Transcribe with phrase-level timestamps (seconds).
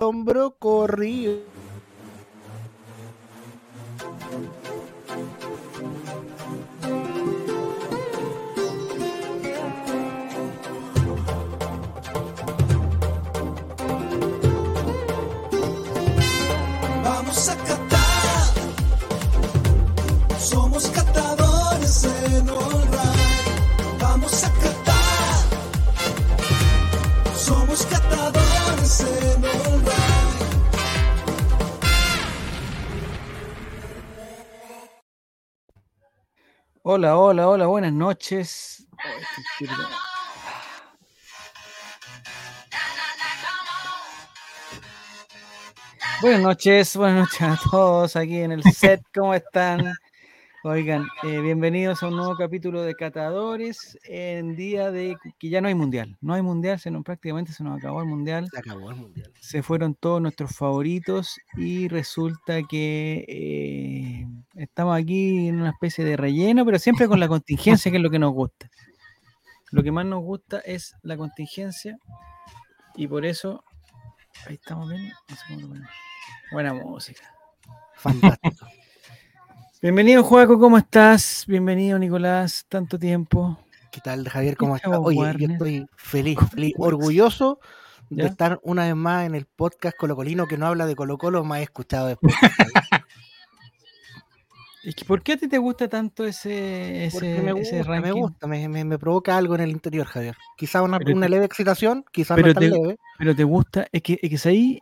[0.00, 1.42] hombro corrido.
[37.00, 38.86] Hola, hola, hola, buenas noches.
[46.20, 49.94] Buenas noches, buenas noches a todos aquí en el set, ¿cómo están?
[50.62, 55.68] Oigan, eh, bienvenidos a un nuevo capítulo de Catadores en día de que ya no
[55.68, 58.90] hay mundial, no hay mundial, se nos, prácticamente se nos acabó el mundial, Se acabó
[58.90, 59.32] el mundial.
[59.40, 66.18] se fueron todos nuestros favoritos y resulta que eh, estamos aquí en una especie de
[66.18, 68.68] relleno, pero siempre con la contingencia, que es lo que nos gusta.
[69.70, 71.98] Lo que más nos gusta es la contingencia
[72.96, 73.64] y por eso,
[74.46, 75.90] ahí estamos bien, no sé cómo lo ponemos.
[76.52, 77.34] buena música.
[77.94, 78.66] Fantástico.
[79.82, 81.44] Bienvenido Juaco, ¿cómo estás?
[81.46, 83.58] Bienvenido Nicolás, tanto tiempo.
[83.90, 84.56] ¿Qué tal, Javier?
[84.56, 84.98] ¿Cómo estás?
[85.02, 87.60] Oye, yo estoy feliz, ¿Cómo feliz, orgulloso
[88.10, 88.24] ¿Ya?
[88.24, 91.44] de estar una vez más en el podcast colocolino que no habla de Colo Colo,
[91.44, 92.34] más escuchado después.
[94.82, 97.76] Es que, ¿Por qué a ti te gusta tanto ese, Porque ese, me ese gusta,
[97.76, 98.18] me ranking?
[98.22, 100.34] gusta, me, me- me provoca algo en el interior, Javier.
[100.56, 102.96] Quizá una, una te- leve excitación, quizá no tan te- leve.
[103.18, 104.78] Pero te gusta, es que, es que es ahí.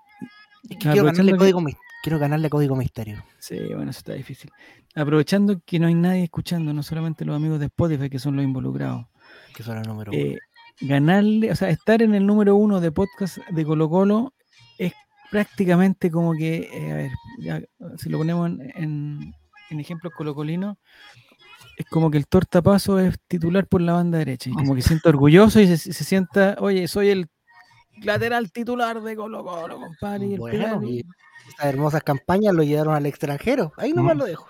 [0.71, 1.61] Es que quiero ganarle, que- código,
[2.03, 3.25] quiero ganarle código misterio.
[3.39, 4.51] Sí, bueno, eso está difícil.
[4.95, 8.45] Aprovechando que no hay nadie escuchando, no solamente los amigos de Spotify que son los
[8.45, 9.07] involucrados.
[9.55, 10.21] Que son el número uno.
[10.21, 10.39] eh,
[10.81, 14.35] ganarle, o sea, estar en el número uno de podcast de Colo Colo
[14.79, 14.93] es
[15.31, 17.61] prácticamente como que, eh, a ver, ya,
[17.97, 19.35] si lo ponemos en, en,
[19.71, 20.77] en ejemplos colocolinos,
[21.77, 25.09] es como que el tortapaso es titular por la banda derecha y como que siente
[25.09, 27.29] orgulloso y se, se sienta, oye, soy el
[28.03, 30.27] lateral titular de Colo Colo, compadre.
[30.27, 31.05] y el Bueno, y
[31.49, 33.73] esas hermosas campañas lo llevaron al extranjero.
[33.77, 34.19] Ahí nomás Mm.
[34.19, 34.49] lo dejo.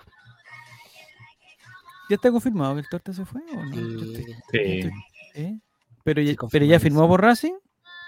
[2.09, 3.71] ¿Ya está confirmado que el torta se fue o no?
[3.71, 4.05] Yo Sí.
[4.05, 4.31] estoy- Sí.
[4.79, 4.91] estoy-
[5.35, 5.59] ¿eh?
[6.03, 7.53] Pero, ya, Sí, pero ya firmó por Racing.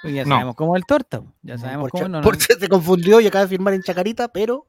[0.02, 0.30] Pues ya No.
[0.36, 1.22] sabemos cómo es el torta.
[1.44, 4.28] Ya sabemos por cómo no, no, por- se confundió y acaba de firmar en Chacarita,
[4.30, 4.68] pero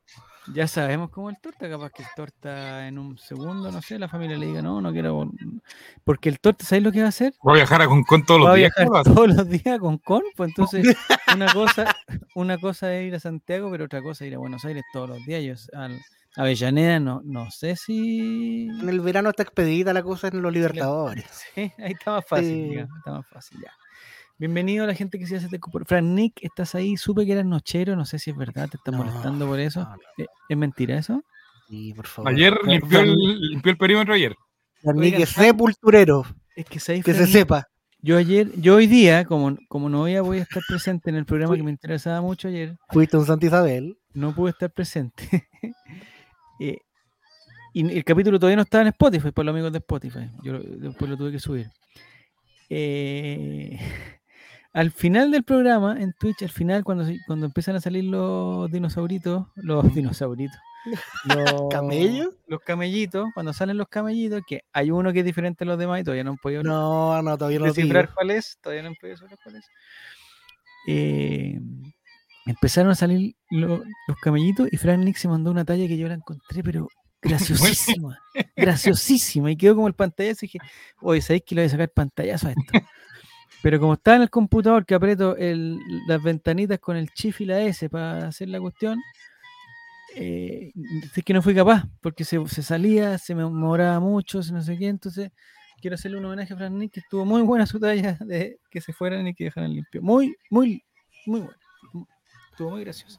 [0.53, 3.97] Ya sabemos cómo es el torta, capaz que el torta en un segundo, no sé,
[3.97, 5.15] la familia le diga, no, no quiero.
[5.15, 5.31] vol-".
[6.03, 7.33] Porque el torta, ¿sabes lo que va a hacer?
[7.45, 8.73] Voy a viajar a Concón todos Va los a días.
[9.25, 10.97] todos los días con con, pues entonces
[11.33, 11.95] una cosa,
[12.35, 15.09] una cosa es ir a Santiago, pero otra cosa es ir a Buenos Aires todos
[15.09, 15.43] los días.
[15.43, 16.01] Yo, al,
[16.37, 18.69] a Avellaneda no, no sé si.
[18.69, 21.25] en el verano está expedita la cosa en los Libertadores.
[21.55, 22.63] Sí, ahí está más fácil, Sí.
[22.71, 23.73] digamos, está más fácil ya.
[24.39, 27.33] Bienvenido a la gente que se hace este por Frank Nick, estás ahí, supe que
[27.33, 29.81] eras nochero, no sé si es verdad, te están No, molestando por eso.
[29.83, 29.97] no, no.
[30.19, 31.23] ¿Eh, ¿Es mentira eso?
[31.69, 32.33] Sí, por favor.
[32.33, 34.35] Ayer Fran- limpió el, Fran- limpió el perímetro ayer.
[34.83, 36.25] Fran Nick es Fran- sepulturero,
[36.57, 37.69] Es que, ¿sabes, que se Fran sepa.
[38.05, 41.15] Yo ayer, yo hoy día, como, como no voy a, voy a estar presente en
[41.15, 43.97] el programa que me interesaba mucho ayer, Fuiste un Santa Isabel.
[44.13, 45.49] no pude estar presente.
[46.61, 46.79] Eh,
[47.73, 50.31] y el capítulo todavía no estaba en Spotify, por los amigos de Spotify.
[50.45, 51.71] Yo después lo tuve que subir.
[52.69, 53.81] Eh,
[54.73, 59.49] al final del programa, en Twitch, al final, cuando, cuando empiezan a salir los dinosauritos,
[59.57, 60.57] los dinosauritos,
[61.25, 62.35] los ¿Camellos?
[62.47, 66.01] Los camellitos, cuando salen los camellitos, que hay uno que es diferente a los demás
[66.01, 68.15] y todavía no han podido No, no, todavía no descifrar pillo.
[68.15, 69.65] cuál es, todavía no han podido descifrar cuál es.
[70.87, 71.61] Eh,
[72.47, 76.09] empezaron a salir lo- los camellitos y Frank Nick se mandó una talla que yo
[76.09, 76.89] la encontré, pero
[77.23, 78.19] graciosísima,
[78.57, 79.51] graciosísima.
[79.51, 80.59] Y quedó como el pantallazo y dije,
[81.01, 82.63] oye, ¿sabéis que le voy a sacar pantallazo a esto?
[83.63, 85.79] Pero como estaba en el computador que aprieto el-
[86.09, 88.99] las ventanitas con el shift y la S para hacer la cuestión,
[90.17, 90.73] eh,
[91.17, 94.63] es que no fui capaz, porque se, se salía, se me demoraba mucho, se no
[94.63, 95.31] sé qué, entonces
[95.81, 98.81] quiero hacerle un homenaje a Frank Nick, que estuvo muy buena su talla de que
[98.81, 100.01] se fueran y que dejaran limpio.
[100.03, 100.85] Muy, muy,
[101.27, 101.57] muy bueno.
[102.51, 103.19] Estuvo muy gracioso.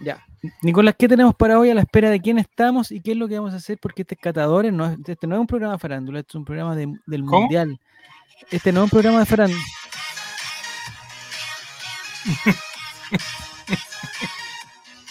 [0.00, 0.24] Ya.
[0.62, 3.28] Nicolás, ¿qué tenemos para hoy a la espera de quién estamos y qué es lo
[3.28, 3.78] que vamos a hacer?
[3.80, 6.34] Porque este es Catadores, no es, este no es un programa de farándula, este es
[6.36, 7.40] un programa de- del ¿Cómo?
[7.42, 7.80] Mundial.
[8.50, 9.62] Este no es un programa de farándula.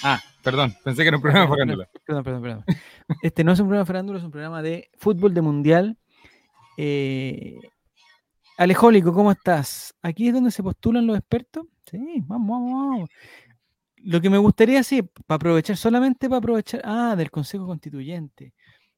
[0.04, 1.90] Ah, perdón, pensé que era un programa de farándula.
[2.06, 2.66] Perdón, perdón, perdón.
[3.24, 5.98] Este no es un programa de farándula, es un programa de fútbol de mundial.
[6.78, 7.60] Eh,
[8.58, 9.96] Alejólico, ¿cómo estás?
[10.02, 11.66] Aquí es donde se postulan los expertos.
[11.90, 13.10] Sí, vamos, vamos, vamos.
[13.98, 18.54] Lo que me gustaría, sí, para aprovechar, solamente para aprovechar, ah, del Consejo Constituyente.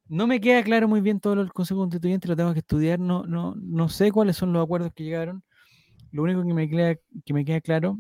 [0.10, 3.00] No me queda claro muy bien todo lo del Consejo Constituyente, lo tengo que estudiar,
[3.00, 5.44] no, no, no sé cuáles son los acuerdos que llegaron.
[6.12, 6.96] Lo único que me queda,
[7.26, 8.00] que me queda claro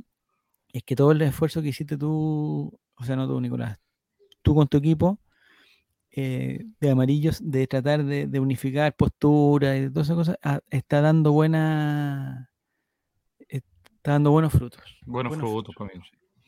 [0.74, 3.80] es que todo el esfuerzo que hiciste tú, o sea, no tú, Nicolás,
[4.42, 5.20] tú con tu equipo
[6.12, 10.60] eh, de amarillos, de tratar de, de unificar posturas y de todas esas cosas, ah,
[10.70, 12.50] está dando buena.
[13.48, 14.82] Está dando buenos frutos.
[15.06, 15.76] Buenos Buenos frutos.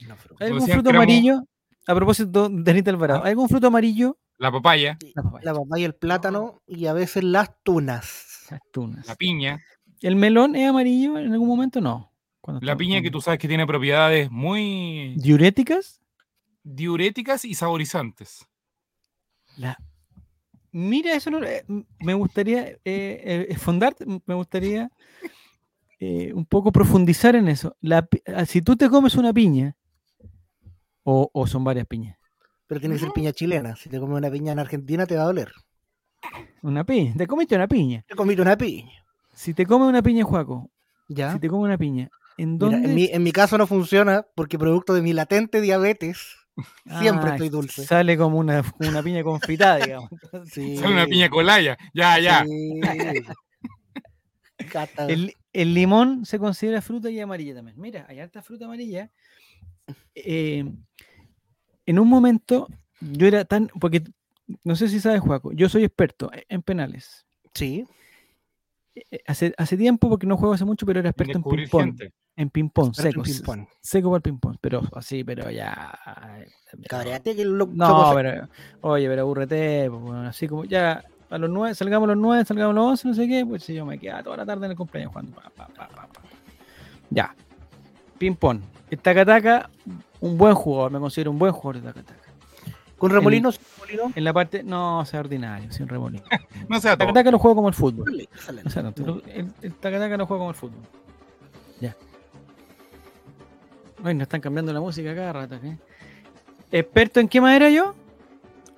[0.08, 1.44] No, pero- ¿Hay algún decían fruto amarillo?
[1.88, 3.26] A propósito de Anita Alvarado, Ah.
[3.26, 4.18] ¿hay algún fruto amarillo?
[4.38, 5.46] La papaya, La papaya.
[5.46, 8.48] La papaya, el plátano y a veces las tunas.
[8.50, 9.06] Las tunas.
[9.08, 9.60] la piña.
[10.02, 11.82] ¿El melón es amarillo en algún momento?
[11.82, 12.14] No.
[12.40, 16.00] Cuando La piña que tú sabes que tiene propiedades muy ¿Diuréticas?
[16.76, 18.46] Diuréticas y saborizantes.
[19.58, 19.78] La...
[20.72, 21.66] Mira, eso no- eh,
[22.00, 23.96] me gustaría eh, eh, fondar,
[24.26, 24.92] me gustaría
[26.00, 27.76] eh, un poco profundizar en eso.
[27.82, 29.76] La ah, si tú te comes una piña,
[31.04, 32.18] o, o son varias piñas,
[32.68, 33.76] Pero tiene que ser piña chilena.
[33.76, 35.52] Si te comes una piña en Argentina te va a doler.
[36.62, 38.04] una piña, te comiste una piña.
[38.08, 38.92] Te comiste una piña.
[39.34, 40.70] Si te comes una piña, Juaco,
[41.08, 41.34] ¿Ya?
[41.34, 42.90] si te comes una piña, ¿en Mira, dónde?
[42.90, 46.36] en, mi, en mi caso no funciona porque producto de mi latente diabetes
[47.00, 47.84] siempre Ah, estoy dulce.
[47.86, 50.10] Sale como una, una piña confitada, digamos.
[50.52, 50.78] Sí.
[50.78, 51.78] Sale una piña colaya.
[51.94, 52.46] Ya, ya.
[52.46, 52.82] Sí.
[55.08, 57.80] El, el limón se considera fruta y amarilla también.
[57.80, 59.10] Mira, hay harta fruta amarilla.
[60.14, 60.66] Eh,
[61.86, 62.68] en un momento,
[63.00, 63.68] yo era tan.
[63.80, 64.04] Porque
[64.64, 67.26] no sé si sabes, Juaco, yo soy experto e- en penales.
[67.54, 67.86] Sí.
[68.96, 71.96] Eh, Hace, hace tiempo, porque no juego hace mucho, pero era experto en ping-pong.
[72.40, 73.20] En ping-pong, seco.
[73.20, 73.68] en ping-pong.
[73.82, 75.92] Seco para el ping-pong, pero así, pero ya.
[76.88, 78.48] Cabreate que lo No, pero,
[78.80, 82.46] oye, pero aburrete, pues, bueno, así como ya a los nueve, salgamos a los nueve,
[82.46, 84.68] salgamos a los once, no sé qué, pues si yo me quedaba toda la tarde
[84.68, 85.36] en el cumpleaños jugando.
[85.36, 86.22] pa, pa, pa, pa, pa.
[87.10, 87.36] Ya.
[88.18, 88.62] Ping pong.
[88.90, 89.70] El Takataka,
[90.22, 92.30] un buen jugador, me considero un buen jugador de Takataka.
[92.98, 93.60] Con remolinos.
[93.82, 96.24] remolino, En la parte, no, sea ordinario, sin remolino.
[96.70, 98.06] No sea El lo juego como el fútbol.
[98.46, 100.84] dale, sea, no, pero el, el Takataka lo juego como el fútbol.
[101.82, 101.98] Ya.
[104.04, 105.56] Ay, nos están cambiando la música cada rato.
[105.56, 105.78] ¿eh?
[106.72, 107.96] ¿Experto en qué madera yo?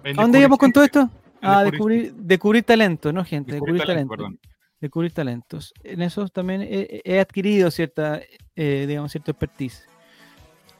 [0.03, 1.09] En ¿A dónde íbamos con todo esto?
[1.41, 3.51] A descubrir descubrir, descubrir talento, ¿no, gente?
[3.51, 4.49] Descubrir Descubrir, talento, talento.
[4.79, 5.73] Descubrir talentos.
[5.83, 8.19] En eso también he, he adquirido cierta,
[8.55, 9.83] eh, digamos, cierta expertise.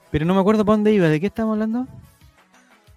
[0.09, 1.07] Pero no me acuerdo para dónde iba.
[1.07, 1.87] ¿De qué estamos hablando?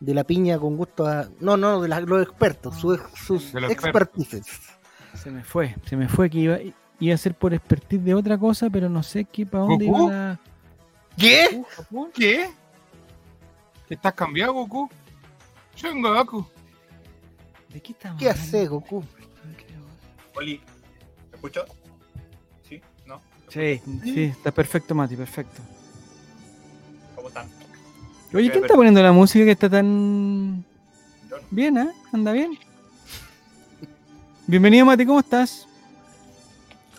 [0.00, 1.28] De la piña con gusto a.
[1.40, 2.76] No, no, de la- los expertos.
[2.76, 4.46] su- sus De los expertices.
[5.14, 5.74] Se me fue.
[5.84, 6.58] Se me fue que iba,
[7.00, 10.06] iba a ser por expertise de otra cosa, pero no sé qué, para dónde ¿Goku?
[10.06, 10.40] iba la...
[11.16, 11.62] ¿Qué?
[12.14, 12.50] ¿Qué?
[13.88, 14.88] ¿Estás cambiado, Goku?
[15.82, 16.46] Goku.
[17.68, 19.04] ¿De qué estamos ¿Qué hace, Goku?
[20.36, 20.60] Oli,
[21.30, 21.64] ¿me escucho?
[22.68, 22.80] ¿Sí?
[23.06, 23.20] ¿No?
[23.48, 25.62] Sí, sí, está perfecto, Mati, perfecto.
[27.14, 27.48] ¿Cómo están?
[28.32, 30.64] Oye, Ok, ¿quién está poniendo la música que está tan
[31.50, 31.92] bien, eh?
[32.12, 32.58] ¿Anda bien?
[34.46, 35.68] Bienvenido, Mati, ¿cómo estás?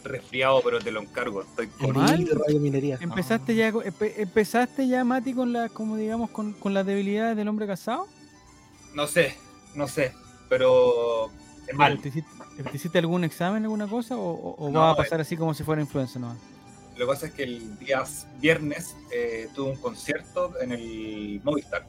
[0.06, 1.42] Resfriado, pero te lo encargo.
[1.42, 1.96] Estoy con...
[1.96, 2.18] mal.
[2.18, 2.98] Sí, de Radio Minería.
[3.02, 7.36] ¿Empezaste ya, co- empe- empezaste ya, Mati, con las, como digamos, con, con las debilidades
[7.36, 8.07] del hombre casado?
[8.94, 9.36] No sé,
[9.75, 10.13] no sé,
[10.48, 11.30] pero
[11.68, 12.00] es mal.
[12.00, 12.30] ¿Te hiciste,
[12.69, 14.16] te hiciste algún examen, alguna cosa?
[14.18, 14.98] ¿O, No, va a eh.
[14.98, 16.36] pasar así como si fuera influenza no?
[16.98, 18.04] Lo que pasa es que el día
[18.40, 21.86] viernes eh, tuve un concierto en el Movistar.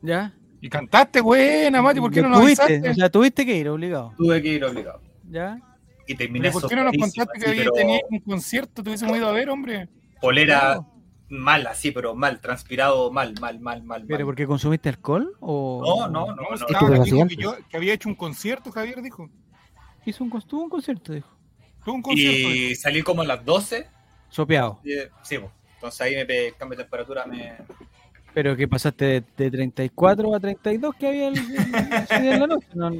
[0.00, 0.32] ¿Ya?
[0.60, 2.62] Y cantaste, buena, Mati, ¿por qué no nos ¿Tuviste?
[2.62, 2.90] avisaste?
[2.90, 4.12] O sea, tuviste que ir, obligado.
[4.16, 5.00] Tuve que ir obligado.
[5.30, 5.58] ¿Ya?
[6.06, 8.82] Y terminé ¿Por qué no nos contaste que había tenido un concierto?
[8.82, 9.88] Te hubiésemos ido a ver, hombre.
[10.20, 10.86] Polera Claro.
[11.30, 14.04] mal, así, pero mal, transpirado mal, mal, mal, mal.
[14.06, 14.26] ¿Pero mal.
[14.26, 15.34] porque consumiste alcohol?
[15.40, 16.54] ¿O No, no, no, No, no.
[16.54, 17.36] estaba- dijo que, estupefacientes.
[17.38, 19.30] yo, que había hecho un concierto, Javier dijo.
[20.06, 21.28] Hizo un, tuvo un concierto, dijo.
[21.84, 22.50] Tuvo un concierto.
[22.54, 23.86] Y salí como a las 12.
[24.28, 24.80] Sopeado.
[24.84, 25.50] y, eh, sí, pues.
[25.76, 27.52] entonces ahí me pe- cambio de temperatura, me,
[28.34, 31.38] Pero que pasaste de, de 34 a 32 que había el,
[32.10, 32.66] en la noche.
[32.74, 32.90] No,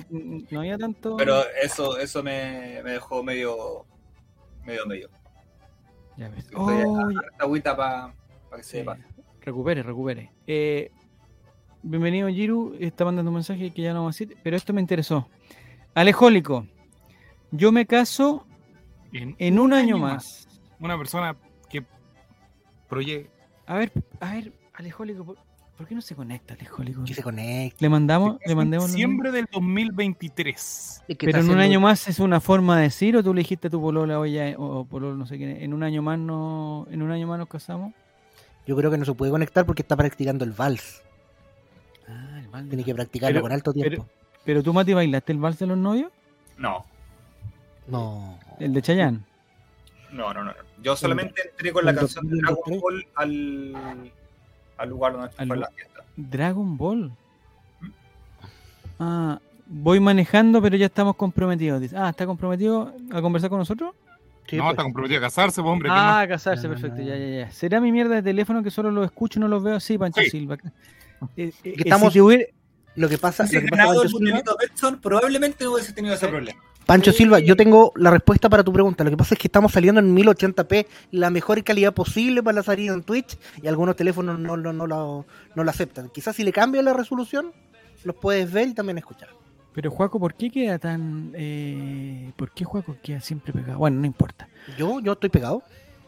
[0.50, 1.16] no había tanto.
[1.16, 3.84] Pero eso, eso me, me dejó medio,
[4.64, 5.10] medio, medio.
[6.16, 6.44] Ya ves.
[6.44, 7.08] Estoy Oh,
[7.40, 8.14] agüita para
[8.56, 9.02] que se pase.
[9.40, 10.30] Recupere, recupere.
[10.46, 10.92] Eh,
[11.82, 12.76] bienvenido, Giru.
[12.78, 15.28] Está mandando un mensaje que ya no vamos a decir, pero esto me interesó.
[15.94, 16.66] Alejólico.
[17.50, 18.46] Yo me caso
[19.12, 20.48] en un año más.
[20.78, 21.36] Una persona
[21.68, 21.84] que
[22.88, 23.32] proyecta.
[23.66, 25.36] A ver, a ver, Alejólico, ¿por,
[25.76, 27.04] por qué no se conecta, Alejólico?
[27.04, 27.76] Que se conecte.
[27.80, 28.88] Le mandamos, le mandemos.
[28.92, 31.02] diciembre del 2023.
[31.06, 33.40] Es que Pero en un año más es una forma de decir, o tú le
[33.40, 36.18] dijiste a tu polola, oye, o pololo, no sé quién, es, en un año más
[36.18, 37.92] no, en un año más nos casamos.
[38.66, 41.02] Yo creo que no se puede conectar porque está practicando el vals.
[42.08, 44.06] Ah, el vals Tiene que practicarlo Pero- con alto tiempo.
[44.44, 46.10] Pero tú, Mati, bailaste el vals de los novios,
[46.58, 46.84] No,
[47.88, 48.38] No.
[48.60, 49.20] el de Chayanne.
[50.12, 50.50] no, no, no.
[50.52, 50.56] no.
[50.82, 52.82] Yo solamente entré con la canción de Dragon 2023.
[52.82, 54.12] Ball al,
[54.84, 56.00] al lugar donde Al fue la fiesta.
[56.16, 57.12] Dragon Ball.
[58.98, 61.80] Ah, voy manejando, pero ya estamos comprometidos.
[61.80, 61.96] dice.
[61.96, 63.94] Ah, ¿está comprometido a conversar con nosotros?
[64.46, 64.72] Sí, no, pues.
[64.72, 65.88] está comprometido a casarse, pues, hombre.
[65.90, 67.02] Ah, casarse, No, no, perfecto.
[67.02, 67.08] no.
[67.08, 67.50] Ya, ya, ya.
[67.50, 69.80] ¿Será mi mierda de teléfono que solo los escucho y no los veo?
[69.80, 70.30] Sí, Pancho Sí.
[70.30, 70.56] Silva.
[71.36, 72.44] Eh, eh, estamos- si hubiera-
[72.96, 75.72] Lo que pasa, Si lo que pasa ganado Pancho el Silva, mundialito Betson, probablemente no
[75.72, 76.60] hubiese tenido ese problema.
[76.86, 79.04] Pancho Silva, yo tengo la respuesta para tu pregunta.
[79.04, 82.62] Lo que pasa es que estamos saliendo en 1080p, la mejor calidad posible para la
[82.62, 85.24] salida en Twitch, y algunos teléfonos no, no, no, lo,
[85.54, 86.10] no lo aceptan.
[86.10, 87.52] Quizás si le cambio la resolución,
[88.04, 89.30] los puedes ver y también escuchar.
[89.72, 91.32] Pero Juaco, ¿por qué queda tan...
[91.34, 93.78] eh, ¿Por qué Juaco queda siempre pegado?
[93.78, 94.46] Bueno, no importa.
[94.78, 95.62] Yo, yo estoy pegado.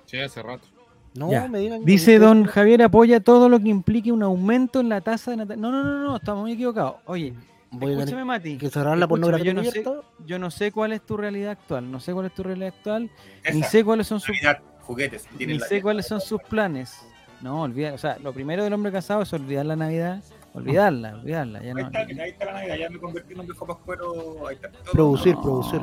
[0.04, 0.68] Sí, hace rato.
[1.14, 1.48] No, Ya.
[1.48, 1.84] me digan.
[1.84, 5.62] Dice don Javier, apoya todo lo que implique un aumento en la tasa de natalidad.
[5.68, 6.96] No, no, no, no, estamos muy equivocados.
[7.06, 7.32] Oye,
[7.70, 8.56] Voy a escúchame, Mati.
[8.58, 9.84] que cerrar la pornografía yo no, sé,
[10.24, 11.90] yo no sé cuál es tu realidad actual.
[11.90, 13.10] No sé cuál es tu realidad actual.
[13.52, 14.36] Ni sé cuáles son sus
[14.82, 15.26] juguetes.
[15.38, 16.96] ni la- sé cuáles son sus planes.
[17.42, 20.22] No, olvida, o sea, lo primero del hombre casado es olvidar la Navidad,
[20.54, 21.60] olvidarla, olvidarla.
[21.60, 24.48] Ya Ahí no, está, ahí está la Navidad, ya me convertí en un viejo pascuero.
[24.48, 24.70] Ahí está.
[24.70, 24.92] todo.
[24.92, 25.42] Producir, no.
[25.42, 25.80] producir.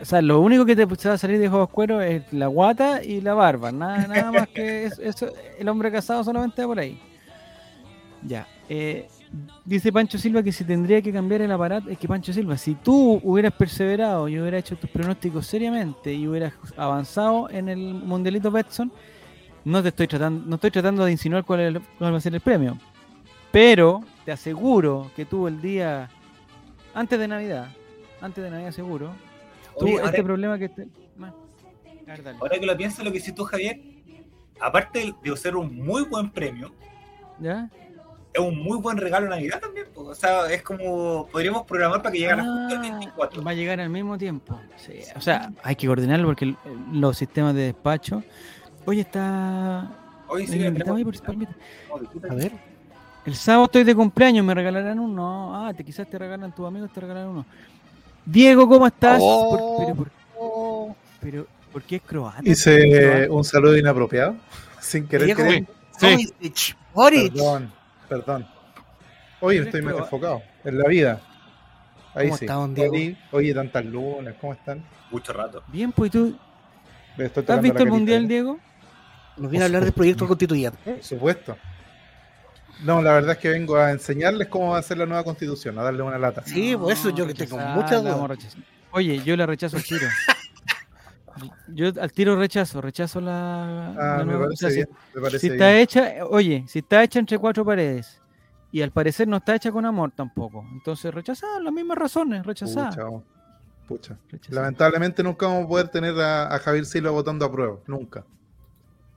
[0.00, 3.02] O sea, lo único que te va a salir de ojos cuero es la guata
[3.02, 3.72] y la barba.
[3.72, 5.28] Nada, nada más que eso, eso,
[5.58, 7.00] el hombre casado solamente va por ahí.
[8.22, 8.46] Ya.
[8.68, 9.08] eh,
[9.64, 12.74] dice Pancho Silva que si tendría que cambiar el aparato, es que Pancho Silva, si
[12.74, 18.50] tú hubieras perseverado y hubieras hecho tus pronósticos seriamente y hubieras avanzado en el mundialito
[18.50, 18.92] Betson,
[19.64, 22.20] no te estoy tratando, no estoy tratando de insinuar cuál, es el- cuál va a
[22.20, 22.78] ser el premio.
[23.50, 26.10] Pero te aseguro que tú el día
[26.92, 27.68] antes de Navidad,
[28.20, 29.14] antes de Navidad seguro,
[29.78, 30.86] tú Oye, este ahora, problema que te...
[32.06, 33.80] Ver, ahora que lo pienso, lo que hiciste tú, Javier,
[34.60, 36.70] aparte de ser un muy buen premio,
[37.40, 37.68] ¿Ya?
[38.34, 39.86] Es un muy buen regalo de Navidad también.
[39.94, 40.02] po.
[40.02, 43.42] O sea, es como podríamos programar para que llegara justo el Ah, 24.
[43.44, 44.60] va a llegar al mismo tiempo.
[44.76, 46.54] Sí, O sea, hay que coordinarlo porque
[46.92, 48.22] los sistemas de despacho.
[48.86, 49.88] Oye, está.
[50.28, 51.52] Hoy sí, por- tenemos- permite.
[52.28, 52.52] A ver.
[53.24, 55.54] El sábado estoy de cumpleaños, ¿me regalarán uno?
[55.66, 57.46] Ah, te, quizás te regalan tus amigos, te regalan uno.
[58.26, 59.18] Diego, ¿cómo estás?
[59.18, 59.76] Por- Oh.
[59.78, 60.10] pero, por,
[61.20, 62.40] pero, ¿por qué es croata?
[62.42, 64.34] Hice un saludo inapropiado,
[64.80, 65.26] sin querer.
[65.34, 65.42] Diego,
[66.92, 67.32] Boric.
[67.32, 67.72] Perdón,
[68.18, 68.46] perdón.
[69.40, 71.20] Hoy estoy más enfocado en la vida.
[72.14, 72.44] Ahí ¿Cómo sí.
[72.44, 72.94] está, don Diego?
[72.94, 74.84] Oye, Oye, tantas lunas, ¿cómo están?
[75.10, 75.62] Mucho rato.
[75.68, 76.38] Bien, pues ¿y tú.
[77.16, 78.28] Le estoy ¿Te has visto el mundial.
[78.28, 78.58] Diego?
[79.36, 80.78] Nos viene a hablar del proyecto constituyente.
[80.84, 81.56] Por supuesto.
[82.84, 85.78] No, la verdad es que vengo a enseñarles cómo va a ser la nueva constitución,
[85.78, 86.42] a darle una lata.
[86.44, 88.56] Sí, por eso yo que tengo muchas dudas.
[88.92, 90.06] Oye, yo la rechazo al tiro.
[91.68, 93.90] Yo al tiro rechazo, rechazo la.
[93.90, 94.88] Ah, la me o parece si- bien.
[95.14, 98.20] Me parece Si está hecha, oye, si está hecha entre cuatro paredes
[98.72, 102.90] y al parecer no está hecha con amor tampoco, entonces rechazar las mismas razones, rechazar.
[103.88, 104.16] Pucha.
[104.30, 104.52] Pucha.
[104.52, 107.76] Lamentablemente nunca vamos a poder tener a, a Javier Silva votando a prueba.
[107.86, 108.24] Nunca.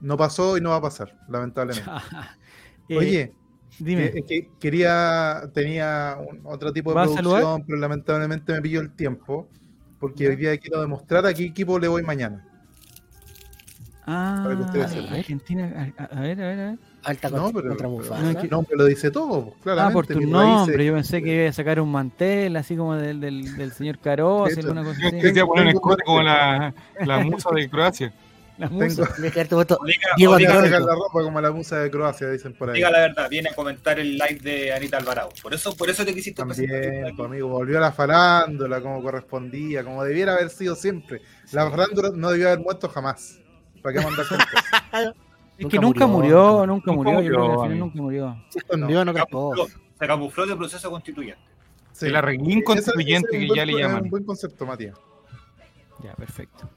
[0.02, 1.90] No pasó y no va a pasar, lamentablemente.
[2.90, 3.34] Eh, Oye,
[3.80, 8.92] dime, Eh, que quería, tenía un- otro tipo de producción, pero lamentablemente me pilló el
[8.94, 9.50] tiempo,
[10.00, 12.44] porque hoy día quiero demostrar a qué equipo le voy mañana.
[14.06, 15.14] ah, para que ustedes sepan.
[15.16, 16.80] Argentina, a, a ver, a ver, a ver.
[17.04, 18.20] Alta No, contra, pero, contra.
[18.20, 19.92] No, es que- lo dice todo, pues, claramente.
[19.92, 20.86] Ah, por tu nombre, raíces.
[20.88, 23.98] yo pensé que iba a sacar un mantel así como del, del, del señor
[24.60, 25.16] hecho, alguna cosa así.
[25.16, 26.74] que se iba a poner tengo- escote como la,
[27.06, 28.14] la musa de Croacia.
[28.58, 29.08] La Tengo, musa.
[29.52, 29.80] Voto.
[29.86, 32.76] Diga, Diego diga- tengo la ropa como la musa de Croacia, dicen por ahí.
[32.76, 35.30] diga la verdad, viene a comentar el live de Anita Alvarado.
[35.44, 37.14] Por eso, por eso te quisiste También, aquí.
[37.16, 41.22] pues, amigo, volvió a la farándula como correspondía, como debiera haber sido siempre.
[41.52, 43.40] La farándula no debió haber muerto jamás.
[43.84, 44.26] ¿Para qué mandar?
[45.60, 48.02] Es que nunca murió, murió, nunca nunca murió, yo creo que al murió, final nunca
[48.02, 48.44] murió.
[48.50, 49.50] Se escondió, no Se capó.
[49.52, 51.42] camufló, se camufló de proceso constituyente.
[51.94, 52.06] Sí.
[52.06, 54.04] El arreglín constituyente que ya le es llaman.
[54.04, 54.96] un buen concepto, Matías.
[56.04, 56.70] Ya, perfecto.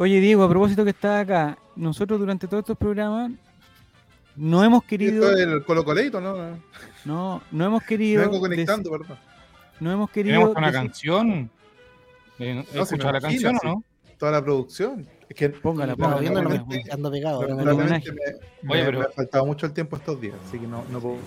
[0.00, 3.32] Oye, Diego, a propósito que está acá, nosotros durante todos estos programas
[4.34, 6.56] no hemos querido, Esto es el Colo Coleito, ¿no?
[7.04, 9.18] No, no hemos querido, vengo conectando, perdón.
[9.78, 11.50] no hemos querido, Tenemos una decir- canción.
[12.38, 13.84] Eh, No, ¿Has si me escuchado la canción o no?
[14.16, 15.06] Toda la producción.
[15.28, 17.40] Es que Póngala, Estamos póngala, viendo, no ando pegado.
[17.40, 18.18] Pero no me- me- lamentablemente me,
[18.62, 20.98] me- Oye, pero- me ha faltado mucho el tiempo estos días, así que no, no
[20.98, 21.18] puedo.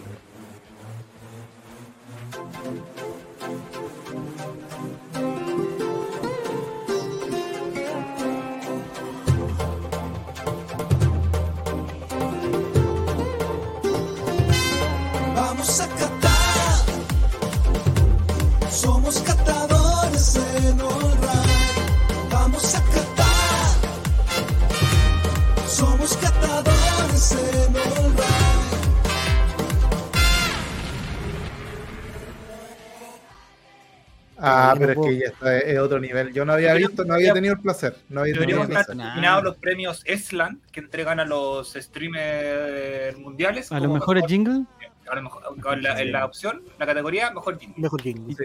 [34.45, 36.33] Ah, no pero es que ya está, es otro nivel.
[36.33, 37.95] Yo no había visto, no había tenido el placer.
[38.09, 43.17] No había tenido Deberíamos el estar nominados los premios ESLAN que entregan a los streamers
[43.17, 43.71] mundiales.
[43.71, 44.61] a mejores mejor- jingles.
[45.09, 47.81] a lo mejor- con la, en la opción, la categoría, mejor jingle.
[47.81, 48.35] Mejor jingle.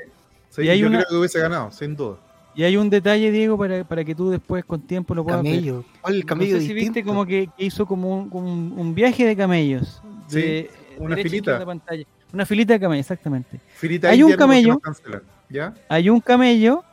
[0.51, 2.17] Sí, Y hay yo una- creo que hubiese ganado, sin duda.
[2.55, 5.53] Y hay un detalle, Diego, para, para que tú después con tiempo lo puedas ver.
[5.55, 5.85] Camello.
[6.01, 8.95] ¿Cuál el No camello sé si viste como que, que hizo como un, un- un
[8.95, 10.03] viaje de camellos.
[10.27, 11.37] Sí, de una filita.
[11.37, 12.05] izquierda pantalla.
[12.33, 13.61] Una filita de camellos, exactamente.
[13.75, 14.79] Filita Hay un camello.
[14.81, 15.75] cancelan, ¿Ya?
[15.89, 16.85] Hay un camello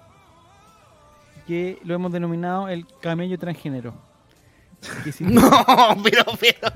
[1.48, 3.94] que lo hemos denominado el camello transgénero.
[5.04, 5.50] Que si- No,
[6.04, 6.72] pero, pero.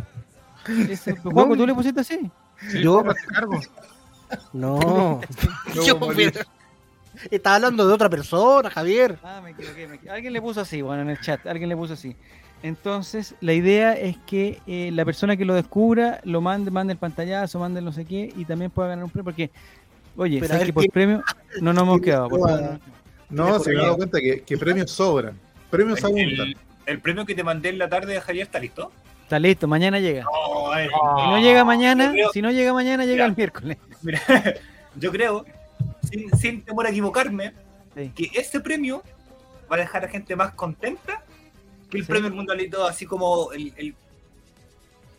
[1.31, 2.29] Juaco, ¿tú le pusiste así?
[2.81, 3.59] Yo, Póngase cargo.
[4.53, 5.21] no.
[5.85, 6.39] Yo, pero-
[7.31, 9.17] Estaba hablando de otra persona, Javier.
[9.23, 10.09] Ah, me equivoqué, me equivoqué.
[10.09, 12.15] Alguien le puso así, bueno, en el chat, alguien le puso así.
[12.61, 16.99] Entonces, la idea es que eh, la persona que lo descubra lo mande, mande el
[16.99, 19.49] pantallazo, mande el no sé qué, y también pueda ganar un premio, porque,
[20.21, 21.23] oye, ¿sabes que por quién- premio
[21.61, 22.29] no nos hemos quedado?
[22.29, 22.79] por
[23.29, 25.37] No, se me he dado cuenta que, que premios sobran.
[25.69, 26.25] Premios abundan.
[26.47, 28.91] El, el premio que te mandé en la tarde de Javier está listo.
[29.23, 30.23] Está listo, mañana llega.
[30.23, 33.25] No, eh, Si no llega mañana, creo- si no llega mañana, llega Mira.
[33.27, 33.77] el miércoles.
[34.01, 34.19] Mira,
[34.95, 35.45] yo creo,
[36.09, 37.53] sin, sin temor a equivocarme,
[37.95, 38.11] Sí.
[38.15, 39.03] que este premio
[39.71, 41.23] va a dejar a gente más contenta
[41.91, 42.09] que el Sí.
[42.09, 43.95] premio del mundialito, así como el, el-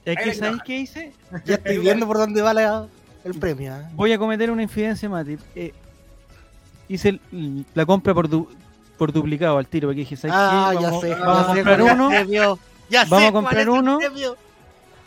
[0.04, 0.64] Es que, Ahí ¿sabes está.
[0.64, 1.12] qué hice?
[1.45, 2.88] Ya estoy viendo por dónde va la-
[3.25, 3.75] el premio.
[3.77, 3.83] ¿eh?
[3.95, 5.37] Voy a cometer una infidencia, Mati.
[5.55, 5.73] Eh,
[6.89, 8.49] hice el- la compra por, du-
[8.99, 10.77] por duplicado al tiro, porque dije, ¿sabes Ah, qué?
[10.83, 11.15] ya Vamos, sé.
[11.15, 12.59] vamos ya a comprar es uno, premio.
[12.89, 13.99] Ya Vamos sé a comprar es uno.
[13.99, 14.37] premio.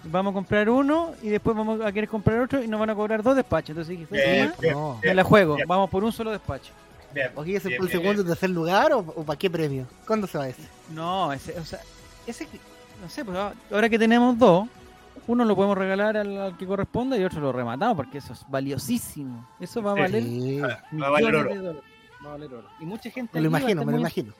[0.05, 2.95] vamos a comprar uno y después vamos a querer comprar otro y nos van a
[2.95, 3.69] cobrar dos despachos.
[3.69, 4.99] Entonces dije, No.
[5.01, 5.67] me la juego, bien.
[5.67, 6.71] vamos por un solo despacho.
[7.13, 9.85] Bien, Oye, ¿ese bien, fue el segundo y tercer lugar o, o para qué premio?
[10.07, 10.63] ¿Cuándo se va ese?
[10.93, 11.79] No, ese, o sea,
[12.27, 12.47] ese,
[13.01, 13.37] no sé, pues
[13.71, 14.67] ahora que tenemos dos,
[15.27, 18.45] uno lo podemos regalar al, al que corresponda y otro lo rematamos porque eso es
[18.49, 19.47] valiosísimo.
[19.59, 21.49] Eso va a valer Sí, Va a valer oro.
[21.49, 21.81] de dólares.
[22.25, 22.67] Va a valer oro.
[22.79, 24.33] Y mucha gente me lo imagino, me lo muy- imagino.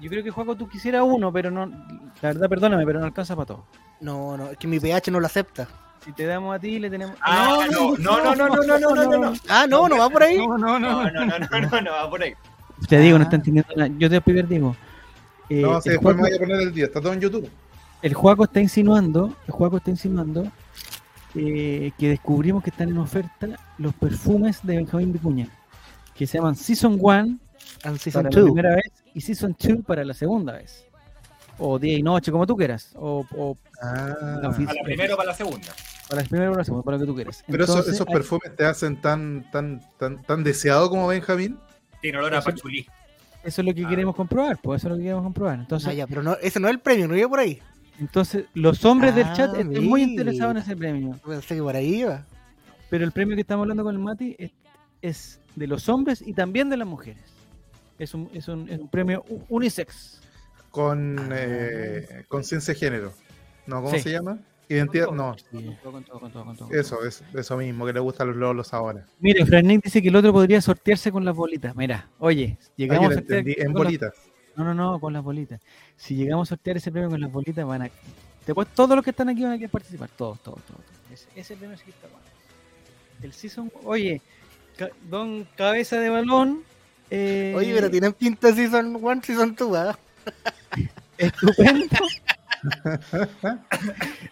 [0.00, 1.74] Yo creo que Juaco tú quisieras uno, pero no, la
[2.22, 3.64] verdad, perdóname, pero no alcanza para todo.
[4.00, 5.68] No, no, es que mi pH no lo acepta.
[6.04, 7.16] Si te damos a ti, le tenemos.
[7.20, 9.32] Ah, no, no, no, no, no, no, no, no, no, no.
[9.48, 10.38] Ah, no, no va por ahí.
[10.38, 11.10] No, no, No, no.
[11.10, 12.32] no, no, no, no, no, va por ahí.
[12.88, 13.24] Te digo, no Ah.
[13.24, 13.90] está entendiendo nada.
[13.98, 14.76] Yo te voy a digo.
[15.48, 16.84] Eh, No, el, después me voy a poner el día.
[16.86, 17.48] Está todo en YouTube.
[18.02, 20.50] El Juaco está insinuando, el Juaco está insinuando
[21.34, 25.48] eh, que descubrimos que están en oferta los perfumes de Benjamín Vicuña,
[26.14, 27.38] que se llaman Season 1
[27.84, 28.44] And Season para la 2.
[28.52, 30.84] primera vez y Season 2 para la segunda vez.
[31.58, 32.92] O día y noche, como tú quieras.
[32.96, 35.68] O, o Ah, Para la primera o para la segunda.
[36.08, 37.42] para la primera o la segunda, para lo que tú quieras.
[37.48, 41.58] pero eso- Entonces, esos hay- perfumes te hacen tan, tan, tan, tan deseado como Benjamín.
[42.00, 42.86] Tiene olor a Eso- pachulí.
[43.44, 43.88] Eso es lo que Ah.
[43.88, 45.58] queremos comprobar, pues eso es lo que queremos comprobar.
[45.58, 47.60] Entonces, Ah, ya, pero no, ese no es el premio, no iba por ahí.
[48.00, 51.18] Entonces los hombres del Ah, chat están muy interesados en ese premio.
[51.26, 52.24] Pensé que por ahí iba.
[52.90, 54.50] Pero el premio que estamos hablando con el Mati es,
[55.00, 57.22] es de los hombres y también de las mujeres.
[57.98, 60.20] Es un, es un, es un premio unisex.
[60.70, 61.28] Con Ah.
[61.32, 63.12] eh, conciencia de género.
[63.66, 63.76] ¿No?
[63.82, 64.00] ¿Cómo Sí.
[64.00, 64.38] se llama?
[64.68, 65.10] Identidad.
[65.10, 65.36] No,
[66.70, 69.06] eso, es, eso mismo, que le gustan los lolos ahora.
[69.20, 71.76] Mire, Fran Nick dice que el otro podría sortearse con las bolitas.
[71.76, 74.12] Mira, oye, llegamos a entendí, en las- bolitas.
[74.56, 75.60] No, no, no, con las bolitas.
[75.96, 77.90] Si llegamos a sortear ese premio con las bolitas, van a.
[78.46, 80.08] Después todos los que están aquí van a querer participar.
[80.16, 80.80] Todos, todos, todos.
[80.84, 81.02] todos.
[81.12, 82.24] Ese, ese premio sí que está bueno.
[83.22, 83.70] El season.
[83.84, 84.20] Oye,
[84.76, 86.62] ca- don Cabeza de Balón.
[87.10, 89.98] eh, Oye, pero tienen pinta Season 1, Season 2, ¿ah?
[91.18, 91.96] Estupendo.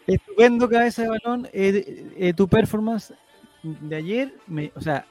[0.07, 1.49] Estupendo cabeza de balón.
[1.53, 3.13] Eh, eh, tu performance
[3.63, 5.05] de ayer, me, o sea,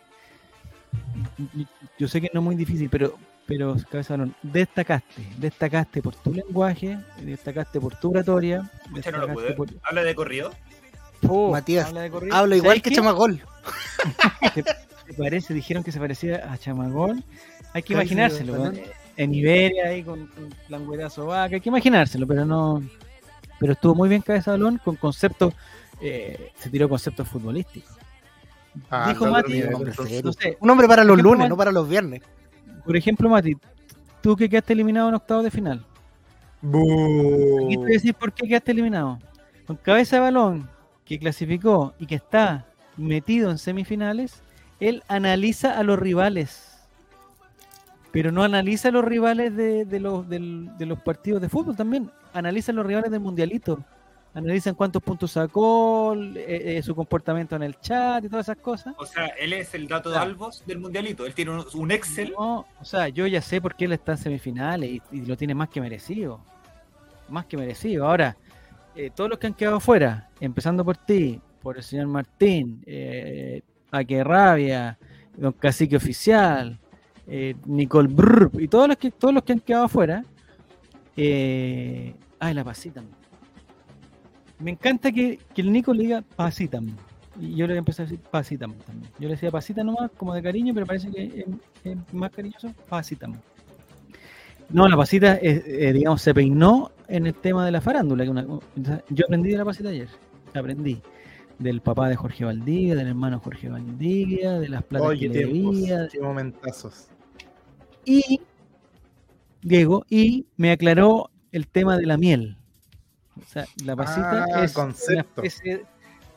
[1.97, 3.17] yo sé que no es muy difícil, pero,
[3.49, 8.69] pero cabeza de balón, destacaste, destacaste por tu lenguaje, destacaste por tu oratoria,
[9.11, 9.57] no lo ver.
[9.81, 10.51] Habla de corrido.
[11.51, 12.35] Matías, habla, de corrido.
[12.35, 12.95] Habla igual ¿Sabes que qué?
[12.95, 13.41] Chamagol.
[14.53, 15.55] ¿Te parece?
[15.55, 17.23] Dijeron que se parecía a Chamagol.
[17.73, 18.71] Hay que imaginárselo.
[18.71, 18.83] ¿eh?
[19.17, 21.55] En Iberia, ahí con, con langüedazo vaca.
[21.55, 22.83] Hay que imaginárselo, pero no.
[23.59, 25.55] Pero estuvo muy bien Cabeza de Balón con conceptos.
[26.01, 27.97] eh, se tiró conceptos futbolísticos.
[28.91, 29.63] Ah, Dijo a Mati.
[30.23, 32.21] No sé, Un hombre para los lunes, no para los viernes.
[32.89, 33.55] Por ejemplo, Mati,
[34.19, 35.85] tú que quedaste eliminado en octavos de final.
[36.57, 39.19] Aquí te voy a decir por qué quedaste eliminado.
[39.67, 40.67] Con Cabeza de Balón,
[41.05, 42.65] que clasificó y que está
[42.97, 44.41] metido en semifinales,
[44.79, 46.79] él analiza a los rivales.
[48.11, 52.09] Pero no analiza a los rivales de, de los, de los partidos de fútbol también.
[52.33, 53.85] Analiza a los rivales del mundialito.
[54.33, 58.93] Analizan cuántos puntos sacó, eh, eh, su comportamiento en el chat y todas esas cosas.
[58.97, 60.17] O sea, él es el dato de.
[60.17, 61.25] Albos del mundialito.
[61.25, 62.31] Él tiene un, un Excel.
[62.37, 65.35] No, o sea, yo ya sé por qué él está en semifinales y, y lo
[65.35, 66.39] tiene más que merecido.
[67.27, 68.07] Más que merecido.
[68.07, 68.37] Ahora,
[68.95, 73.61] eh, todos los que han quedado afuera, empezando por ti, por el señor Martín, eh,
[73.91, 74.97] Aque Rabia,
[75.35, 76.79] Don Cacique Oficial,
[77.27, 80.23] eh, Nicole Brr, y todos los que todos los que han quedado afuera,
[81.15, 83.03] eh, ay, la pasita.
[84.59, 86.87] Me encanta que, que el Nico le diga pasitam.
[87.39, 89.09] Y yo le empecé a decir pasitam también.
[89.19, 91.45] Yo le decía pasita nomás, como de cariño, pero parece que es,
[91.85, 93.35] es más cariñoso, pasitam.
[94.69, 98.23] No, la pasita, eh, eh, digamos, se peinó en el tema de la farándula.
[98.25, 98.45] que una-
[99.09, 100.09] yo aprendí de la pasita ayer.
[100.53, 101.01] Aprendí
[101.57, 105.45] del papá de Jorge Valdivia, del hermano Jorge Valdivia, de las platas Oye, que le
[105.45, 106.07] tiempos, debía.
[106.11, 107.07] qué momentazos.
[108.05, 108.41] Y,
[109.61, 112.57] Diego, y me aclaró el tema de la miel.
[113.41, 115.83] O sea, la pasita Ah, es una especie,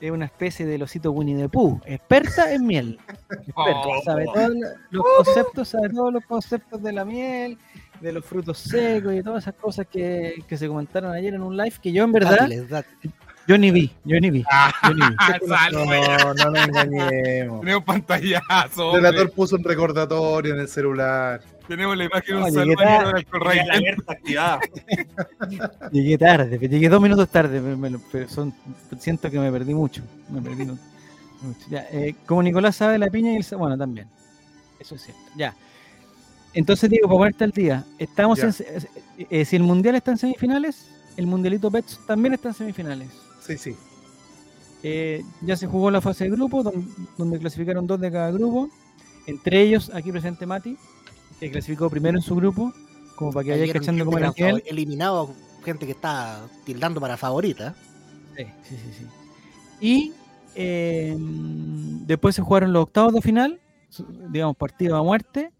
[0.01, 2.99] es una especie del osito Winnie the Pooh, experta en miel.
[3.09, 4.03] Experta, Oh.
[4.05, 4.51] sabe todos
[4.91, 7.59] los conceptos, sabe todos los conceptos de la miel,
[8.01, 11.57] de los frutos secos y todas esas cosas que, que se comentaron ayer en un
[11.57, 12.49] live que yo en verdad,
[13.49, 15.15] yo ni vi, yo ni vi, yo ni vi.
[15.19, 15.39] Ah,
[15.71, 15.71] ya.
[15.73, 17.61] No, no nos engañemos.
[17.61, 18.97] Tenemos pantallazo.
[18.97, 21.41] El relator puso un recordatorio en el celular.
[21.73, 22.77] Tenemos la imagen de un
[23.41, 23.67] Ray.
[23.67, 24.61] la alerta activada.
[25.91, 28.53] Llegué tarde, llegué dos minutos tarde, me- me lo- pero son,
[28.99, 30.03] siento que me perdí mucho.
[30.29, 30.83] Me perdí mucho.
[31.71, 34.07] Ya, eh, como Nicolás sabe la piña y el bueno también.
[34.79, 35.23] Eso es cierto.
[35.35, 35.55] Ya.
[36.53, 40.19] Entonces digo, para ponerte al día, estamos en, eh, eh, si el mundial está en
[40.19, 43.09] semifinales, el mundialito Pets también está en semifinales.
[43.41, 43.75] Sí, sí.
[44.83, 48.69] Eh, ya se jugó la fase de grupo, don- donde clasificaron dos de cada grupo.
[49.27, 50.77] Entre ellos, aquí presente Mati,
[51.47, 52.73] que clasificó primero en su grupo,
[53.17, 57.75] como para que vaya cachando cómo era favor- eliminado gente que está tildando para favorita.
[58.37, 59.07] Sí, sí, sí, sí.
[59.81, 60.13] Y
[60.55, 61.15] eh,
[62.07, 63.61] después se jugaron los octavos de final,
[64.31, 65.53] digamos, partido a muerte.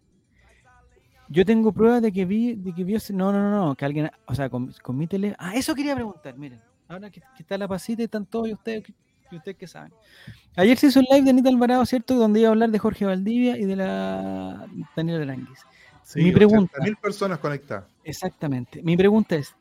[1.29, 4.35] Yo tengo pruebas de que vi, de que vio, no, no, no, que alguien, o
[4.35, 7.67] sea, con, con mi tele, ah, eso quería preguntar, miren, ahora que, que está la
[7.67, 8.83] pasita y están todos y ustedes,
[9.33, 9.91] que- ustedes que saben.
[10.55, 12.15] Ayer se hizo el live de Anita Alvarado, ¿cierto?
[12.15, 14.65] Donde iba a hablar de Jorge Valdivia y de la
[14.95, 15.59] Daniela Aranguis.
[16.03, 16.79] sí Mi pregunta.
[16.81, 17.85] mil personas conectadas.
[18.03, 18.81] Exactamente.
[18.83, 19.55] Mi pregunta es,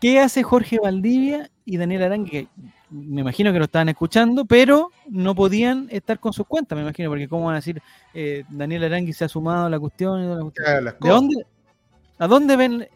[0.00, 2.30] ¿qué hace Jorge Valdivia y Daniel Arangui?
[2.30, 2.48] Que
[2.90, 7.08] me imagino que lo estaban escuchando, pero no podían estar con sus cuentas, me imagino,
[7.08, 7.82] porque cómo van a decir,
[8.14, 10.94] eh, Daniel Arangui se ha sumado a la cuestión y toda la cuestión?
[11.00, 11.46] ¿De dónde?
[12.18, 12.88] ¿A dónde ven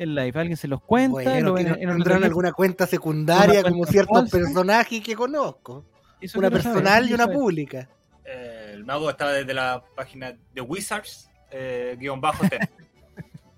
[0.00, 0.38] el live?
[0.40, 1.10] ¿Alguien se los cuenta?
[1.12, 2.26] Bueno, ¿Lo ven que en- en otro tendrán live?
[2.26, 4.38] alguna cuenta secundaria ¿Una como cuenta ciertos falsa?
[4.38, 5.84] personajes que conozco.
[6.20, 7.36] Eso Una saber, personal y una saber.
[7.38, 7.88] pública.
[8.24, 12.60] Eh, el mago estaba desde la página de Wizards, eh, guion bajo ten.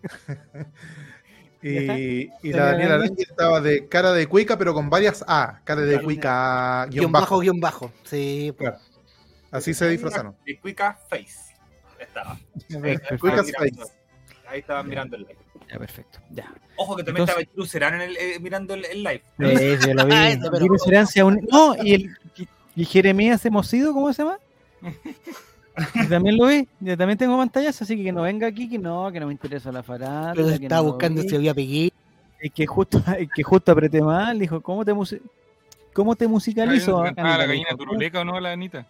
[1.64, 3.22] Y, y Daniela la Daniela Arangui.
[3.22, 5.60] Estaba de cara de cuica, pero con varias A.
[5.62, 7.38] Cara de cuica, Guión guion bajo, bajo.
[7.40, 7.92] guion bajo.
[8.02, 8.70] Sí, pues.
[8.70, 8.84] Claro.
[9.52, 10.34] Así se disfrazaron.
[10.46, 11.54] Y Cuica Face.
[12.00, 12.36] Estaba.
[13.20, 13.76] Cuica Face.
[14.48, 15.36] Ahí estaban mirando el live.
[15.70, 16.18] Ya, perfecto.
[16.30, 16.52] Ya.
[16.76, 19.22] Ojo que también Entonces- estaba en el, eh, mirando el, el live.
[19.38, 20.12] Sí, sí, yo lo vi.
[20.14, 24.12] Ay, no, pero- Mire, Serancia, un- No, y, el, y, y Jeremías hemos ido, ¿cómo
[24.12, 24.38] se llama?
[25.94, 28.78] Y también lo vi, yo también tengo pantallas, así que que no venga aquí, que
[28.78, 30.34] no, que no me interesa la farándula.
[30.34, 31.90] Pero que estaba no buscando si había pegué.
[32.42, 35.22] Y que justo, y que justo apreté mal, dijo, ¿cómo te, musi-
[35.94, 37.02] cómo te musicalizo?
[37.02, 37.22] Ah, Anita?
[37.38, 38.86] la gallina turuleca o no, la Anita.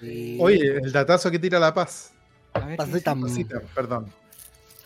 [0.00, 0.36] Sí.
[0.40, 2.12] Oye, el datazo que tira La Paz.
[2.52, 2.78] A ver,
[3.74, 4.06] perdón.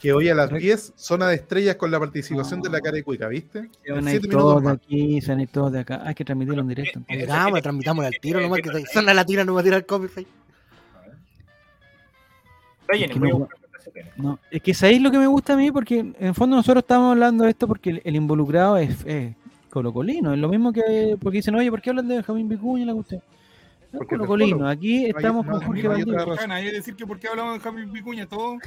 [0.00, 2.64] Que hoy a las Re- 10, zona de estrellas con la participación No.
[2.64, 3.68] de la cara de cuica, ¿viste?
[3.84, 5.80] Se van En a ir siete todos de aquí, se van a ir todos de
[5.80, 6.02] acá.
[6.04, 6.98] Hay que transmitirlo en directo.
[7.00, 7.26] entonces.
[7.26, 10.28] Grabamos, transmitamos al tiro nomás que son la latina no va a tirar copyright.
[12.90, 13.18] Es que
[14.16, 16.82] no- es que sabéis lo que me gusta a mí, porque en el fondo nosotros
[16.82, 19.34] estamos hablando de esto porque el, el involucrado es, es
[19.70, 22.86] colocolino, es lo mismo que, porque dicen, oye, ¿por qué hablan de Benjamín Vicuña y
[22.86, 23.22] la cuestión?
[23.92, 24.68] Porque Colo.
[24.68, 26.72] aquí estamos no, con no Jorge hay Valdivia.
[26.72, 28.58] decir que por qué hablamos de Javi Vicuña, todo.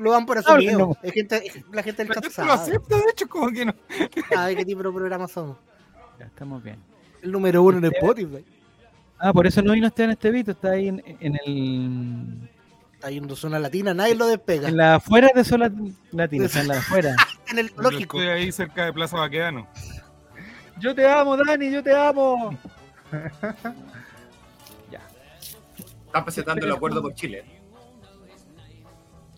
[0.00, 0.78] Lo dan por asumido.
[0.78, 0.96] no.
[1.02, 2.62] Es gente, es- la gente del La chat gente lo sabe.
[2.62, 3.74] acepta, de hecho, como que no.
[4.34, 5.56] Sabe qué tipo de programa somos.
[6.18, 6.76] Ya, estamos bien.
[7.22, 8.44] El número uno en Spotify.
[9.18, 12.50] Ah, por eso no vino Esteban Estevito, está ahí en, en el...
[12.94, 14.68] Está yendo zona latina, nadie lo despega.
[14.68, 15.70] En la afuera de Sola
[16.10, 17.14] Latina, está en la afuera.
[17.48, 18.18] En el Yo lógico.
[18.18, 19.66] Estoy ahí cerca de Plaza Baquedano.
[20.80, 22.56] Yo te amo, Dani, yo te amo.
[26.12, 27.42] Están presentando el acuerdo por Chile.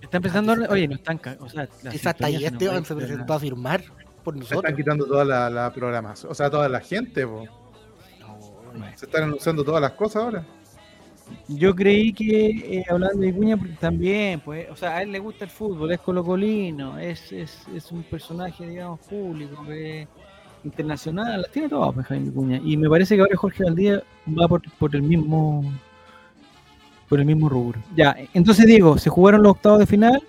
[0.02, 3.32] Está empezando, a- oye, no están, o sea, la Quizás hasta ahí Esteban se presentó
[3.32, 3.82] a firmar
[4.24, 4.64] por Se nosotros.
[4.64, 6.30] están quitando toda la, la programación.
[6.32, 7.44] O sea, toda la gente, po.
[8.96, 10.44] Se están anunciando todas las cosas ahora.
[11.48, 15.44] Yo creí que eh, hablando de porque también, pues, o sea, a él le gusta
[15.44, 20.06] el fútbol, es colocolino, es, es, es un personaje, digamos, público, que-
[20.64, 22.60] internacional, las tiene todas, pues, Jaime Vicuña.
[22.64, 25.62] Y me parece que ahora Jorge Valdía va por, por el mismo
[27.08, 27.80] por el mismo rubro.
[27.96, 30.22] Ya, entonces digo, se jugaron los octavos de final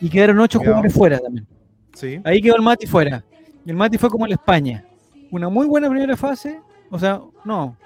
[0.00, 0.74] y quedaron ocho Cuidado.
[0.76, 1.46] jugadores fuera también.
[1.94, 2.20] Sí.
[2.24, 3.22] Ahí quedó el Mati fuera.
[3.64, 4.84] Y el Mati fue como el España.
[5.30, 6.60] Una muy buena primera fase.
[6.90, 7.76] O sea, no.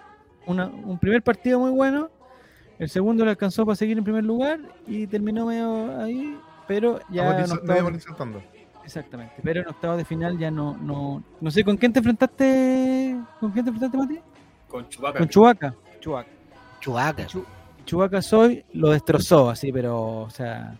[0.46, 2.10] Una, un primer partido muy bueno.
[2.78, 6.36] El segundo le alcanzó para seguir en primer lugar y terminó medio ahí.
[6.66, 7.62] Pero ya en octavos-
[7.92, 8.42] medio.
[8.84, 9.34] Exactamente.
[9.42, 11.22] Pero en octavos de final ya no, no.
[11.40, 13.16] No sé, ¿con quién te enfrentaste?
[13.40, 14.20] ¿Con quién te enfrentaste, Mati?
[14.68, 15.18] Con Chubaca.
[15.18, 15.74] Con Chubaca.
[16.00, 16.28] Chubaca.
[16.80, 17.26] Chubaca.
[17.26, 17.57] Chubaca
[18.22, 20.74] soy, lo destrozó así, pero, o sea.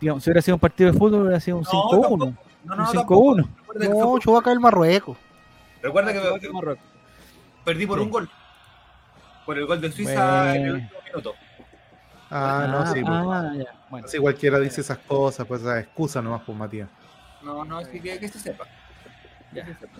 [0.00, 1.90] digamos, si hubiera sido un partido de fútbol, hubiera sido un No, 5-1.
[1.90, 2.16] tampoco.
[2.18, 3.48] No, Un no, no, 5-1.
[3.58, 5.16] Recuerda que, No, fue- Chubaca del Marruecos.
[5.82, 6.20] recuerda que
[7.64, 8.04] perdí por Sí.
[8.04, 8.30] un gol.
[9.46, 11.34] Por el gol de Suiza en el último minuto.
[12.30, 13.00] Ah, no, sí.
[13.00, 13.12] pues.
[13.12, 13.64] ah, ya.
[13.90, 16.88] Bueno, Así cualquiera dice esas cosas, pues esa excusa nomás, pues Matías.
[17.42, 18.64] No, no, así que, que se sepa.
[19.52, 19.64] Ya.
[19.64, 19.98] Que se sepa.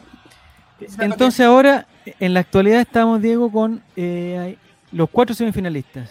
[0.88, 1.86] Sepa Entonces ahora,
[2.20, 4.56] en la actualidad estamos, Diego, con eh,
[4.92, 6.10] los cuatro semifinalistas.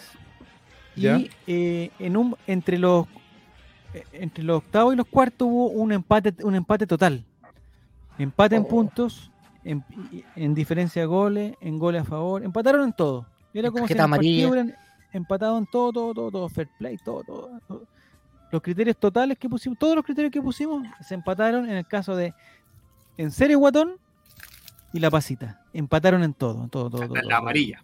[0.96, 1.18] Ya.
[1.18, 3.06] Y eh, en un, entre los
[3.94, 7.24] eh, entre los octavos y los cuartos hubo un empate, un empate total.
[8.18, 8.68] Empate en Oh.
[8.68, 9.30] puntos,
[9.64, 13.26] en, diferencia de goles, en goles a favor, empataron en todo.
[13.52, 13.94] Era como si
[14.44, 14.74] hubieran
[15.12, 17.86] empatado en todo, todo, todo, todo, fair play, todo, todo, todo.
[18.52, 22.14] Los criterios totales que pusimos, todos los criterios que pusimos se empataron en el caso
[22.14, 22.34] de
[23.16, 23.96] en serio Guatón
[24.92, 25.62] y la pasita.
[25.72, 27.14] Empataron en todo, en todo, todo, todo.
[27.14, 27.36] La todo.
[27.36, 27.82] amarilla.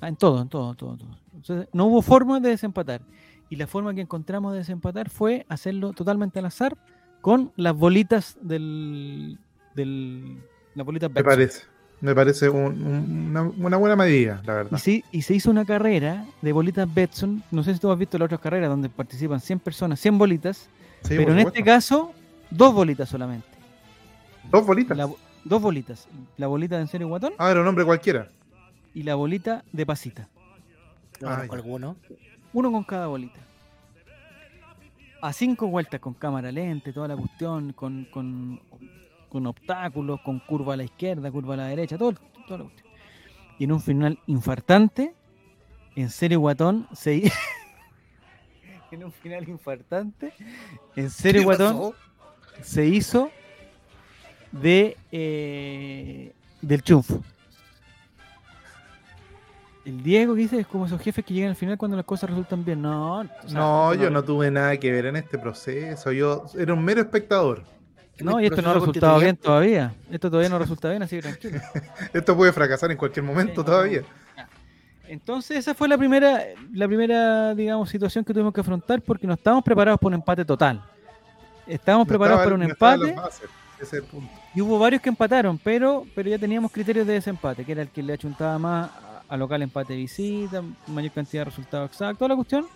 [0.00, 1.08] Ah, en todo, en todo, todo, todo.
[1.34, 3.00] Entonces, no hubo forma de desempatar.
[3.48, 6.76] Y la forma que encontramos de desempatar fue hacerlo totalmente al azar
[7.20, 9.38] con las bolitas del.
[9.74, 10.38] del
[10.74, 11.62] las bolitas Me parece.
[12.02, 14.78] Me parece un- un- una, una buena medida, la Y verdad.
[14.78, 17.42] se, y se hizo una carrera de bolitas Betson.
[17.50, 20.68] No sé si tú has visto las otras carreras donde participan 100 personas, 100 bolitas.
[21.02, 22.12] Sí, pero en este caso,
[22.50, 23.48] dos bolitas solamente.
[24.50, 24.94] Dos bolitas.
[24.96, 25.08] La-
[25.44, 26.06] dos bolitas.
[26.36, 28.28] La bolita de en serio guatón Ah, era un hombre cualquiera.
[28.96, 30.26] Y la bolita de pasita.
[31.22, 31.96] Ah, alguno.
[32.54, 33.38] Uno con cada bolita.
[35.20, 38.58] A cinco vueltas con cámara lente, toda la cuestión, con, con,
[39.28, 42.14] con obstáculos, con curva a la izquierda, curva a la derecha, todo,
[42.46, 42.86] toda la cuestión.
[43.58, 45.14] Y en un final infartante,
[45.94, 47.32] en serio guatón, se hi-
[48.92, 50.32] en un final infartante,
[50.94, 51.94] en serio ¿Qué guatón, pasó?
[52.62, 53.30] se hizo
[54.52, 56.32] de eh,
[56.62, 57.22] del triunfo.
[59.86, 62.28] El Diego que dice es como esos jefes que llegan al final cuando las cosas
[62.28, 62.82] resultan bien.
[62.82, 66.10] No, o sea, No, yo no tuve nada que ver en este proceso.
[66.12, 67.62] Yo era un mero espectador.
[68.18, 69.94] No, y esto no ha resultado bien todavía.
[70.10, 71.60] Esto todavía no resulta bien, así que tranquilo.
[72.12, 74.02] Esto puede fracasar en cualquier momento Sí, todavía.
[75.08, 76.40] Entonces esa fue la primera,
[76.72, 80.44] la primera, digamos, situación que tuvimos que afrontar porque no estábamos preparados para un empate
[80.44, 80.82] total.
[81.66, 83.48] Estábamos No preparados estaba- para un no empate bases.
[83.78, 84.32] Ese es el punto.
[84.54, 87.88] y hubo varios que empataron, pero, pero ya teníamos criterios de desempate, que era el
[87.90, 88.90] que le achuntaba más
[89.28, 92.66] a, local empate visita, mayor cantidad de resultados exactos, toda la cuestión.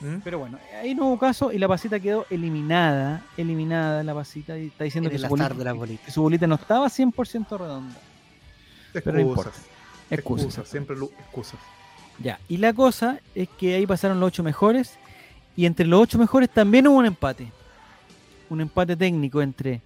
[0.00, 0.16] ¿Mm?
[0.24, 4.68] Pero bueno, ahí no hubo caso y la pasita quedó eliminada, eliminada la pasita y
[4.68, 6.06] está diciendo En que su, bolita, de las bolitas.
[6.06, 7.96] que su bolita no estaba 100% redonda.
[8.92, 9.50] Pero no importa.
[9.50, 9.70] Excusas.
[10.10, 10.44] Excusas.
[10.46, 10.68] Excusas.
[10.68, 11.60] Siempre excusas.
[12.18, 14.98] Ya, y la cosa es que ahí pasaron los ocho mejores
[15.56, 17.48] y entre los ocho mejores también hubo un empate.
[18.48, 19.80] Un empate técnico entre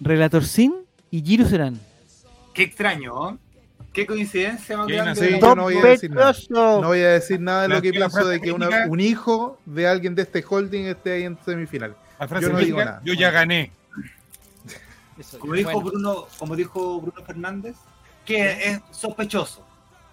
[0.00, 0.74] Relator Sin
[1.10, 1.78] y Giro Serán.
[2.54, 3.36] Qué extraño, ¿eh?
[3.98, 5.14] Qué coincidencia más Qué grande.
[5.20, 6.32] Sí, de yo la- no voy a decir nada.
[6.34, 6.80] Sospechoso.
[6.82, 9.00] No voy a decir nada de La lo que la pienso de que una- un
[9.00, 11.96] hijo de alguien de este holding esté ahí en semifinal.
[12.20, 13.00] La Yo no típica, digo nada.
[13.04, 13.72] Yo ya gané.
[15.40, 17.74] Como dijo, Bueno, Bruno, como dijo Bruno Fernández,
[18.24, 19.64] que es sospechoso.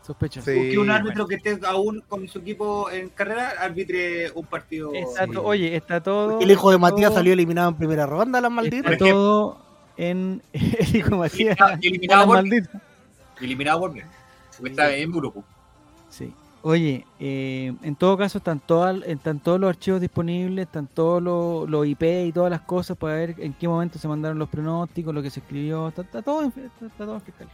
[0.01, 0.41] sospecho.
[0.41, 4.93] Sí, que un árbitro que esté aún con su equipo en carrera arbitre un partido.
[4.93, 5.31] Está Sí.
[5.31, 6.39] to- Oye, está todo.
[6.39, 8.91] El hijo de Matías todo- salió eliminado en primera ronda, las malditas.
[8.93, 9.57] Está todo
[9.97, 10.41] en.
[10.53, 11.57] El hijo de Matías.
[11.59, 12.81] Eliminado- eliminado por-.
[13.41, 14.01] Eliminado por mí.
[14.57, 15.43] Porque está en grupo.
[16.09, 16.33] Sí.
[16.67, 21.69] Oye, eh, en todo caso están, todas, están todos los archivos disponibles, están todos los,
[21.69, 25.13] los IP y todas las cosas para ver en qué momento se mandaron los pronósticos,
[25.13, 27.47] lo que se escribió, está, está todo, está, está todo fiscal.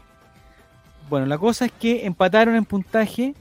[1.10, 3.36] Bueno, la cosa es que empataron en puntaje,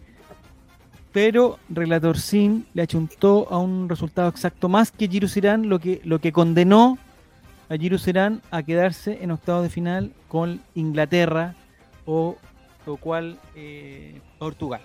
[1.12, 6.00] pero Relator Sin le achuntó a un resultado exacto más que Giro Sirán, lo que,
[6.02, 6.98] lo que condenó
[7.68, 11.54] a Giro Sirán a quedarse en octavos de final con Inglaterra
[12.06, 12.36] o,
[12.86, 14.80] o cual eh, Portugal.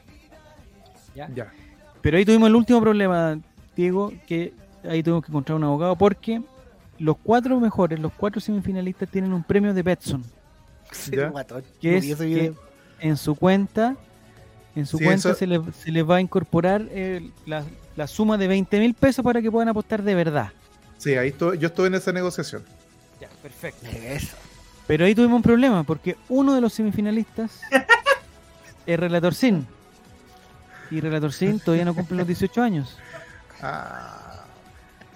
[1.15, 1.29] ¿Ya?
[1.33, 1.53] Ya.
[2.01, 3.39] Pero ahí tuvimos el último problema,
[3.75, 4.53] Diego, que
[4.87, 6.41] ahí tuvimos que encontrar un abogado porque
[6.99, 10.23] los cuatro mejores, los cuatro semifinalistas tienen un premio de Betson,
[11.11, 11.31] Ya.
[11.81, 12.53] Que es que
[12.99, 13.95] en su cuenta,
[14.75, 17.63] en su Sí, cuenta eso- se, les, se les va a incorporar eh, la,
[17.95, 20.51] la suma de 20 mil pesos para que puedan apostar de verdad.
[20.97, 22.63] Sí, ahí estoy, yo estuve en esa negociación.
[23.19, 23.85] Ya, perfecto.
[23.87, 24.35] Eso.
[24.87, 27.61] Pero ahí tuvimos un problema porque uno de los semifinalistas
[28.85, 29.67] es Relator Sin.
[30.91, 32.97] Y Relator Sin todavía no cumple los 18 años.
[33.61, 34.43] Ah.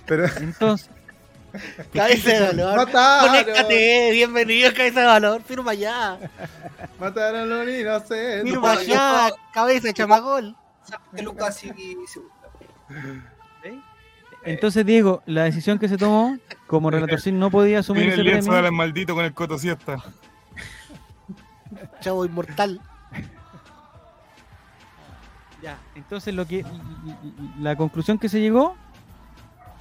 [0.07, 0.89] Pero Entonces,
[1.93, 2.75] Cabeza de valor.
[2.77, 5.43] mataron, Conéctate, bienvenido a Cabeza de Valor.
[5.43, 6.17] Firma ya.
[6.99, 8.43] mataron a los inocentes.
[8.43, 9.29] Firma ya.
[9.53, 10.55] Cabeza de chamagol.
[11.15, 11.95] Que Lucas y y-
[14.49, 18.21] Entonces, Diego, la decisión que se tomó, como Relator Sin no podía asumir Mira ese
[18.21, 19.97] el lienzo de premio, las maldito con el coto siesta.
[22.01, 22.81] Chavo inmortal.
[25.61, 26.63] ya, entonces lo que
[27.59, 28.75] la conclusión que se llegó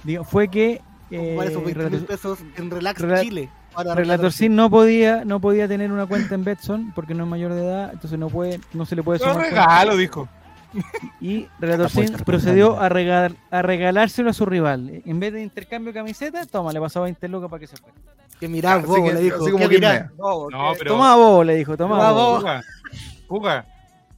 [0.03, 3.49] digo, fue que eh, Ocupar esos 20 mil Relator- pesos en Relax Rela- Chile.
[3.73, 7.29] para Relator Sin no podía, no podía tener una cuenta en Betson porque no es
[7.29, 9.61] mayor de edad, entonces no puede, no se le puede Lo sumar cuenta.
[9.65, 10.27] regalo, dijo.
[11.21, 15.01] Y Relator Sin procedió a, regal- a regalárselo a su rival.
[15.05, 17.95] En vez de intercambio de camiseta, toma, le pasó 20 lucas para que se fuera.
[18.39, 19.35] Que mirá, Así bobo, que- le dijo.
[19.41, 20.11] así como ¿qué que mirá?
[20.15, 22.09] Bobo, No, que- pero- Toma vos, le dijo, toma.
[22.37, 22.63] Puga.
[23.27, 23.65] Puga.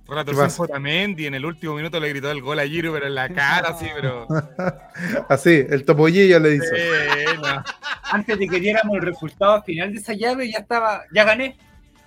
[0.08, 3.70] Relator en el último minuto le gritó el gol a Giro, pero en la cara,
[3.70, 4.28] así, pero.
[5.30, 6.66] Así, el topollillo le hizo.
[6.66, 7.64] Sí, no.
[8.12, 11.56] Antes de que diéramos el resultado final de esa llave, ya estaba, ya gané.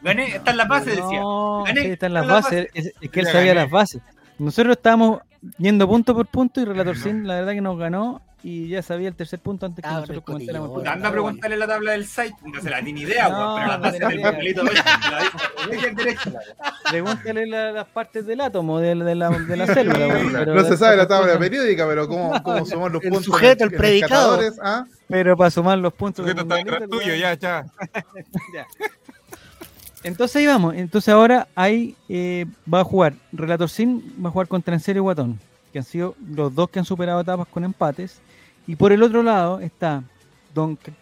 [0.02, 1.18] Gané, está en la base, decía.
[1.20, 2.70] No, Gané, sí, están las está en la bases.
[2.74, 3.54] Es, es que él sabía gané.
[3.54, 4.02] las bases.
[4.38, 5.20] Nosotros estábamos
[5.58, 9.08] yendo punto por punto y Relator Sin, la verdad que nos ganó y ya sabía
[9.08, 10.70] el tercer punto antes que Ah, nosotros comentáramos.
[10.70, 11.12] el Anda a punto.
[11.12, 14.22] preguntarle la tabla del site, no se la tiene ni idea, No, pero la no
[14.22, 14.62] papelito.
[16.90, 20.08] Pregúntale la- las partes del átomo, de, de la, de la célula.
[20.32, 23.24] pero No se sabe la tabla periódica, pero cómo, cómo sumar los El puntos.
[23.26, 24.36] sujeto, el en predicado.
[24.36, 24.84] rescatadores, ¿ah?
[25.08, 26.24] Pero para sumar los puntos.
[26.26, 27.20] Sujeto del está detrás tuyo, weón.
[27.20, 27.64] ya, ya.
[30.04, 30.74] Entonces ahí vamos.
[30.74, 35.02] Entonces ahora ahí eh, va a jugar Relator Sin, va a jugar contra Enserio y
[35.02, 35.40] Guatón,
[35.72, 38.20] que han sido los dos que han superado etapas con empates.
[38.66, 40.02] Y por el otro lado está
[40.54, 40.92] Don C-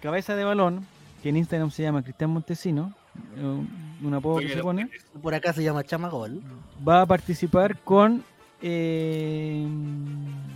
[0.00, 0.86] Cabeza de Balón,
[1.22, 2.92] que en Instagram se llama Cristian Montesino,
[3.36, 3.64] eh,
[4.02, 4.88] un apodo que se pone.
[5.22, 6.40] Por acá se llama Chamagol.
[6.86, 8.24] Va a participar con
[8.62, 9.66] eh,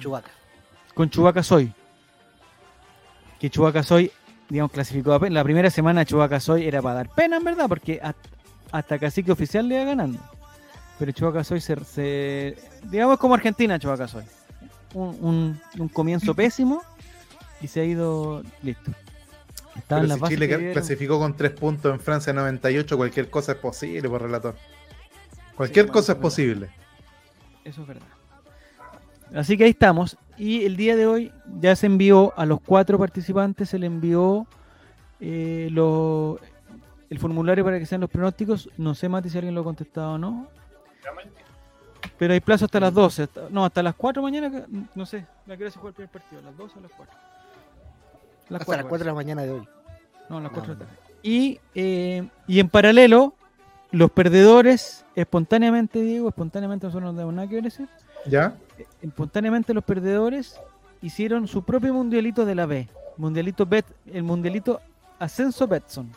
[0.00, 0.30] Chubaca.
[0.94, 1.72] con Chubaca Soy.
[3.38, 4.10] Que Chubaca Soy,
[4.48, 7.66] digamos, clasificó a pe- La primera semana Chubaca Soy era para dar pena, en verdad,
[7.68, 8.14] porque ha-
[8.72, 10.18] hasta Cacique Oficial le iba ganando.
[10.98, 14.24] Pero Chubaca Soy se, se- Digamos como Argentina, Chubaca Soy.
[14.94, 16.82] Un, un- un comienzo pésimo
[17.60, 18.90] y se ha ido listo.
[19.86, 23.52] Pero las si bases Chile que clasificó con tres puntos en Francia 98, cualquier cosa
[23.52, 24.56] es posible, por relator.
[25.54, 26.68] Cualquier Sí, cosa es posible.
[27.64, 28.06] Eso es verdad.
[29.34, 30.16] Así que ahí estamos.
[30.38, 34.46] Y el día de hoy ya se envió a los cuatro participantes, se le envió
[35.20, 36.38] eh, lo-
[37.10, 38.70] el formulario para que sean los pronósticos.
[38.78, 40.46] No sé, Mati, si alguien lo ha contestado o no.
[42.16, 43.24] Pero hay plazo hasta las 12.
[43.24, 44.64] hasta- no, hasta las 4 mañana.
[44.94, 46.40] No sé, ¿a qué hora se juega el primer partido?
[46.40, 47.14] ¿A las 12 o a las 4?
[48.50, 49.68] Las Hasta las 4 4 de la mañana de hoy.
[50.28, 50.90] No, a las No, 4 de la no.
[50.90, 51.00] tarde.
[51.22, 53.34] Y, eh, y en paralelo,
[53.90, 57.84] los perdedores, espontáneamente, Diego, espontáneamente nosotros no tenemos nada que eso,
[58.26, 58.54] ¿Ya?
[59.02, 60.60] Espontáneamente los perdedores
[61.02, 62.88] hicieron su propio mundialito de la B.
[63.16, 64.80] Mundialito Bet, el mundialito
[65.18, 66.10] Ascenso Betson.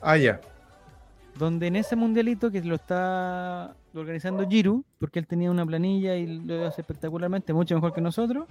[0.00, 0.40] Ah, ya.
[1.38, 6.26] Donde en ese mundialito que lo está organizando Giru, porque él tenía una planilla y
[6.26, 8.46] lo hace espectacularmente, mucho mejor que nosotros.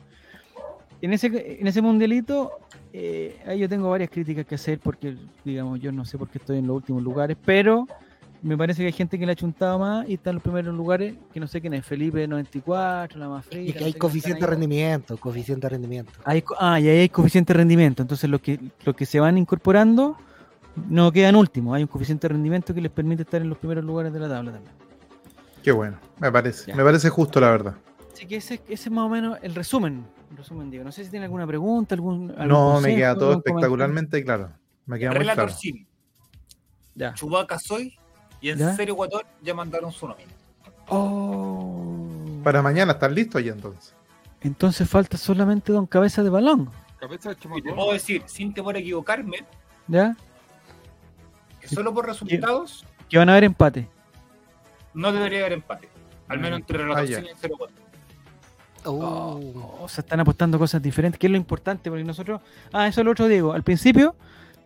[1.02, 2.52] En ese, en ese mundialito,
[2.94, 6.38] eh, ahí yo tengo varias críticas que hacer, porque, digamos, yo no sé por qué
[6.38, 7.88] estoy en los últimos lugares, pero
[8.44, 10.76] me parece que hay gente que le ha chuntado más y está en los primeros
[10.76, 13.70] lugares, que no sé quién es, Felipe 94, la más fría.
[13.70, 16.12] Y que hay coeficiente de rendimiento, coeficiente de rendimiento.
[16.26, 18.02] Hay, ah, y ahí hay coeficiente de rendimiento.
[18.02, 20.18] Entonces, los que, los que se van incorporando
[20.90, 21.76] no quedan últimos.
[21.76, 24.28] Hay un coeficiente de rendimiento que les permite estar en los primeros lugares de la
[24.28, 24.74] tabla también.
[25.64, 25.98] Qué bueno.
[26.20, 26.72] Me parece.
[26.72, 26.76] Ya.
[26.76, 27.76] Me parece justo, la verdad.
[28.14, 30.06] Así que ese, ese es más o menos el resumen.
[30.32, 30.84] El resumen, Diego.
[30.84, 32.32] No sé si tiene alguna pregunta, algún.
[32.32, 33.56] algún No, me queda todo comentario.
[33.56, 34.52] espectacularmente claro.
[34.86, 35.58] Me queda muy Relator claro.
[35.58, 35.88] Sin,
[36.96, 37.14] Ya.
[37.14, 37.96] Chubaca Soy
[38.44, 38.76] y en ¿Ya?
[38.76, 40.32] serio Ecuador ya mandaron su nómina.
[40.90, 42.42] Oh.
[42.44, 43.94] Para mañana, ¿están listos ahí entonces?
[44.42, 46.70] Entonces falta solamente Don Cabeza de Balón.
[47.00, 49.38] Cabeza de Y te puedo decir, sin temor a equivocarme,
[49.88, 50.16] ¿Ya?
[51.62, 53.88] que solo por resultados Que van a haber empate.
[54.94, 55.88] no debería haber empate.
[56.28, 57.20] Al menos entre Relator Ah, ya.
[57.22, 57.76] Y en serio Ecuador.
[58.86, 59.80] Oh.
[59.82, 62.42] O sea, están apostando cosas diferentes, que es lo importante, porque nosotros.
[62.74, 63.54] Ah, eso es lo otro, Diego.
[63.54, 64.16] Al principio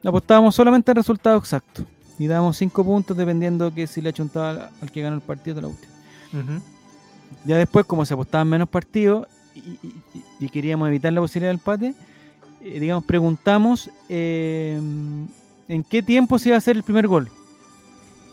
[0.03, 1.83] apostábamos solamente al resultado exacto.
[2.19, 5.55] Y dábamos 5 puntos dependiendo que si le achuntaba al, al que ganó el partido
[5.55, 5.93] de la última.
[7.45, 9.79] Ya después, como se apostaban menos partidos y, y-
[10.13, 11.93] y- y queríamos evitar la posibilidad del empate,
[12.61, 14.79] eh, digamos, preguntamos eh,
[15.67, 17.29] en qué tiempo se iba a hacer el primer gol.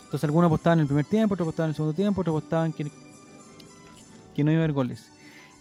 [0.05, 2.73] Entonces algunos apostaban en el primer tiempo, otros apostaban en el segundo tiempo, otros apostaban
[2.73, 2.87] que,
[4.35, 5.05] que no iba a haber goles.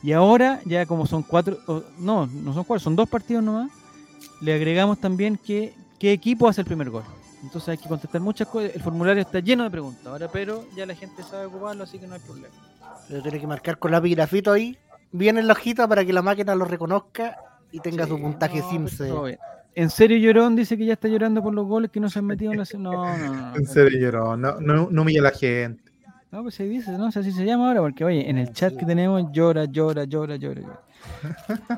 [0.03, 1.59] Y ahora, ya como son cuatro,
[1.99, 3.71] no, no son cuatro, son dos partidos nomás,
[4.41, 7.05] le agregamos también que, qué equipo hace el primer gol.
[7.45, 8.75] Entonces hay que contestar muchas cosas.
[8.75, 12.07] El formulario está lleno de preguntas ahora, pero ya la gente sabe ocuparlo, así que
[12.07, 12.55] no hay problema.
[13.09, 14.77] Pero tiene que marcar con lápiz y grafito ahí,
[15.13, 17.37] bien en la hojita para que la máquina lo reconozca
[17.71, 19.27] y tenga su puntaje no.
[19.77, 22.27] En serio, Llorón dice que ya está llorando por los goles que no se han
[22.27, 22.65] metido en la.
[22.79, 23.57] No, no, no.
[23.57, 24.37] En serio, lloró.
[24.37, 25.83] No, no, no humilla a la gente.
[26.31, 28.75] No, pues se dice, no sé si se llama ahora, porque oye, en el chat
[28.77, 30.61] que tenemos llora, llora, llora, llora.
[30.63, 30.81] llora.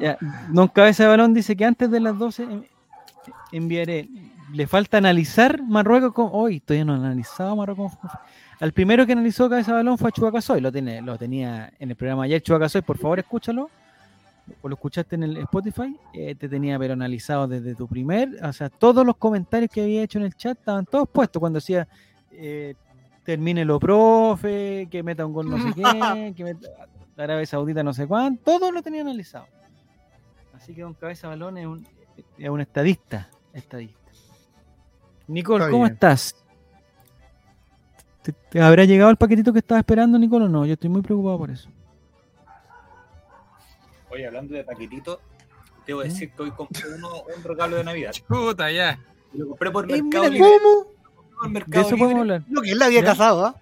[0.01, 0.19] Ya,
[0.51, 2.67] Don Cabeza de Balón dice que antes de las 12 en-
[3.53, 4.09] enviaré.
[4.53, 6.29] Le falta analizar Marruecos con.
[6.33, 7.97] Hoy todavía no he analizado Marruecos.
[7.97, 8.11] con-
[8.61, 10.61] Al primero que analizó Cabeza Balón fue a Chubacasoy.
[10.61, 12.41] Lo, tiene, lo tenía en el programa ayer.
[12.43, 13.69] Chubacasoy, por favor, escúchalo.
[14.63, 18.53] o lo escuchaste en el Spotify, eh, te tenía pero analizado desde tu primer, o
[18.53, 21.89] sea, todos los comentarios que había hecho en el chat estaban todos puestos cuando decía
[22.31, 22.77] eh,
[23.25, 26.69] termine lo profe, que meta un gol no sé qué, que meta
[27.17, 29.47] Arabia Saudita no sé cuánto, todo lo tenía analizado.
[30.55, 31.85] Así que Don Cabeza Balón es un,
[32.39, 33.96] es un estadista, estadista.
[35.29, 35.95] Nicole, Está ¿cómo bien.
[35.95, 36.37] estás?
[38.23, 40.67] ¿Te, te habrá llegado el paquetito que estaba esperando, Nicole, o no?
[40.67, 41.69] Yo estoy muy preocupado por eso.
[44.11, 45.19] Oye, hablando de paquetitos,
[45.87, 46.05] debo ¿Eh?
[46.09, 48.13] decir que hoy compré uno, un regalo de Navidad.
[48.29, 48.99] Puta, ya.
[49.33, 50.51] Lo compré por Eh, Mercado mira, Libre.
[50.63, 50.87] ¿Cómo?
[51.37, 52.21] por De Mercado eso podemos Libre.
[52.37, 52.43] hablar.
[52.49, 53.07] Lo que él había ¿Ya?
[53.07, 53.57] casado, ¿ah?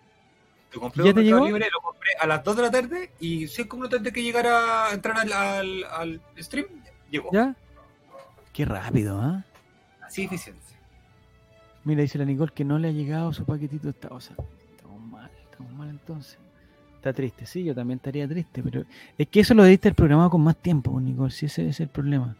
[0.72, 1.46] Lo compré ¿Ya por te Mercado llegó?
[1.56, 4.22] Libre, lo compré a las 2 de la tarde y 5 minutos antes de que
[4.22, 6.66] llegara a entrar al, al, al stream,
[7.10, 7.30] llegó.
[7.32, 7.54] ¿Ya?
[8.52, 9.44] Qué rápido, ¿ah?
[10.02, 10.63] Así de eficiencia.
[11.84, 13.88] Mira, dice la Nicole que no le ha llegado su paquetito.
[13.90, 14.36] Está, o sea,
[14.74, 16.38] estamos mal, estamos mal entonces.
[16.96, 18.84] Está triste, sí, yo también estaría triste, pero
[19.18, 21.78] es que eso lo diste el programa con más tiempo, pues, Nicole, si ese es
[21.80, 22.34] el problema.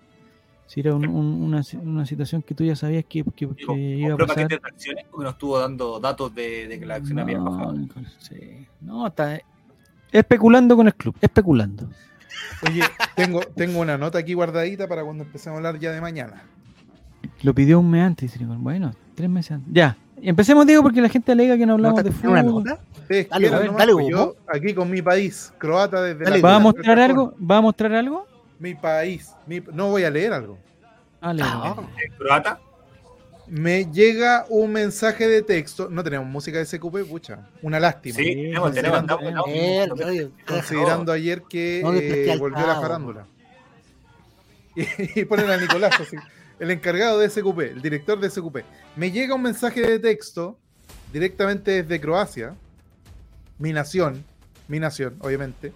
[0.67, 3.77] Si era un- un- una, una situación que tú ya sabías que, que- que Digo,
[3.77, 4.49] iba a pasar.
[4.49, 7.75] de acciones porque nos estuvo dando datos de, de que la acción había bajado.
[7.75, 8.67] Nicole, sí.
[8.81, 9.39] No, está
[10.11, 11.91] especulando con el club, especulando.
[12.67, 12.81] Oye,
[13.15, 16.43] tengo, tengo una nota aquí guardadita para cuando empecemos a hablar ya de mañana.
[17.45, 18.33] Lo pidió un mes antes.
[18.59, 19.73] Bueno, tres meses antes.
[19.73, 22.65] Ya, empecemos, digo, porque la gente alega que no hablamos de ¿Tiene una fútbol.
[22.65, 22.81] nota?
[23.01, 26.49] Ustedes Dale, ver, nomás, dale, pues, yo aquí con mi país, croata desde Dale, la
[26.49, 27.35] ¿Va a mostrar algo?
[27.39, 28.27] ¿Va a mostrar algo?
[28.59, 29.31] Mi país.
[29.47, 30.59] mi- no voy a leer algo.
[31.21, 31.33] Ah, Ah.
[31.35, 31.89] léelo.
[32.03, 32.61] ¿En croata?
[33.47, 35.91] Me llega un mensaje de texto.
[35.91, 37.41] No tenemos música de SQP, pucha.
[37.61, 38.17] Una lástima.
[38.17, 39.01] Sí, tenemos, tenemos.
[39.03, 43.27] considerando- Considerando ayer que No, eh, volvió la farándula.
[44.77, 46.17] Y, y ponen a Nicolás así,
[46.59, 48.59] el encargado de SQP, el director de SQP.
[48.97, 50.59] Me llega un mensaje de texto
[51.13, 52.55] directamente desde Croacia,
[53.59, 54.25] mi nación,
[54.69, 55.73] mi nación, obviamente.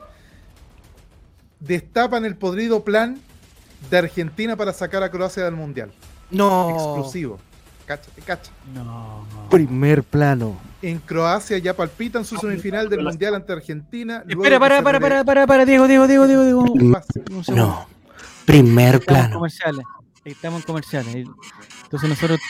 [1.61, 3.19] Destapan el podrido plan
[3.91, 5.91] de Argentina para sacar a Croacia del Mundial.
[6.31, 6.71] No.
[6.71, 7.39] Exclusivo.
[7.87, 8.53] Cáchate, cacha.
[8.75, 9.49] No, no.
[9.49, 10.59] Primer plano.
[10.83, 14.23] En Croacia ya palpitan su semifinal del Mundial ante Argentina.
[14.29, 16.65] Espera, para, para, para, para, para, Diego, Diego, Diego, Diego, Diego.
[17.49, 17.87] No.
[18.45, 19.37] Primer plano.
[19.37, 19.85] comerciales.
[20.33, 21.27] Estamos en comerciales.
[21.85, 22.41] Entonces nosotros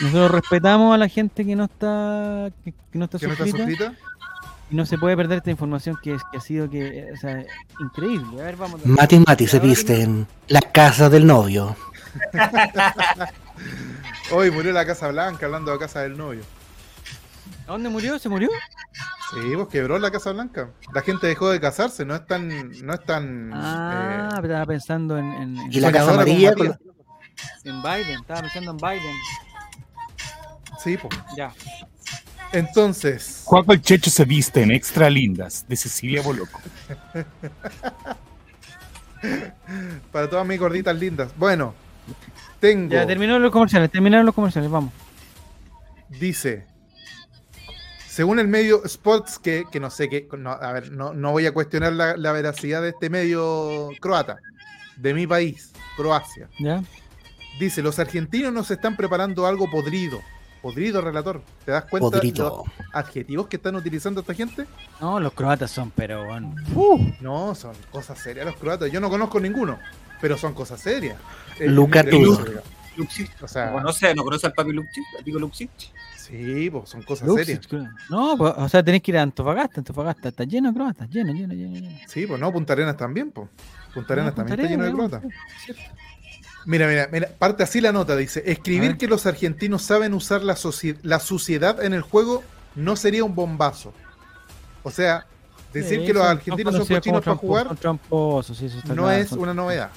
[0.00, 3.44] nosotros respetamos a la gente que no está que, que no está ¿Que no está
[3.44, 3.94] suscrita suscrita?
[4.70, 7.44] y no se puede perder esta información que, es, que ha sido que o sea,
[7.78, 8.40] increíble.
[8.40, 8.84] A ver, vamos.
[8.84, 11.76] Mati Mati se viste en la casa del novio.
[14.32, 16.42] Hoy murió la Casa Blanca, hablando de Casa del Novio.
[17.66, 18.18] ¿A dónde murió?
[18.18, 18.48] ¿Se murió?
[19.32, 20.70] Sí, pues quebró la Casa Blanca.
[20.92, 22.48] La gente dejó de casarse, no es tan.
[22.84, 26.76] No es tan Ah, eh, estaba pensando en, Y la casa amarilla con.
[27.64, 28.20] En Biden.
[28.20, 29.16] Estaba pensando en Biden.
[30.82, 31.14] Sí, pues.
[31.36, 31.52] Ya.
[32.52, 36.60] Entonces, Juaco el Checho se viste en Extra Lindas, de Cecilia Boloco.
[40.12, 41.32] para todas mis gorditas lindas.
[41.36, 41.74] Bueno,
[42.60, 42.92] tengo.
[42.92, 43.90] Ya terminaron los comerciales.
[43.90, 44.70] Terminaron los comerciales.
[44.70, 44.92] Vamos.
[46.08, 46.66] Dice.
[48.08, 50.26] Según el medio Sports, que, que no sé qué.
[50.38, 54.38] No, a ver, no, no voy a cuestionar la, la veracidad de este medio croata,
[54.96, 56.48] de mi país, Croacia.
[56.58, 56.82] Ya.
[57.58, 60.20] Dice: Los argentinos nos están preparando algo podrido.
[60.62, 61.42] Podrido, relator.
[61.64, 64.66] ¿Te das cuenta de los adjetivos que están utilizando esta gente?
[65.00, 66.54] No, los croatas son, pero bueno.
[67.20, 68.90] No, son cosas serias los croatas.
[68.90, 69.78] Yo no conozco ninguno,
[70.20, 71.16] pero son cosas serias.
[71.60, 72.48] Eh, Luka es mi prejuicio, Tudor.
[72.48, 72.76] digamos.
[72.96, 73.30] Luxic.
[73.42, 75.04] O sea, ¿No conoce, ¿No conoce al papi Luxic?
[75.18, 75.70] ¿Al pico Luxic?
[76.16, 77.60] sí, pues son cosas serias.
[78.10, 79.80] No, pues, o sea, tenés que ir a Antofagasta.
[79.80, 81.08] Antofagasta está lleno de croatas.
[81.10, 81.74] Lleno, lleno, lleno.
[81.74, 81.98] lleno.
[82.08, 83.48] Sí, pues no, Punta Arenas también, pues.
[83.94, 85.22] Punta Arenas también Punta está lleno de croatas.
[86.66, 90.56] Mira, mira, mira, parte así la nota, dice, escribir que los argentinos saben usar la,
[91.02, 92.42] la suciedad en el juego
[92.74, 93.94] no sería un bombazo.
[94.82, 95.26] O sea,
[95.72, 99.04] decir Sí, que los argentinos son cochinos para jugar Son tramposos, sí, eso está no
[99.04, 99.90] claro, es son- una novedad.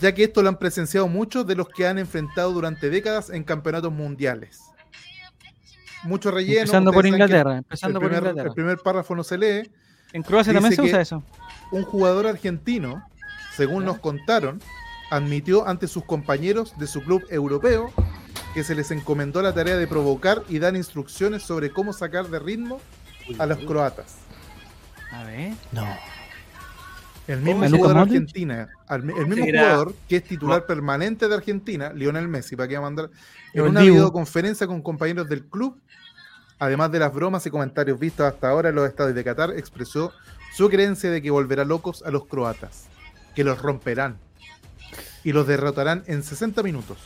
[0.00, 3.42] Ya que esto lo han presenciado muchos de los que han enfrentado durante décadas en
[3.42, 4.60] campeonatos mundiales.
[6.04, 6.60] Mucho relleno.
[6.60, 7.52] Empezando por Inglaterra.
[7.52, 8.48] El Empezando por primer, Inglaterra.
[8.50, 9.70] el primer párrafo no se lee.
[10.12, 11.22] En Croacia también se usa eso.
[11.72, 13.02] un jugador argentino,
[13.56, 14.60] según nos contaron,
[15.10, 17.92] admitió ante sus compañeros de su club europeo
[18.54, 22.38] que se les encomendó la tarea de provocar y dar instrucciones sobre cómo sacar de
[22.38, 22.80] ritmo
[23.38, 24.16] a los croatas.
[25.12, 25.52] A ver.
[25.72, 25.86] No.
[27.26, 28.14] El mismo ¿A Luka jugador Modric?
[28.22, 32.74] Argentina, el mismo Era- jugador que es titular permanente de Argentina, Lionel Messi, para que
[32.74, 33.10] va a mandar
[33.52, 35.78] en una videoconferencia con compañeros del club,
[36.58, 40.10] además de las bromas y comentarios vistos hasta ahora en los estadios de Qatar, expresó
[40.54, 42.86] su creencia de que volverá locos a los croatas,
[43.34, 44.16] que los romperán
[45.28, 46.96] y los derrotarán en 60 minutos.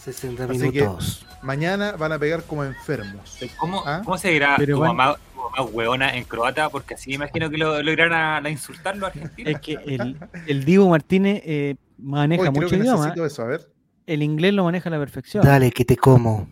[0.00, 1.24] 60 Así que- minutos.
[1.42, 3.38] Mañana van a pegar como enfermos.
[3.56, 4.02] ¿Cómo, ¿Ah?
[4.04, 6.68] ¿Cómo se dirá Pero tu van- mamá, tu mamá hueona en croata?
[6.68, 9.54] Porque así imagino que lo, lo irán a, a insultar los argentinos.
[9.54, 12.98] Es que el, el Divo Martínez eh, maneja mucho que idioma.
[13.04, 13.70] necesito eso, a ver.
[14.06, 15.44] El inglés lo maneja a la perfección.
[15.44, 16.48] Dale, que te como.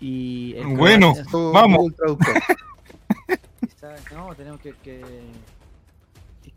[0.00, 1.12] Y Bueno.
[1.52, 1.92] Vamos.
[4.12, 5.00] No, tenemos que, que-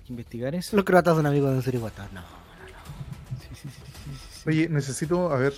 [0.10, 0.76] que investigar eso.
[0.76, 2.08] Los croatas son amigos de Siriguata.
[2.14, 2.22] No.
[3.40, 4.12] Sí, sí, sí, sí, sí,
[4.44, 4.50] sí.
[4.50, 5.54] Oye, necesito, a ver.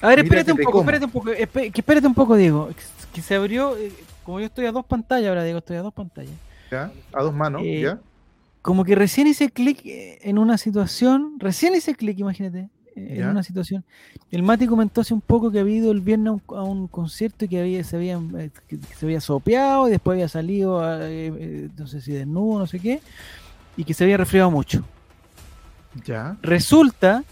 [0.00, 2.70] A ver, espérate un poco, espérate un poco, espe- que espérate un poco, Diego.
[3.12, 3.92] Que se abrió, eh,
[4.24, 6.34] como yo estoy a dos pantallas ahora, Diego, estoy a dos pantallas.
[6.70, 6.92] ¿Ya?
[7.12, 7.98] A dos manos, Eh, ¿ya?
[8.62, 13.30] Como que recién hice clic eh, en una situación, recién hice clic, imagínate, en Ya.
[13.30, 13.84] una situación.
[14.30, 16.86] El Mati comentó hace un poco que había ido el viernes a un, a un
[16.88, 20.80] concierto y que había, se, había, eh, que se había sopeado y después había salido,
[20.80, 23.00] a, eh, eh, no sé si desnudo, no sé qué,
[23.78, 24.82] y que se había resfriado mucho.
[26.04, 26.36] Ya.
[26.42, 27.22] Resulta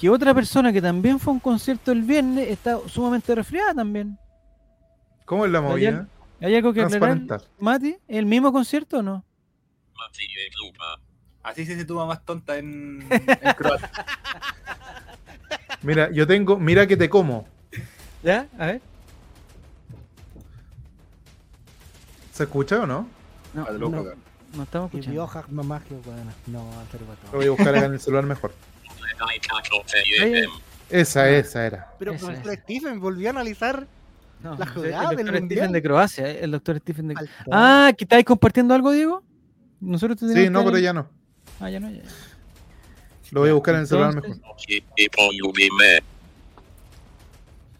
[0.00, 4.16] que otra persona que también fue a un concierto el viernes está sumamente resfriada también.
[5.24, 6.06] ¿Cómo es la movida?
[6.40, 7.42] ¿Hay algo que aclarar.
[7.58, 7.96] Mati?
[8.06, 9.24] ¿El mismo concierto o no?
[11.42, 13.90] Así se dice tu mamá es tonta en, en croata.
[15.82, 17.48] Mira, yo tengo, mira que te como.
[18.22, 18.46] ¿Ya?
[18.58, 18.82] A ver.
[22.32, 23.08] ¿Se escucha o no?
[23.54, 24.29] No, no.
[24.54, 25.12] No estamos escuchando.
[25.12, 26.32] vioja mamá que bueno.
[26.46, 26.70] No.
[27.32, 28.52] Lo voy a buscar acá en el celular mejor.
[30.88, 31.92] Esa, esa era.
[31.98, 32.60] Pero Ese profesor es.
[32.62, 33.86] Stephen volvió a analizar
[34.42, 35.58] no, la jugada del doctor Mundial.
[35.58, 39.22] Stephen de Croacia, eh, el doctor Stephen de al- Ah, ¿que estáis compartiendo algo, Diego?
[39.80, 41.08] Nosotros te Sí, tenemos no, que- pero ya no.
[41.60, 42.02] Ah, ya no, ya.
[43.30, 44.56] Lo voy a buscar en el celular Entonces- mejor.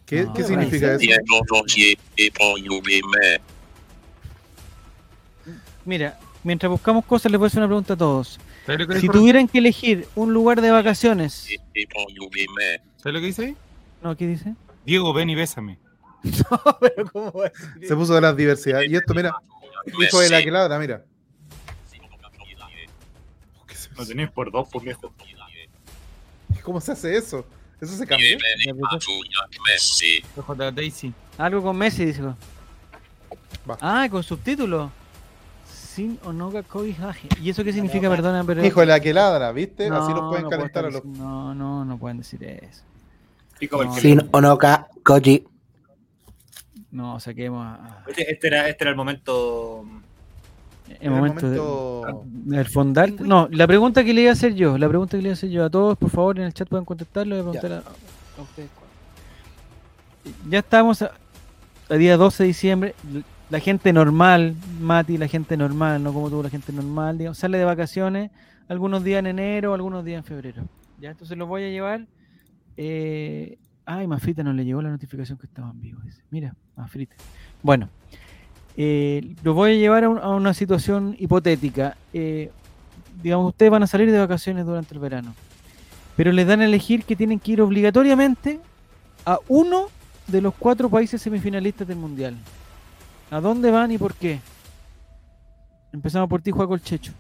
[0.07, 0.99] ¿Qué, No, qué significa eso?
[5.85, 8.39] Mira, mientras buscamos cosas, les voy a hacer una pregunta a todos.
[8.67, 9.13] ¿Sabes lo que Si dijo?
[9.15, 11.49] tuvieran que elegir un lugar de vacaciones.
[12.99, 13.57] ¿Sabes lo que dice ahí?
[14.03, 14.55] No, ¿qué dice?
[14.85, 15.79] Diego, ven y bésame.
[16.81, 18.91] pero ¿cómo va a decir Se puso de las diversidades.
[18.91, 19.35] Y esto, mira,
[19.87, 21.05] hijo de la que ladra, mira.
[23.67, 25.13] ¿Qué se- No por dos, por viejo.
[26.63, 27.47] ¿Cómo se hace eso?
[27.81, 28.21] ¿Eso se Tuyak
[29.67, 30.23] Messi.
[30.37, 30.71] J.
[30.73, 31.15] Daisy.
[31.39, 32.23] Algo con Messi, dice.
[32.23, 33.79] Va.
[33.81, 34.93] Ah, con subtítulo.
[36.01, 37.29] Sin Onoga Koihaje.
[37.43, 38.43] ¿Y eso qué significa, perdona?
[38.45, 38.65] Pero...
[38.65, 39.85] Hijo de la que ladra, ¿viste?
[39.89, 41.05] Así No, los pueden no calentar a los.
[41.05, 42.83] No, no, no pueden decir eso.
[43.71, 45.45] No, el Sin Onoka Koji.
[46.93, 49.85] No, saquemos a- Este, este era, este era el momento.
[50.89, 53.17] el En el momento, de- momento- del fondal.
[53.21, 55.35] No, la pregunta que le iba a hacer yo, la pregunta que le iba a
[55.35, 57.37] hacer yo a todos, por favor, en el chat pueden contestarlo.
[57.45, 58.71] Voy a preguntar a, a ustedes.
[60.49, 61.13] Ya estamos a,
[61.91, 62.95] a día 12 de diciembre.
[63.51, 67.59] La gente normal, Mati, la gente normal, no como tú, la gente normal, digamos, sale
[67.59, 68.31] de vacaciones
[68.69, 70.63] algunos días en enero, algunos días en febrero.
[71.01, 72.07] Ya, entonces los voy a llevar.
[72.77, 76.05] Eh, ay, Mafrita no le llegó la notificación que estaban vivos.
[76.05, 76.23] dice.
[76.31, 77.17] Mira, Mafrita.
[77.63, 77.89] Bueno,
[78.77, 81.97] eh, los voy a llevar a, un- a una situación hipotética.
[82.13, 82.53] Eh,
[83.21, 85.35] digamos, ustedes van a salir de vacaciones durante el verano,
[86.17, 88.61] pero les dan a elegir que tienen que ir obligatoriamente
[89.27, 89.87] a uno
[90.29, 92.37] de los cuatro países semifinalistas del Mundial.
[93.31, 94.41] ¿A dónde van y por qué?
[95.93, 97.13] Empezamos por ti, Juaco el Checho.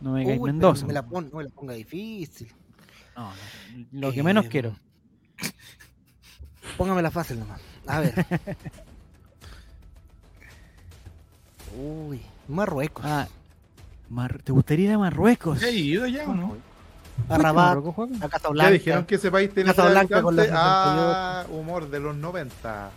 [0.00, 0.86] No me pero Mendoza.
[0.86, 2.50] Me la, pon- no me la ponga difícil.
[3.16, 3.30] No,
[3.92, 4.74] no, lo que menos Eh, quiero.
[6.76, 7.60] Póngamela fácil nomás.
[7.86, 8.14] A ver.
[11.76, 13.04] Uy, Marruecos.
[13.06, 13.28] Ah,
[14.08, 15.62] Mar- ¿te gustaría ir a Marruecos?
[15.62, 16.46] ¿Has ido ya o no?
[16.46, 17.78] a ¿Fuiste a Rabat,
[18.22, 20.64] a Ya dijeron que ese país tiene Casablanca con la habitantes.
[20.64, 22.90] Ah, humor de los 90.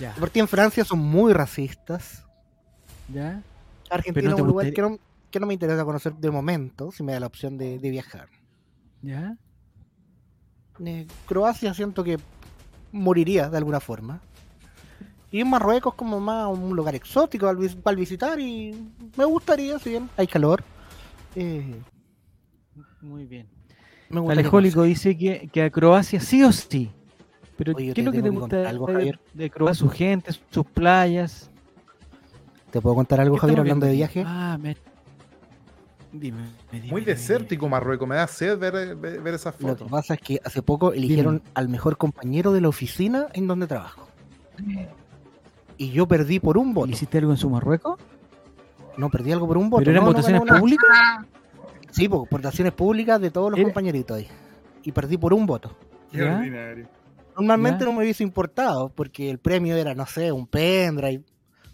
[0.00, 2.24] Ya, Por ti en Francia son muy racistas.
[3.12, 3.42] ya.
[3.90, 4.98] Argentina no es un lugar gustaría- que no,
[5.30, 8.28] que no me interesa conocer de momento, si me da la opción de, de viajar.
[9.02, 9.36] ¿Ya?
[10.84, 12.18] Eh, Croacia siento que
[12.90, 14.20] moriría de alguna forma.
[15.30, 19.90] Y en Marruecos como más un lugar exótico al, al visitar y me gustaría, si
[19.90, 20.62] bien hay calor.
[21.34, 21.74] eh,
[23.02, 23.46] Muy bien.
[24.08, 26.90] me gustaría Alejólico dice que, que a Croacia sí o sí.
[27.64, 29.20] Pero Oye, ¿qué es lo que te gusta algo, de, Javier.
[29.34, 29.74] de Croacia?
[29.78, 31.50] Su gente, sus playas.
[32.70, 34.24] ¿Te puedo contar algo, ¿Qué Javier, hablando de viaje?
[34.26, 34.76] Ah, me...
[36.12, 38.06] Dime, me dime, Muy dime, desértico Marruecos.
[38.08, 39.90] Me da sed ver, ver, ver esas Lo que fotos.
[39.90, 44.08] pasa es que hace poco eligieron al mejor compañero de la oficina en donde trabajo.
[45.78, 46.86] Y yo perdí por un voto.
[46.88, 47.98] ¿Le hiciste algo en su Marruecos?
[48.98, 49.80] No, perdí algo por un voto.
[49.80, 50.86] ¿Pero eran No, votaciones públicas?
[51.90, 54.28] Sí, po, votaciones públicas de todos los Era- compañeritos ahí.
[54.82, 55.74] Y perdí por un voto.
[56.10, 56.36] Qué ¿Ya?
[56.36, 56.86] ordinario.
[57.36, 57.86] Normalmente Ya.
[57.90, 61.22] no me hubiese importado, porque el premio era, no sé, un pendrive,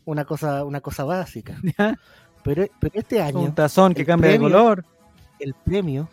[0.04, 1.56] una cosa, una cosa básica.
[1.78, 1.96] ¿Ya?
[2.42, 4.84] Pero, pero este año, Un tazón que el cambia de premio- color.
[5.40, 6.08] el premio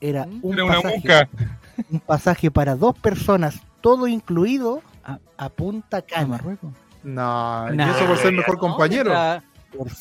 [0.00, 1.28] era un Era una pasaje
[1.90, 5.18] un pasaje para dos personas, todo incluido, Ah.
[5.38, 6.26] a Punta ¿A Cana.
[6.26, 6.70] Marruecos?
[7.02, 9.14] No, y eso por ser mejor compañero.
[9.16, 9.40] ¿A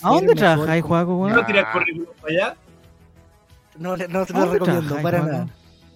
[0.02, 1.30] dónde trabajáis, Juaco?
[1.30, 2.56] ¿No tirar currículum para allá?
[3.78, 5.48] No, le- no se ¿A lo recomiendo, para nada.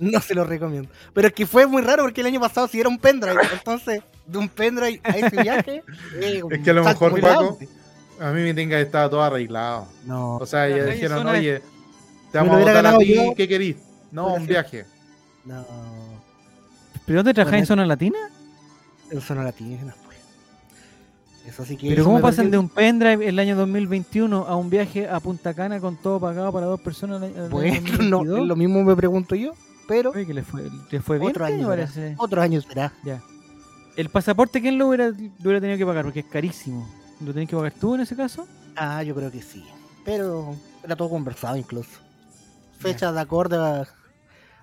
[0.01, 0.89] No se lo recomiendo.
[1.13, 3.39] Pero es que fue muy raro porque el año pasado si era un pendrive.
[3.53, 5.83] Entonces, de un pendrive a ese viaje.
[6.15, 7.57] eh, Es que a lo mejor, Paco.
[8.19, 9.87] A mí me tenga que estaba todo arreglado.
[10.05, 11.61] No, O sea, ya dijeron, oye,
[12.31, 13.33] te vamos a votar a ti, yo.
[13.35, 13.77] ¿qué querís?
[14.11, 14.85] No, un viaje.
[15.45, 15.65] no.
[17.05, 18.17] ¿Pero dónde trabajáis en zona latina?
[19.11, 20.17] Eso no la tienes, pues.
[21.47, 21.89] Eso sí que.
[21.89, 25.53] ¿Pero eso cómo pasan de un pendrive el año 2021 a un viaje a Punta
[25.53, 28.47] Cana con todo pagado para dos personas el año Bueno, no, 2022?
[28.47, 29.53] lo mismo me pregunto yo,
[29.87, 32.15] pero Oye, que le fue, le fue bien, otro ¿qué año parece?
[32.17, 32.93] Otro año será.
[33.97, 36.05] El pasaporte, ¿quién lo hubiera, lo hubiera tenido que pagar?
[36.05, 36.89] Porque es carísimo.
[37.19, 38.47] ¿Lo tenés que pagar tú en ese caso?
[38.75, 39.65] Ah, yo creo que sí.
[40.05, 41.99] Pero era todo conversado incluso.
[42.79, 43.85] Fechas de acorde a,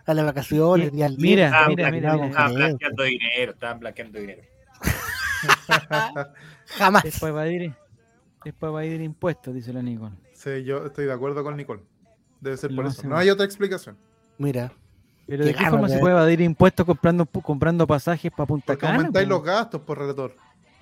[0.06, 0.92] a las vacaciones.
[0.94, 1.52] y al Mira.
[1.54, 2.26] Ah, mira, blan- mira, mira.
[2.26, 4.42] Estaban blanqueando dinero, estaban blanqueando dinero.
[6.66, 7.02] Jamás.
[7.04, 7.72] Después va a ir,
[8.44, 10.14] después va a ir impuestos, dice la Nicole.
[10.32, 11.82] Sí, yo estoy de acuerdo con Nicole.
[12.40, 13.06] Debe ser Lo por eso.
[13.06, 13.96] No hay otra explicación.
[14.38, 14.72] Mira.
[15.28, 18.96] Pero ¿de qué forma se puede evadir impuestos comprando comprando pasajes para Punta Porque Cana?
[18.96, 20.34] aumentáis los gastos por relator.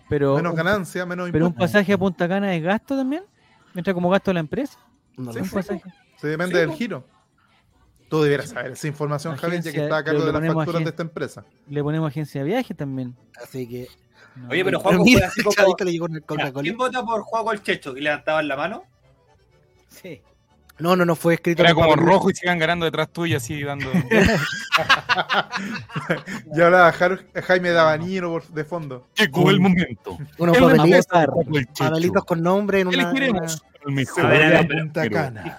[0.08, 1.72] pero, Menos un- ganancia, menos pero un impuestos.
[1.74, 3.24] pasaje a Punta Cana es gasto también.
[3.74, 4.78] Entra como gasto de la empresa.
[5.16, 5.82] No Sí, pasaje.
[6.16, 7.04] Se depende Sí, del giro.
[8.08, 10.90] Tú debieras saber esa información, Javier, ya que está a cargo de las facturas de
[10.90, 11.44] esta empresa.
[11.68, 13.16] Le ponemos agencia de viaje también.
[13.42, 13.88] Así que.
[14.36, 15.42] No, Oye, pero mira, fue así
[16.26, 16.36] como.
[16.36, 16.52] Mira.
[16.52, 17.96] ¿Quién vota por Juaco el Checho?
[17.96, 18.84] Y levantaban la mano.
[19.88, 20.22] Sí.
[20.78, 21.62] No, no, no fue escrito.
[21.62, 22.04] Era como papel.
[22.04, 23.90] rojo y sigan ganando detrás tuyo así dando.
[26.54, 29.06] Y hablaba Jar- Jaime Dabanino por- de fondo.
[29.16, 30.18] Llegó el momento.
[30.38, 31.06] Unos El papelitos,
[31.78, 33.12] papelitos con nombre en una.
[33.86, 34.28] Mejor.
[34.28, 34.68] Ver.
[34.68, 35.58] Punta Si Cana.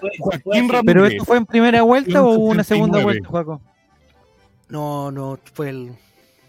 [0.86, 2.66] ¿Pero esto fue en primera vuelta o hubo una 179.
[2.66, 3.62] segunda vuelta, Juaco?
[4.70, 5.92] No, no, fue el.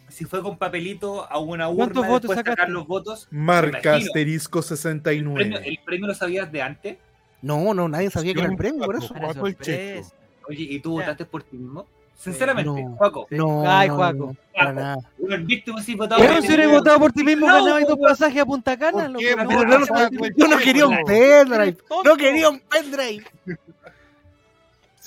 [0.08, 3.28] Si fue con papelito a una ¿Cuántos urna votos después sacar los votos.
[3.30, 5.60] Marca asterisco El premio, 69.
[5.64, 6.96] el premio lo sabías de antes.
[7.42, 9.14] No, no, nadie sabía que era el premio, por eso.
[9.14, 10.08] Juaco el Checho.
[10.48, 11.86] Oye, ¿y tú votaste por ti mismo?
[12.16, 12.96] Sinceramente, No.
[12.96, 13.26] Juaco.
[13.30, 14.18] No, Ay, no, Juaco.
[14.18, 14.96] no, para nada.
[15.44, 16.72] ¿Viste por si mismo?
[16.72, 19.12] votado por ti mismo, No, ganabas dos pasajes a Punta Cana.
[19.12, 19.20] ¿Por
[20.36, 21.76] yo no quería un pendrive.
[22.04, 23.24] No quería un pendrive.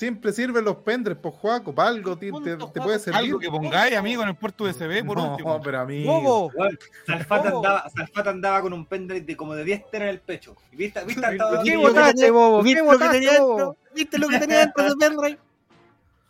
[0.02, 3.20] Siempre sirven los pendres, por Juaco, para algo te, te- te puede servir.
[3.20, 5.60] Algo que pongáis, amigo, en el puerto USB, por no, último.
[5.62, 6.02] pero a mí.
[6.04, 6.50] Bobo.
[6.56, 6.76] Weón,
[7.06, 7.58] Salfate ¿Cómo?
[7.58, 10.56] andaba, Salfate andaba con un pendrive de como de 10 teras en el pecho.
[10.72, 11.04] ¿Y ¿Viste?
[11.04, 11.24] ¿Viste?
[11.24, 12.62] Estaba- ¿Qué ¿Viste lo que votaste, tenía- bobo?
[12.64, 13.76] ¿Viste ¿Qué lo que votaste, tenía bobo?
[13.94, 15.38] ¿Viste lo que tenía dentro de pendrive?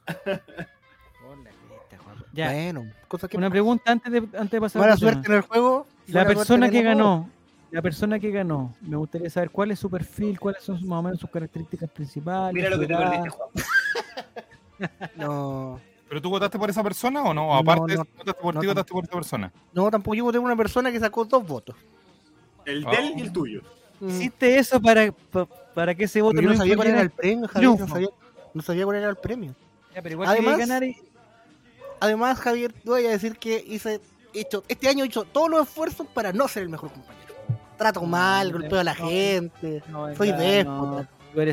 [2.34, 4.96] Ya, Bueno, cosas que una pregunta antes de, antes de pasar tema.
[4.96, 5.86] suerte en el juego.
[6.08, 7.28] La buena persona que ganó,
[7.72, 11.02] la persona que ganó, me gustaría saber cuál es su perfil, cuáles son más o
[11.02, 12.54] menos sus características principales.
[12.54, 13.48] Mira lo que te perdiste, Juan.
[15.16, 17.46] No, ¿Pero tú votaste por esa persona o no?
[17.46, 18.70] No, Aparte, no, votaste por no, ti, no.
[18.72, 19.52] votaste por esa persona.
[19.72, 21.76] no, tampoco yo voté por una persona que sacó dos votos.
[22.64, 22.90] El Ah.
[22.90, 23.62] de él y el tuyo.
[24.00, 24.08] Mm.
[24.08, 27.48] ¿Hiciste eso para, pa- para que ese voto yo no sabía cuál era el premio,
[27.48, 27.70] Javier.
[27.78, 28.08] No sabía,
[28.54, 29.54] no sabía cuál era el premio.
[29.94, 30.96] Ya, pero igual Además- ganar y-
[32.00, 34.00] Además, Javier, voy a decir que hice,
[34.34, 37.21] he hecho, este año he hecho todos los esfuerzos para no ser el mejor compañero.
[37.82, 39.08] Trato mal, No, golpeo a la no.
[39.08, 39.82] gente.
[39.88, 41.08] No, Soy déspota.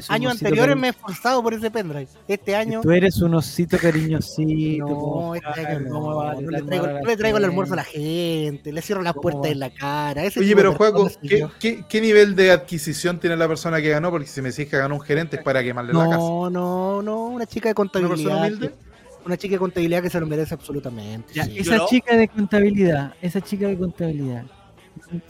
[0.10, 2.08] Años anteriores cari- me he esforzado por ese pendrive.
[2.28, 2.82] Este año.
[2.82, 4.86] Tú eres un osito cariñosito.
[4.86, 5.90] No, este año no.
[5.90, 8.82] ¿cómo va a No le traigo, no le traigo el almuerzo a la gente, le
[8.82, 10.26] cierro las ¿Cómo puertas en la cara.
[10.26, 14.12] ese Oye, pero Juaco, ¿qué, qué, qué nivel de adquisición tiene la persona que ganó?
[14.12, 16.18] Porque si me decís que ganó un gerente es para quemarle la casa.
[16.18, 18.16] No, no, no, una chica de ¿Una contabilidad.
[18.18, 18.68] persona humilde?
[18.70, 18.90] que-
[19.26, 21.34] Una chica de contabilidad que se lo merece absolutamente.
[21.34, 21.58] Ya, sí.
[21.60, 24.44] esa chica de contabilidad, esa chica de contabilidad,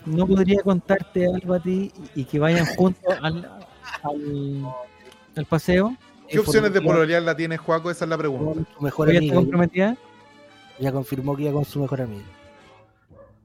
[0.05, 3.49] no podría contarte algo a ti y y que vayan juntos al,
[4.03, 4.65] al,
[5.36, 5.95] al paseo.
[6.28, 7.89] ¿Qué opciones de pololear la tiene Juaco?
[7.89, 8.53] Esa es la pregunta.
[8.53, 9.41] con su mejor ¿Ella está amigo.
[9.41, 9.97] comprometida?
[10.80, 12.24] Ya confirmó que iba con su mejor amigo.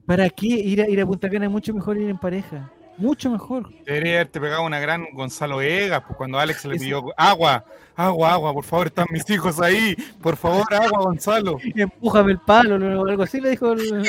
[0.06, 1.46] ¿Para qué ir a, ir a Punta Cana?
[1.46, 2.70] Es mucho mejor ir en pareja.
[2.96, 3.68] Mucho mejor.
[3.84, 7.64] Debería haberte pegado una gran Gonzalo Vegas, pues cuando Alex le pidió agua,
[7.96, 11.58] agua, agua, por favor, están mis hijos ahí, por favor, agua, Gonzalo.
[11.74, 13.72] Empújame el palo o algo así, le dijo.
[13.72, 14.02] el-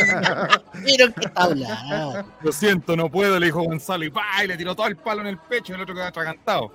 [0.86, 2.26] Pero qué habla.
[2.42, 5.22] Lo siento, no puedo, le dijo Gonzalo, y pa, y le tiró todo el palo
[5.22, 6.72] en el pecho y el otro quedó atragantado.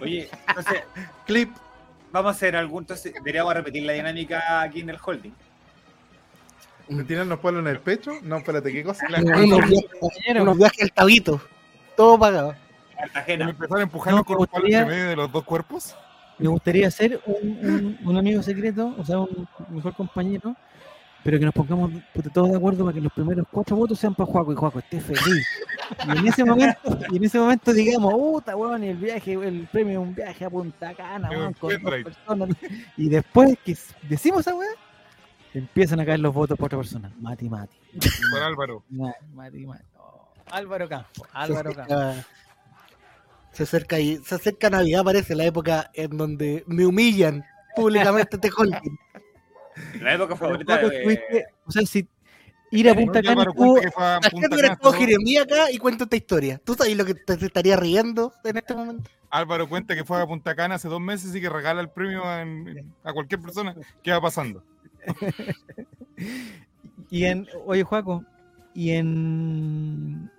[0.00, 0.82] Oye, entonces,
[1.26, 1.50] Clip.
[2.10, 2.82] vamos a hacer algún.
[2.84, 5.32] Entonces, deberíamos repetir la dinámica aquí en el holding.
[6.88, 8.12] ¿Le tiran los palos en el pecho?
[8.22, 9.06] No, espérate, ¿qué cosa?
[9.08, 11.40] Unos, viajes, unos viajes al tabito.
[11.96, 12.52] Todo pagado.
[12.52, 13.50] ¿Le Cartagena.
[13.50, 15.96] empezaron a empujarlo No, con me los palos entre medio de los dos cuerpos?
[16.38, 20.54] Me gustaría ser un, un- un amigo secreto, o sea, un mejor compañero,
[21.22, 21.92] pero que nos pongamos
[22.32, 25.00] todos de acuerdo para que los primeros cuatro votos sean para Juaco y Juaco esté
[25.00, 25.46] feliz.
[26.06, 29.66] Y en ese momento, y en ese momento digamos, puta, weón, y el viaje, el
[29.70, 32.48] premio es un viaje a Punta Cana, weón, con dos personas.
[32.96, 33.76] Y después que
[34.08, 34.68] decimos esa weá,
[35.54, 37.12] empiezan a caer los votos por otra persona.
[37.20, 37.76] Mati, Mati.
[38.30, 38.84] Por Álvaro.
[38.90, 39.84] Ma- Mati, Mati.
[39.98, 41.94] Oh, Álvaro Campo, Álvaro se Campo.
[43.52, 47.44] se acerca y se acerca Navidad, parece la época en donde me humillan
[47.76, 48.98] públicamente este holding.
[50.00, 51.44] La época favorita de.
[51.66, 52.08] o sea, si
[52.70, 53.42] ir a Punta Cana
[53.96, 54.92] a estado ¿no?
[54.92, 56.60] Jeremías acá y cuento esta historia.
[56.64, 59.10] ¿Tú sabes lo que te, te estaría riendo en este momento?
[59.30, 62.22] Álvaro cuenta que fue a Punta Cana hace dos meses y que regala el premio
[62.38, 64.62] en- a cualquier persona que va pasando.
[67.10, 68.24] Y en, oye, Juaco,
[68.74, 70.30] y en.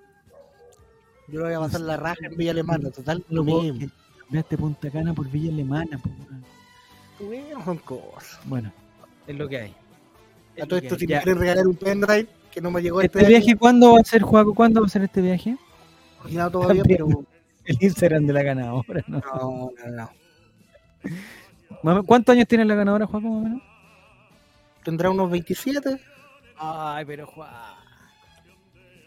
[1.28, 3.88] Yo lo voy a pasar la raja en Villa Alemana, total, lo mismo.
[4.20, 5.98] Cambiaste Punta Cana por Villa Alemana.
[5.98, 6.44] po, weón.
[7.20, 8.40] Bueno, son cosas.
[8.46, 8.72] Bueno,
[9.26, 9.74] es lo que hay.
[10.56, 11.00] Es A todo esto, hay.
[11.00, 14.00] si me quieren regalar un pendrive que no me llegó ¿Este este, viaje cuándo va
[14.00, 14.54] a ser, Juaco?
[14.54, 15.58] ¿Cuándo va a ser este viaje?
[16.26, 16.98] año, todavía, También.
[17.08, 17.26] pero
[17.66, 19.20] El Instagram de la ganadora, ¿no?
[19.20, 20.12] no, no,
[21.84, 22.04] no.
[22.04, 23.62] ¿Cuántos años tiene la ganadora, Juaco, más o menos?
[24.86, 26.00] Tendrá unos 27.
[26.58, 27.50] Ay, pero Juan.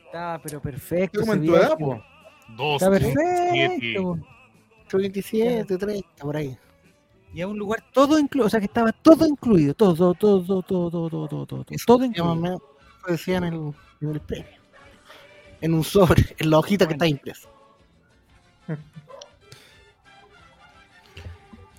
[0.04, 1.20] Está, pero perfecto.
[1.22, 1.84] Ese en tu edad, viaje.
[1.84, 2.02] po.
[2.56, 4.02] Dos, Está perfecto.
[4.02, 4.98] po.
[4.98, 6.58] 27, 30, por ahí.
[7.32, 10.42] Y a un lugar todo incluido, o sea que estaba todo incluido, todo, todo, todo,
[10.42, 12.34] todo, todo, todo, todo, todo, todo, incluido.
[12.36, 12.60] me- eso
[13.06, 13.54] decía en el,
[14.00, 14.58] en el premio.
[15.60, 17.48] En un sobre, en la hojita que está impresa.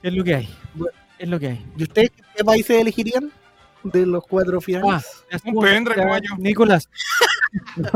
[0.01, 0.49] Es lo que hay.
[1.17, 1.65] Es lo que hay.
[1.77, 3.31] ¿Y ustedes qué países elegirían
[3.83, 5.23] de los cuatro Ah, finales?
[5.45, 6.29] Un pendrive, guayo.
[6.37, 6.89] Nicolás,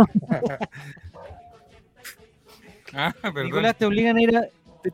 [2.93, 3.45] Ah, perdón.
[3.45, 4.41] Nicolás, te obligan a ir a,
[4.83, 4.91] te,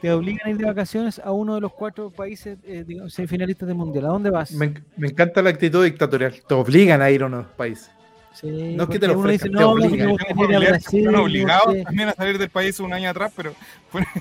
[0.00, 3.66] te obligan a ir de vacaciones a uno de los cuatro países eh, digamos, semifinalistas
[3.66, 4.04] del mundial.
[4.06, 4.52] ¿A dónde vas?
[4.52, 6.40] Me, me encanta la actitud dictatorial.
[6.46, 7.90] Te obligan a ir a unos países.
[8.34, 10.16] Sí, no es que te lo ofrezcan, no, obligan.
[10.16, 13.54] Que están obligados también a salir del país un año atrás, pero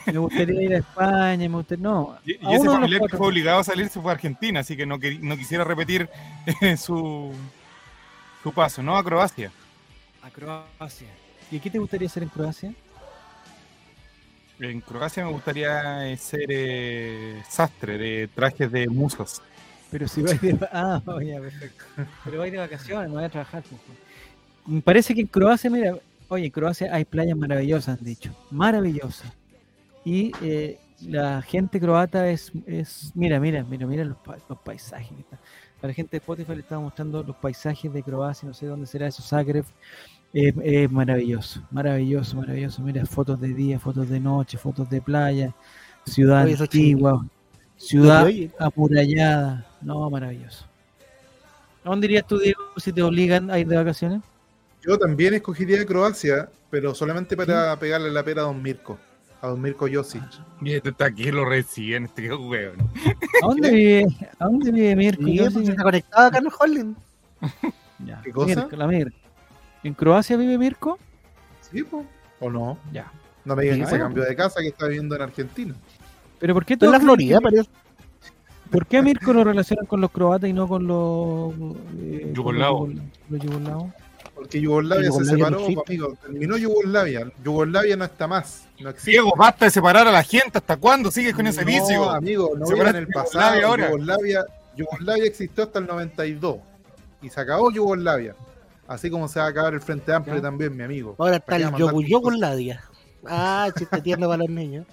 [0.06, 3.64] me gustaría ir a España, me gustaría, no, y, ese familiar que fue obligado a
[3.64, 6.10] salir se fue a Argentina, así que no, queri- no quisiera repetir
[6.62, 7.32] eh, su,
[8.44, 8.98] su paso, ¿no?
[8.98, 9.52] A Croacia.
[10.22, 11.08] a Croacia.
[11.50, 12.74] ¿Y qué te gustaría hacer en Croacia?
[14.60, 19.42] En Croacia me gustaría eh, ser eh, sastre de trajes de musas.
[19.92, 21.84] Pero si vais de Ah, ya, perfecto.
[22.24, 23.64] Pero vais de vacaciones, no vais a trabajar.
[23.70, 23.98] pues, pues.
[24.66, 25.98] Me parece que en Croacia, mira,
[26.30, 28.32] oye, en Croacia hay playas maravillosas, han dicho.
[28.50, 29.32] Maravillosas.
[30.06, 33.12] Y eh, la gente croata es, es.
[33.16, 34.18] Mira, mira, mira, mira los,
[34.48, 35.12] los paisajes.
[35.82, 38.86] A la gente de Spotify le estaba mostrando los paisajes de Croacia, no sé dónde
[38.86, 39.66] será eso, Zagreb.
[40.34, 42.82] Es maravilloso, maravilloso, maravilloso.
[42.82, 45.54] Mira, fotos de día, fotos de noche, fotos de playa,
[46.06, 47.26] ciudad antigua,
[47.82, 48.28] ciudad
[48.60, 49.66] amurallada.
[49.82, 50.66] No, maravilloso.
[51.84, 54.22] ¿A dónde irías tú, Diego, si te obligan a ir de vacaciones?
[54.82, 59.00] Yo también escogería Croacia, pero solamente para pegarle la pera a Don Mirko.
[59.42, 60.22] A Don Mirko Josic.
[60.62, 62.78] Y este está aquí, lo reciben, este hueón.
[63.42, 64.08] ¿A dónde vive,
[64.38, 65.24] ¿a dónde vive Mirko?
[65.24, 66.96] Sí, Yo pues, está conectado acá en el holding.
[68.04, 68.62] Ya, ¿Qué cosa?
[68.62, 69.18] Mirko, la Mirko.
[69.84, 70.98] ¿En Croacia vive Mirko?
[71.62, 72.04] ¿Sí, po?
[72.40, 72.80] ¿O no?
[72.92, 73.12] Ya.
[73.46, 75.76] No me digan que se cambió de casa que está viviendo en Argentina.
[76.42, 77.70] ¿Pero por qué Está en la Florida, que- parece.
[78.70, 81.54] ¿Por qué a Mirko lo relacionan con los croatas y no con los
[82.00, 82.90] eh, Yugoslavos.
[82.90, 83.92] los, los yugoslavos?
[84.34, 85.84] Porque Yugoslavia, Yugoslavia se no separó, existe.
[85.94, 86.18] amigo.
[86.22, 87.32] Terminó Yugoslavia.
[87.44, 88.64] Yugoslavia no está más.
[88.80, 89.12] No existe.
[89.12, 90.58] Diego, basta de separar a la gente.
[90.58, 92.10] ¿Hasta cuándo sigues con ese no, vicio?
[92.10, 93.56] amigo, no en el pasado.
[93.56, 93.92] Yugoslavia ahora.
[93.92, 94.46] Yugoslavia,
[94.78, 96.56] Yugoslavia existió hasta el 92
[97.22, 98.36] y se acabó Yugoslavia.
[98.88, 100.42] Así como se va a acabar el Frente Amplio Ya.
[100.42, 101.16] también, mi amigo.
[101.20, 102.36] Ahora está ¿Para qué el vamos a Yogu andar con Yogu cosas?
[102.36, 102.82] en la día.
[103.28, 104.88] Ah, chiste tierno para los niños.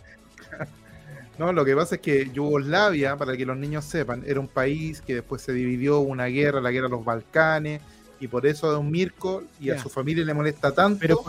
[1.38, 5.00] No, lo que pasa es que Yugoslavia, para que los niños sepan, era un país
[5.00, 7.80] que después se dividió una guerra, la guerra de los Balcanes,
[8.20, 11.22] y por eso a Don Mirko y a su familia le molesta tanto Pero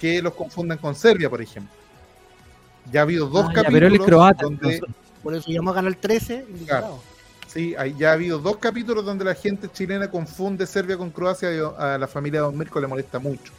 [0.00, 1.70] que los confundan con Serbia, por ejemplo.
[2.90, 4.42] Ya ha habido dos Ah, ya, capítulos pero él es croata.
[4.44, 4.80] donde.
[5.22, 6.46] Por eso llamó a Canal 13.
[6.48, 7.00] indignado.
[7.46, 11.60] Sí, ya ha habido dos capítulos donde la gente chilena confunde Serbia con Croacia y
[11.78, 13.52] a la familia de Don Mirko le molesta mucho.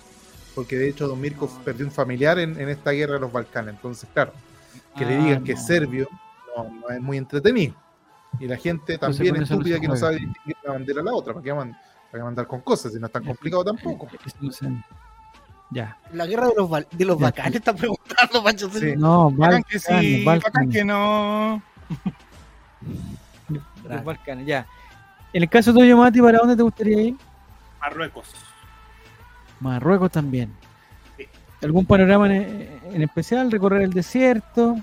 [0.55, 3.75] Porque de hecho Don Mirko perdió un familiar en, en esta guerra de los Balcanes.
[3.75, 4.33] Entonces, claro,
[4.95, 5.59] que le Ah, digan que no.
[5.59, 6.07] es serbio
[6.55, 7.73] no, no es muy entretenido.
[8.39, 11.33] Y la gente también no estúpida que no sabe distinguir una bandera a la otra.
[11.33, 11.77] ¿Para qué, man-
[12.11, 14.07] para qué mandar con cosas si no es tan complicado tampoco?
[15.71, 15.97] Ya.
[16.11, 17.23] La guerra de los, de los Ya.
[17.23, 18.69] Balcanes está preguntando, Pancho.
[18.69, 18.93] Sí.
[18.95, 21.61] No, Bacán que sí, bacán que no.
[23.87, 24.65] Los Balcanes, ya.
[25.31, 27.15] En el caso tuyo, Mati, ¿para dónde te gustaría ir?
[27.81, 28.27] Marruecos.
[29.59, 30.53] Marruecos también.
[31.63, 33.51] ¿Algún panorama en, en especial?
[33.51, 34.75] ¿Recorrer el desierto?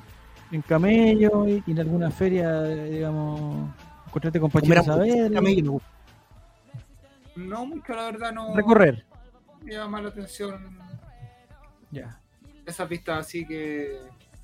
[0.51, 1.47] ¿En camello?
[1.47, 3.71] ¿Ir a alguna feria, digamos?
[4.07, 5.35] ¿Encontrarte con Pachito Saavedra?
[5.35, 5.81] camello.
[7.37, 9.05] No mucho, la verdad, no Recorrer.
[9.63, 10.77] me llama la atención
[11.91, 12.19] Ya.
[12.67, 13.99] Esas vistas así que,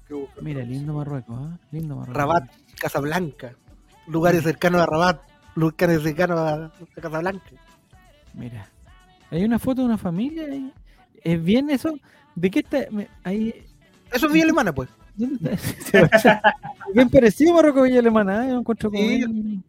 [0.06, 0.40] que busco.
[0.42, 1.58] Mira, lindo Marruecos, ¿ah?
[1.72, 2.16] Lindo Marruecos.
[2.16, 2.44] Rabat,
[2.80, 3.52] Casablanca,
[4.06, 5.20] lugares cercanos a Rabat,
[5.54, 7.50] lugares cercanos a, a Casablanca.
[8.34, 8.68] Mira.
[9.30, 10.72] Hay una foto de una familia ahí.
[11.22, 11.98] ¿Es bien eso?
[12.36, 12.86] ¿De qué está?
[12.90, 13.64] me- Ahí.
[14.12, 14.88] Eso es Villa Alemana, pues.
[16.94, 18.50] Bien parecido Marruecos Villa Alemana, ¿eh?
[18.50, 19.16] Yo encuentro como Sí.
[19.16, 19.64] bien-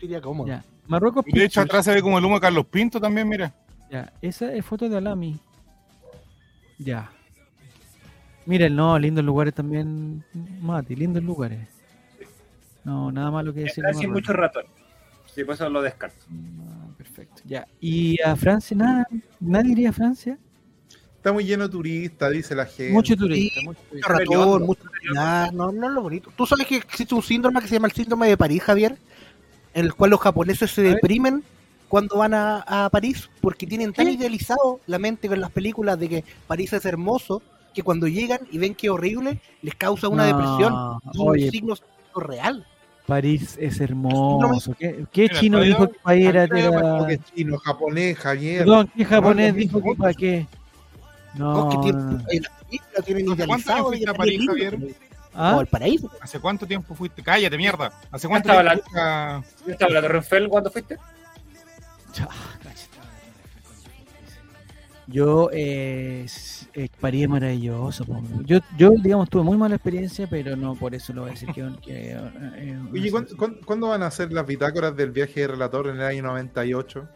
[0.00, 0.46] Diría cómodo.
[0.48, 0.64] Ya.
[0.86, 3.52] Marruecos De hecho, atrás se ve como el humo de Carlos Pinto también, mira.
[3.90, 5.38] Ya, esa es foto de Alami.
[6.78, 7.10] Ya.
[8.44, 10.22] Miren, no, lindos lugares también,
[10.60, 11.66] Mati, lindos lugares.
[12.84, 13.82] No, nada malo que decir.
[13.84, 14.64] de Casi mucho ratón.
[15.34, 16.24] Sí, por eso lo descarto.
[16.30, 17.66] Ah, perfecto, ya.
[17.80, 19.08] ¿Y a Francia nada?
[19.40, 20.38] ¿Nadie iría a Francia?
[21.26, 22.92] Está muy lleno de turistas, dice la gente.
[22.92, 24.12] Mucho turista, mucho Mucho turista.
[24.12, 24.82] ratón, mucho
[25.54, 26.30] no, no es lo bonito.
[26.36, 28.96] ¿Tú sabes que existe un síndrome que se llama el síndrome de París, Javier?
[29.74, 31.42] En el cual los japoneses se deprimen
[31.88, 36.08] cuando van a, a París porque tienen tan idealizado la mente con las películas de
[36.08, 37.42] que París es hermoso
[37.74, 40.74] que cuando llegan y ven que es horrible les causa una No, depresión.
[41.12, 41.74] Y un signo
[42.14, 42.64] real.
[43.04, 44.76] París es hermoso.
[44.78, 46.44] ¿Qué, chino dijo que París era...
[46.44, 48.58] Era- es chino, japonés, Javier.
[48.58, 50.46] Perdón, ¿qué japonés No, dijo que para qué?
[51.38, 54.52] No, que no, películas tienen ¿Hace cuánto idealizado fuiste y a París, lindo.
[54.52, 54.94] Javier?
[55.34, 55.58] ¿Ah?
[55.60, 56.10] El paraíso.
[56.20, 57.22] ¿Hace cuánto tiempo fuiste?
[57.22, 57.92] Cállate, mierda.
[58.10, 60.96] ¿Hace cuánto estaba tiempo fuiste a- ¿Yo estaba la Torre Eiffel cuando fuiste?
[65.08, 66.26] Yo, eh,
[66.74, 68.04] eh, París es maravilloso.
[68.44, 71.48] Yo, yo, digamos, tuve muy mala experiencia, pero no por eso lo voy a decir
[71.52, 71.64] que.
[71.80, 75.46] que, eh, eh, Oye, ¿cuándo, cuándo- cuándo van a hacer las bitácoras del viaje de
[75.48, 77.08] relator en el año 98?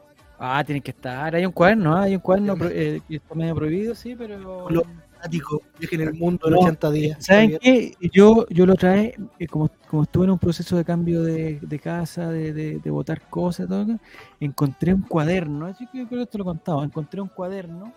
[0.43, 1.35] Ah, tienen que estar.
[1.35, 2.05] Hay un cuaderno, ¿ah?
[2.05, 4.69] hay un cuaderno eh, que está medio prohibido, sí, pero.
[4.71, 4.83] Lo-
[5.23, 7.23] Ático, viaje en el mundo en No, 80 días.
[7.27, 7.95] ¿Saben qué?
[8.11, 11.79] Yo, yo lo traje, eh, como, como estuve en un proceso de cambio de, de
[11.79, 13.99] casa, de, de, de botar cosas, todo,
[14.41, 17.93] encontré un cuaderno, así que yo creo que esto lo contaba, encontré un cuaderno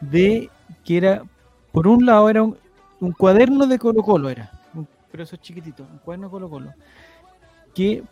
[0.00, 0.48] de
[0.82, 1.22] que era,
[1.72, 2.56] por un lado era un,
[3.00, 6.48] un cuaderno de Colo Colo, era, un- pero eso es chiquitito, un cuaderno de Colo
[6.48, 6.72] Colo,
[7.74, 8.02] que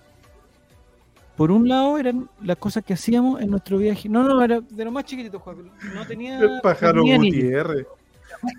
[1.39, 4.85] por un lado eran las cosas que hacíamos en nuestro viaje, no, no, era de
[4.85, 7.17] lo más chiquitito, Juan, no tenía, El no pájaro tenía.
[7.17, 7.87] Gutiérrez.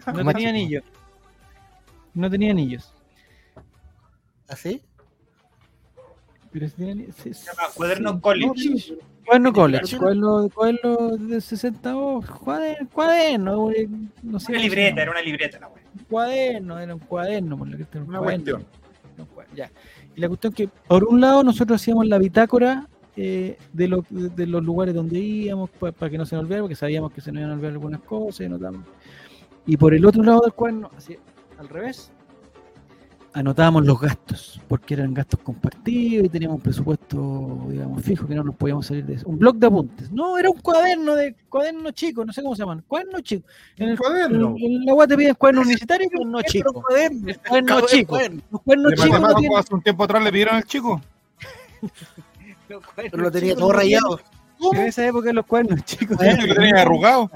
[0.07, 0.83] No Más tenía anillos.
[2.13, 2.93] No tenía anillos.
[4.47, 4.81] ¿Así?
[6.51, 7.15] Pero tenía anillos.
[7.21, 8.19] Sí, Se llama Cuaderno sí.
[8.21, 8.47] College.
[8.47, 8.97] No, sí.
[9.25, 9.97] Cuaderno college.
[9.97, 12.39] Cuaderno, cuaderno de 60 hojas.
[12.39, 13.69] Cuaderno, cuaderno.
[14.23, 15.67] No sé Una se libreta, era una libreta la.
[15.67, 17.57] Un cuaderno, era un cuaderno.
[17.57, 18.43] Por lo que era un Una cuaderno.
[18.45, 18.65] cuestión.
[19.17, 19.69] No, ya.
[20.19, 24.45] Y la cuestión que, por un lado, nosotros hacíamos la bitácora eh, de, lo- de,
[24.47, 27.39] los lugares donde íbamos para que no se nos olvidara, porque sabíamos que se nos
[27.39, 28.49] iban a olvidar algunas cosas.
[29.65, 31.15] Y, y por el otro lado del cuaderno, así,
[31.57, 32.11] al revés,
[33.33, 38.43] anotábamos los gastos, porque eran gastos compartidos y teníamos un presupuesto, digamos, fijo, que no
[38.43, 39.27] nos podíamos salir de eso.
[39.27, 40.11] Un blog de apuntes.
[40.11, 42.83] No, era un cuaderno de cuaderno chico, no sé cómo se llaman.
[42.87, 43.47] Cuaderno chico.
[43.77, 44.55] En, el, cuaderno.
[44.57, 46.73] en, en la UAT te piden cuaderno universitario y cuaderno chico.
[46.83, 48.09] cuaderno, Cuaderno chico.
[48.09, 48.41] cuaderno.
[48.51, 49.39] Los cuadernos De chicos no matemáticas.
[49.41, 51.01] tienen- Hace un tiempo atrás le pidieron al chico.
[52.95, 54.19] Pero lo tenía chicos todo rayado.
[54.73, 57.29] En esa época los cuadernos chicos lo tenía arrugado.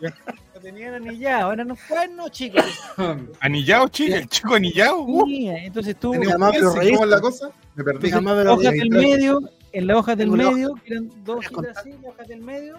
[0.00, 0.10] lo
[0.68, 2.64] tenían anillados, eran los cuadernos chicos.
[3.40, 4.14] Anillado, chico.
[4.14, 5.02] El chico anillado.
[5.02, 6.12] Uh, Tenía, Entonces tú.
[6.12, 7.50] ¿Cómo es la cosa?
[7.74, 8.10] Me perdí.
[8.12, 9.40] Me lo hojas del medio,
[9.72, 12.76] en las hojas del la medio, que eran dos hojitas así, las hojas del medio,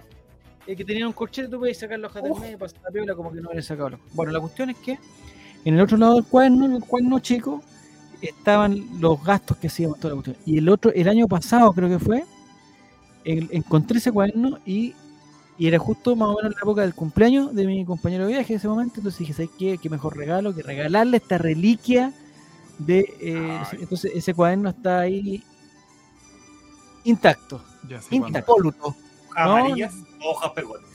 [0.67, 3.15] eh, que tenían un corchete, tú podías sacar las hojas del medio para la piola
[3.15, 4.99] como que no habías sacado las Bueno, la cuestión es que
[5.65, 7.63] en el otro lado del cuaderno, en el cuaderno chico,
[8.21, 10.37] estaban los gastos que hacíamos toda la cuestión.
[10.45, 12.23] Y el otro, el año pasado creo que fue,
[13.23, 14.93] en- encontré ese cuaderno y,
[15.59, 18.53] y era justo más o menos la época del cumpleaños de mi compañero de viaje
[18.53, 18.93] en ese momento.
[18.97, 19.77] Entonces dije, ¿sabes qué?
[19.77, 22.13] ¿Qué mejor regalo que regalarle esta reliquia
[22.77, 22.99] de...
[23.19, 25.43] eh, entonces ese cuaderno está ahí
[27.03, 27.61] intacto.
[27.89, 28.15] Ya sé.
[29.35, 29.93] Amarillas,
[30.23, 30.87] hojas pegotes.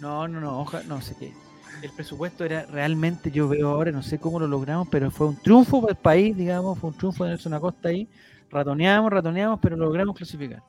[0.00, 1.34] No, no, no, hoja, no sé qué.
[1.82, 5.36] El presupuesto era realmente, yo veo ahora, no sé cómo lo logramos, pero fue un
[5.36, 8.08] triunfo para el país, digamos, fue un triunfo de Nelson Acosta ahí.
[8.50, 10.62] Ratoneamos, ratoneamos, pero logramos clasificar.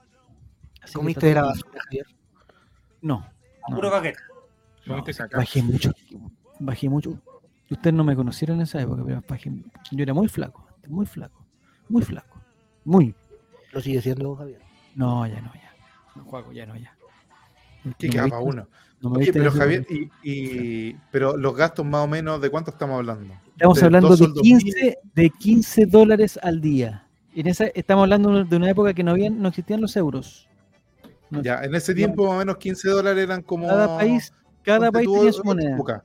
[0.81, 2.05] Así Comiste de la basura, Javier.
[3.01, 3.25] No,
[3.69, 4.17] no, Puro baguette.
[4.85, 5.37] no, Comiste caca.
[5.37, 5.91] bajé mucho,
[6.59, 7.17] bajé mucho.
[7.69, 9.51] Ustedes no me conocieron en esa época, pero bajé,
[9.91, 11.45] yo era muy flaco, muy flaco,
[11.89, 12.37] muy flaco,
[12.83, 13.15] muy.
[13.71, 14.59] Lo sigue siendo Javier.
[14.95, 15.71] No, ya no, ya.
[16.15, 16.93] No, Juaco, ya no, ya.
[17.97, 18.67] ¿Qué No me queda viste- para uno?
[19.01, 20.09] no me Oye, viste en pero Javier, y,
[20.89, 23.33] y- pero los gastos más o menos, ¿de cuánto estamos hablando?
[23.53, 27.07] Estamos de hablando de sueldos 15, de 15 dólares al día.
[27.33, 30.49] En esa, estamos hablando de una época que no habían, no existían los euros.
[31.31, 33.67] No- Ya, en ese tiempo más o menos 15 dólares eran como...
[33.67, 34.31] Cada país,
[34.63, 35.75] cada país tenía su moneda.
[35.77, 36.03] lucas,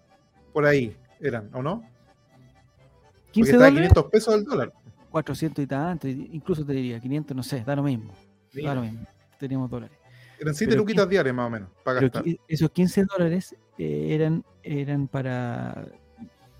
[0.53, 1.81] Por ahí eran, ¿o no?
[1.81, 4.72] Porque 15 estaba dólares, 500 pesos el dólar.
[5.11, 8.12] 400 y tanto, incluso te diría 500, no sé, da lo mismo.
[8.55, 9.05] Da lo mismo.
[9.39, 9.97] Teníamos dólares.
[10.39, 12.24] Eran 7 Pero luquitas diarias más o menos para gastar.
[12.49, 15.87] esos 15 dólares eh, eran, eran para.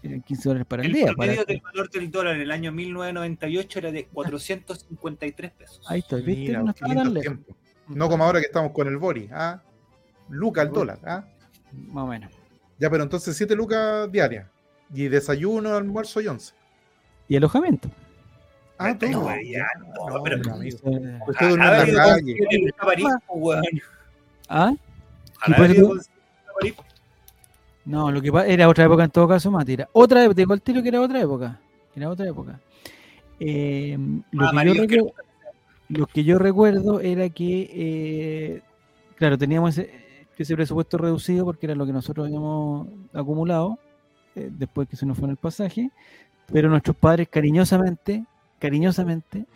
[0.03, 1.05] Eran 15 dólares para el, El día.
[1.07, 5.81] para- promedio del valor del dólar en el año 1998 era de 453 pesos.
[5.89, 6.41] Ahí estoy, ¿viste?
[6.43, 7.23] Mira, no estaba tan lejos.
[7.23, 7.57] tiempos.
[7.89, 9.29] No como ahora que estamos con el Bori.
[9.33, 9.61] ¿ah?
[10.29, 10.99] Luca al dólar.
[11.05, 11.25] ¿ah?
[11.73, 12.33] Más o menos.
[12.79, 14.47] Ya, pero entonces 7 lucas diarias.
[14.93, 16.53] Y desayuno, almuerzo y 11.
[17.29, 17.89] Y alojamiento.
[18.79, 20.63] Ah, hueveando, No, pero- no.
[20.63, 20.69] Eh,
[21.27, 22.37] Usted Ah, en la calle.
[24.49, 24.73] ¿Ah?
[25.39, 25.99] Ojalá ¿Y por
[26.61, 26.75] París.
[27.85, 29.75] No, lo que pasa era otra época en todo caso, Mati.
[29.75, 31.61] Era otra época, te digo al tiro que era otra época.
[31.95, 32.59] Era otra época.
[33.39, 35.13] Eh, lo, Ah, que yo amarillo, recuerdo,
[35.89, 38.63] lo que yo recuerdo era que, eh,
[39.17, 39.91] claro, teníamos ese,
[40.37, 43.79] ese presupuesto reducido porque era lo que nosotros habíamos acumulado
[44.35, 45.91] eh, después que se nos fue en el pasaje,
[46.53, 48.25] pero nuestros padres cariñosamente,
[48.59, 49.47] cariñosamente,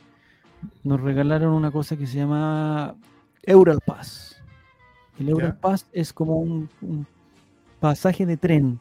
[0.85, 2.95] nos regalaron una cosa que se llama
[3.43, 4.43] Eural Pass.
[5.19, 5.57] El Eural.
[5.57, 7.07] Pass es como un, un
[7.79, 8.79] pasaje de tren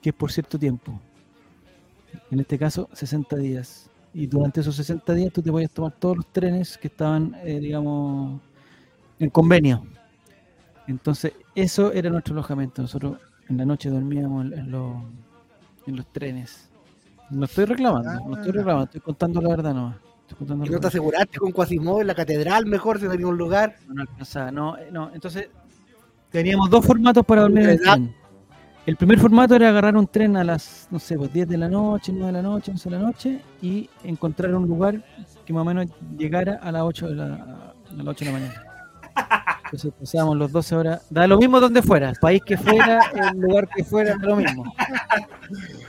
[0.00, 0.98] que es por cierto tiempo.
[2.30, 3.90] En este caso, 60 días.
[4.14, 7.58] Y durante esos 60 días tú te podías tomar todos los trenes que estaban, eh,
[7.58, 8.40] digamos,
[9.18, 9.84] en convenio.
[10.86, 12.82] Entonces, eso era nuestro alojamiento.
[12.82, 14.96] Nosotros en la noche dormíamos en, los,
[15.86, 16.68] en los trenes.
[17.30, 18.54] No estoy reclamando, no estoy Ah.
[18.54, 19.96] reclamando, estoy contando la verdad nomás.
[20.40, 23.76] ¿Y no te aseguraste con Quasimodo en la catedral mejor si tenía un lugar?
[23.88, 25.10] No, no alcanzaba, no, eh, no.
[25.12, 25.48] Entonces,
[26.30, 28.14] teníamos dos formatos para dormir en el tren.
[28.86, 31.68] El primer formato era agarrar un tren a las, no sé, pues 10 de la
[31.68, 35.02] noche, 9 de la noche, 11 de la noche y encontrar un lugar
[35.46, 35.86] que más o menos
[36.18, 38.62] llegara a las 8 de la, a las 8 de la mañana.
[39.64, 43.00] Entonces pasábamos los 12 horas, da lo mismo donde fuera, país que fuera,
[43.32, 44.74] el lugar que fuera, da lo mismo.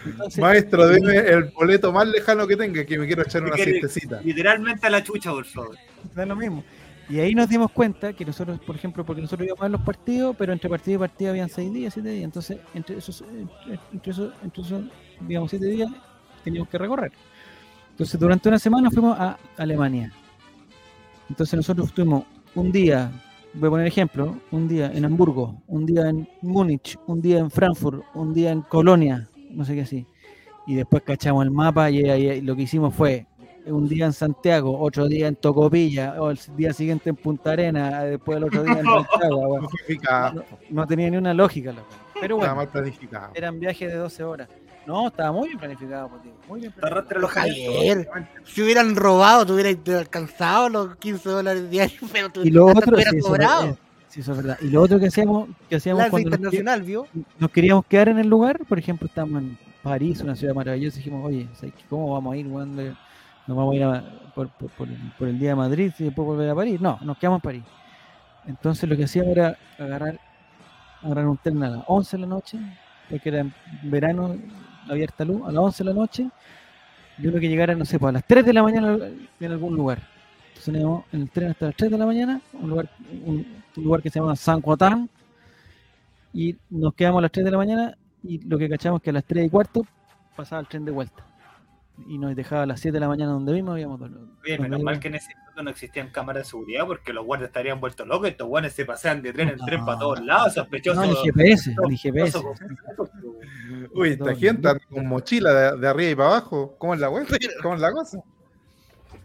[0.06, 4.22] Entonces, Maestro, deme el boleto más lejano que tenga, que me quiero echar una siestecita.
[4.24, 5.76] Literalmente a la chucha, por favor.
[6.16, 6.64] da lo mismo.
[7.10, 9.82] Y ahí nos dimos cuenta que nosotros, por ejemplo, porque nosotros íbamos a ver los
[9.82, 12.26] partidos, pero entre partido y partido habían seis días, siete días.
[12.26, 14.84] Entonces, entre esos, entre, entre esos, entre esos,
[15.22, 15.92] digamos, siete días
[16.44, 17.12] teníamos que recorrer.
[17.92, 20.12] Entonces, durante una semana fuimos a Alemania.
[21.30, 22.24] Entonces, nosotros estuvimos
[22.56, 23.12] un día,
[23.54, 27.52] voy a poner ejemplo, un día en Hamburgo, un día en Múnich, un día en
[27.52, 30.08] Frankfurt, un día en Colonia, no sé qué así.
[30.68, 33.28] Y después cachamos el mapa y, lo que hicimos fue
[33.68, 38.04] un día en Santiago, otro día en Tocopilla, o el día siguiente en Punta Arena,
[38.04, 39.48] después el otro día en Rancagua.
[39.48, 40.44] bueno, Planificado.
[40.70, 41.72] no tenía ni una lógica.
[41.72, 41.82] la.
[42.20, 43.32] Pero Estaba bueno, mal planificado.
[43.36, 44.50] eran viajes de 12 horas.
[44.88, 47.22] No, estaba muy bien planificado, pues, tío, muy bien planificado.
[47.22, 48.08] Los Javier,
[48.44, 52.96] si hubieran robado, te hubieras alcanzado los 15 dólares diarios, pero tú Y lo otro,
[52.98, 53.70] sí, cobrado.
[53.70, 53.76] es,
[54.10, 54.58] sí, eso es verdad.
[54.62, 57.08] Y lo otro que hacíamos, que hacíamos Lanza cuando nos, internacional, ¿vio?
[57.40, 61.00] nos queríamos quedar en el lugar, por ejemplo, estábamos en París, una ciudad maravillosa, y
[61.00, 61.48] dijimos, oye.
[61.90, 62.48] ¿cómo vamos a ir?
[62.48, 62.96] weón?
[63.48, 66.82] Nos vamos a ir por, el, día de Madrid y después volver a París.
[66.82, 67.64] No, nos quedamos en París.
[68.48, 70.20] Entonces lo que hacíamos era agarrar,
[71.02, 72.60] un tren a las 11 de la noche,
[73.10, 74.36] porque era en verano,
[74.90, 76.30] abierta luz, a las 11 de la noche,
[77.18, 78.98] y uno que llegara, no sé, pues a las 3 de la mañana
[79.40, 80.00] en algún lugar.
[80.50, 80.76] Entonces
[81.12, 82.90] en el tren hasta las 3 de la mañana, un lugar,
[83.26, 85.10] un, lugar que se llama San Juan,
[86.34, 89.10] y nos quedamos a las 3 de la mañana, y lo que cachamos es que
[89.12, 89.86] a las 3 y cuarto
[90.36, 91.24] pasaba el tren de vuelta.
[92.08, 94.28] Y nos dejaba a las 7 de la mañana donde mismo habíamos dormido.
[94.28, 97.48] Nos menos mal que en ese momento no existían cámaras de seguridad porque los guardias
[97.48, 98.28] estarían vueltos locos.
[98.28, 101.08] Estos guanes se pasean de tren en tren para todos lados, sospechosos.
[101.08, 102.40] No, ni GPS, ni GPS.
[103.94, 106.76] Uy, esta gente anda con mochila de, de arriba y para abajo.
[106.78, 107.28] ¿Cómo es la web?
[107.62, 108.20] ¿Cómo es la cosa?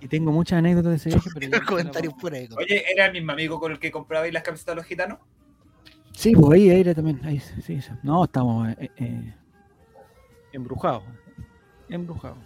[0.01, 2.49] Y tengo muchas anécdotas de ese viaje, pero Comentarios fuera de.
[2.57, 5.19] Oye, ¿era el mismo amigo con el que comprabais las camisetas de los gitanos?
[6.13, 7.21] Sí, pues ahí, ahí también.
[7.25, 7.91] Ahí, sí, sí, sí.
[8.03, 9.35] No, estamos eh, eh,
[10.53, 11.03] embrujados.
[11.89, 12.39] Embrujados.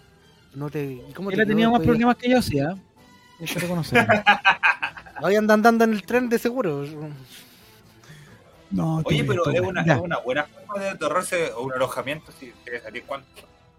[0.55, 2.75] No te, ¿y ¿Cómo Él te ha tenido más problemas que yo, sí, ¿ah?
[3.41, 4.15] Hay que reconocerlo.
[5.23, 6.85] Hoy andan andando en el tren de seguro.
[8.71, 12.33] No, Oye, pero es una, es una buena forma de ahorrarse un alojamiento.
[12.33, 13.29] Si debe salir cuánto.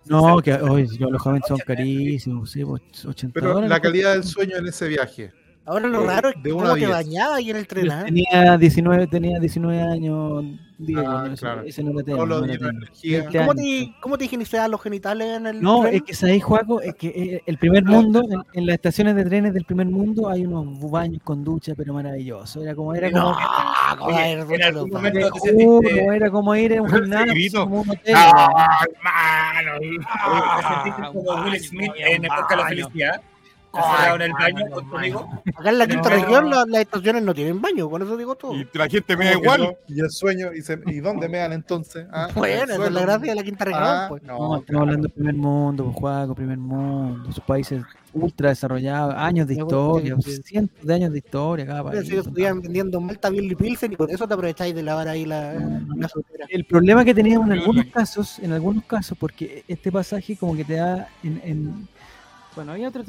[0.05, 3.69] No, que hoy los alojamientos son carísimos, sí, pues, 80 Pero dólares.
[3.69, 5.31] la calidad del sueño en ese viaje.
[5.67, 6.89] Ahora lo Eh, raro es que uno te diez.
[6.91, 7.91] bañabas ahí en el tren.
[7.91, 8.03] ¿ah?
[8.05, 10.43] Tenía 19, tenía 19 años,
[10.77, 11.61] Diego, Ah, no, ese- claro.
[11.63, 12.17] ese no lo tengo.
[12.19, 13.19] Solo no lo energía.
[13.21, 15.95] 20 ¿Cómo te, ¿Cómo te higienizaban los genitales en el No, tren?
[15.95, 19.53] es que sabéis, Juaco, es que el primer mundo, en, en las estaciones de trenes
[19.53, 22.61] del primer mundo hay unos baños con ducha, pero maravilloso.
[22.61, 23.37] Era como, era como, No,
[23.97, 24.97] ¿cómo Oye, va a haber en ducha, algún loco?
[24.97, 28.13] momento- te te juro, sentiste- era como ir a un gimnasio, como un hotel.
[28.15, 29.79] ¡Ah, hermano!
[29.79, 33.21] ¿te sentiste como Will Smith en Época de la Felicidad?
[34.15, 35.27] En el baño con tu amigo.
[35.55, 38.53] Acá en la quinta región la- las estaciones no tienen baño, con eso digo todo.
[38.53, 39.77] Y la gente me da ¿Cómo que igual.
[39.87, 42.05] Y el sueño, y, se- ¿y dónde me dan entonces?
[42.11, 44.23] Ah, Bueno, esa es la gracia de la quinta región, Ah, pues.
[44.23, 49.13] No, no, estamos hablando del primer mundo, pues, Juaco, primer mundo, sus países ultra desarrollados,
[49.17, 52.07] años de historia, cientos de años de historia cada país.
[52.07, 55.53] Si estuvieran vendiendo Malta, Billy Pilsen y por eso te aprovecháis de lavar ahí la,
[55.97, 56.45] la sotera.
[56.49, 60.63] El problema que teníamos en algunos casos, en algunos casos, porque este pasaje como que
[60.63, 61.87] te da en, en-
[62.55, 63.01] bueno, había otro,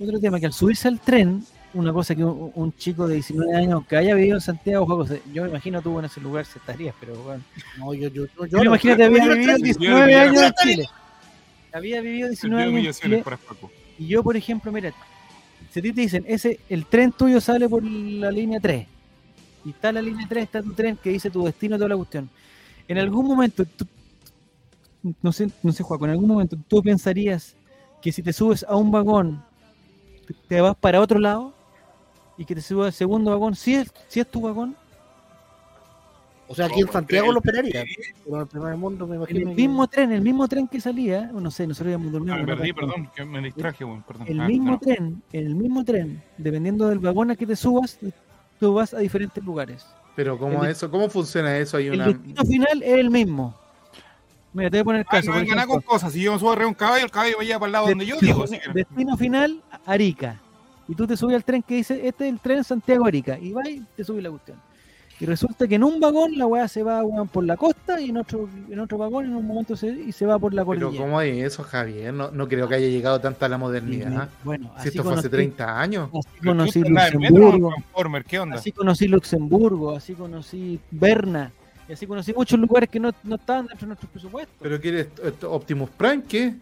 [0.00, 1.44] otro tema que al subirse al tren,
[1.74, 5.42] una cosa que un, un chico de 19 años que haya vivido en Santiago, yo
[5.44, 7.42] me imagino tú en ese lugar se estarías, pero bueno.
[7.78, 8.64] No, yo, yo, yo, Yo, no.
[8.64, 10.88] imagínate, había vivido yo- 19 yo- años en Chile.
[11.72, 13.24] Había vivido 19 Sentido de años en Chile
[13.98, 14.92] y yo, por ejemplo, mira,
[15.70, 18.86] si a ti te dicen, ese, el tren tuyo sale por la línea 3,
[19.64, 22.28] y está la línea 3, está tu tren que dice tu destino, toda la cuestión.
[22.88, 23.86] En algún momento, tú-
[25.22, 27.56] no sé, no sé, Juaco, en algún momento tú pensarías
[28.02, 29.42] que si te subes a un vagón,
[30.48, 31.54] te- vas para otro lado,
[32.36, 34.76] y que te subas al segundo vagón, si es, si es tu vagón,
[36.48, 36.88] O sea, aquí en.
[36.92, 37.84] Santiago ¿El- lo esperaría.
[38.24, 39.40] Pero en el primer mundo me en imagino.
[39.50, 42.42] el que- mismo tren, el mismo tren que salía, no sé, nosotros íbamos durmiendo.
[42.42, 44.26] Ah, me perdí, perdón, que me distraje, weón, perdón.
[44.28, 44.78] el Ah, mismo no.
[44.78, 47.98] tren, en el mismo tren, dependiendo del vagón a que te subas,
[48.60, 49.86] tú vas a diferentes lugares.
[50.14, 51.78] Pero ¿cómo, El- eso, ¿cómo funciona eso?
[51.78, 52.06] Hay El una...
[52.08, 53.54] destino final es el mismo.
[54.54, 55.26] Mira, te voy a poner el caso.
[55.28, 56.12] no por vengan a con ejemplo, cosas.
[56.12, 58.06] Si yo me subo arriba un caballo, el caballo me lleva para el lado donde
[58.06, 58.44] yo digo.
[58.44, 60.40] así que- destino final, Arica.
[60.88, 63.38] Y tú te subes al tren que dice, este es el tren Santiago-Arica.
[63.38, 64.58] Y vas y te subes la cuestión.
[65.20, 68.10] Y resulta que en un vagón la weá se va weón, por la costa y
[68.10, 70.80] en otro, en otro vagón en un momento se, y se va por la Pero
[70.88, 71.04] cordillera.
[71.04, 72.12] ¿cómo es eso, Javier?
[72.12, 74.12] No, no creo que haya llegado tanta la modernidad.
[74.22, 74.28] ¿ah?
[74.42, 76.08] bueno, Si así esto fue hace conocí, 30 años.
[76.12, 77.68] así Pero conocí metro Luxemburgo.
[77.70, 78.56] Transformer, ¿Qué onda?
[78.56, 81.52] Así conocí Luxemburgo, así conocí Berna,
[81.92, 84.56] y así conocí muchos lugares que no, no estaban dentro de nuestros presupuestos.
[84.62, 85.08] ¿Pero qué eres?
[85.22, 86.22] esto, ¿Optimus Prime?
[86.26, 86.54] ¿Qué?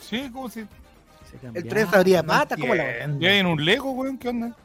[0.00, 0.64] Sí, como si.
[1.52, 3.06] El tren sabría No pata, ¿cómo la.
[3.18, 4.16] ¿Ya hay en un Lego, weón?
[4.16, 4.56] ¿Qué onda?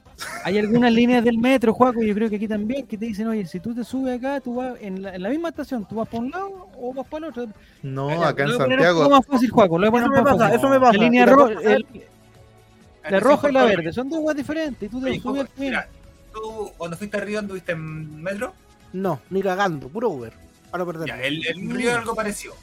[0.46, 3.46] Hay algunas líneas del metro, Juaco, yo creo que aquí también, que te dicen, oye,
[3.46, 6.08] si tú te subes acá, tú vas en la, en la misma estación, tú vas
[6.08, 7.48] por un lado o vas para el otro.
[7.82, 9.10] No, acá en Santiago.
[9.10, 10.60] más fácil, Juaco, lo voy a poner Eso más me pasa, fácil.
[10.60, 10.98] eso me pasa.
[10.98, 15.10] La línea Y la roja y la verde, son dos guas diferentes, y tú te
[15.10, 15.90] Oye, subes mira,
[16.32, 18.54] tú cuando fuiste a Río anduviste en metro,
[18.94, 20.34] No, ni cagando, puro Uber.
[20.72, 21.08] Para perder.
[21.08, 22.56] ya, el, en Río es algo parecido.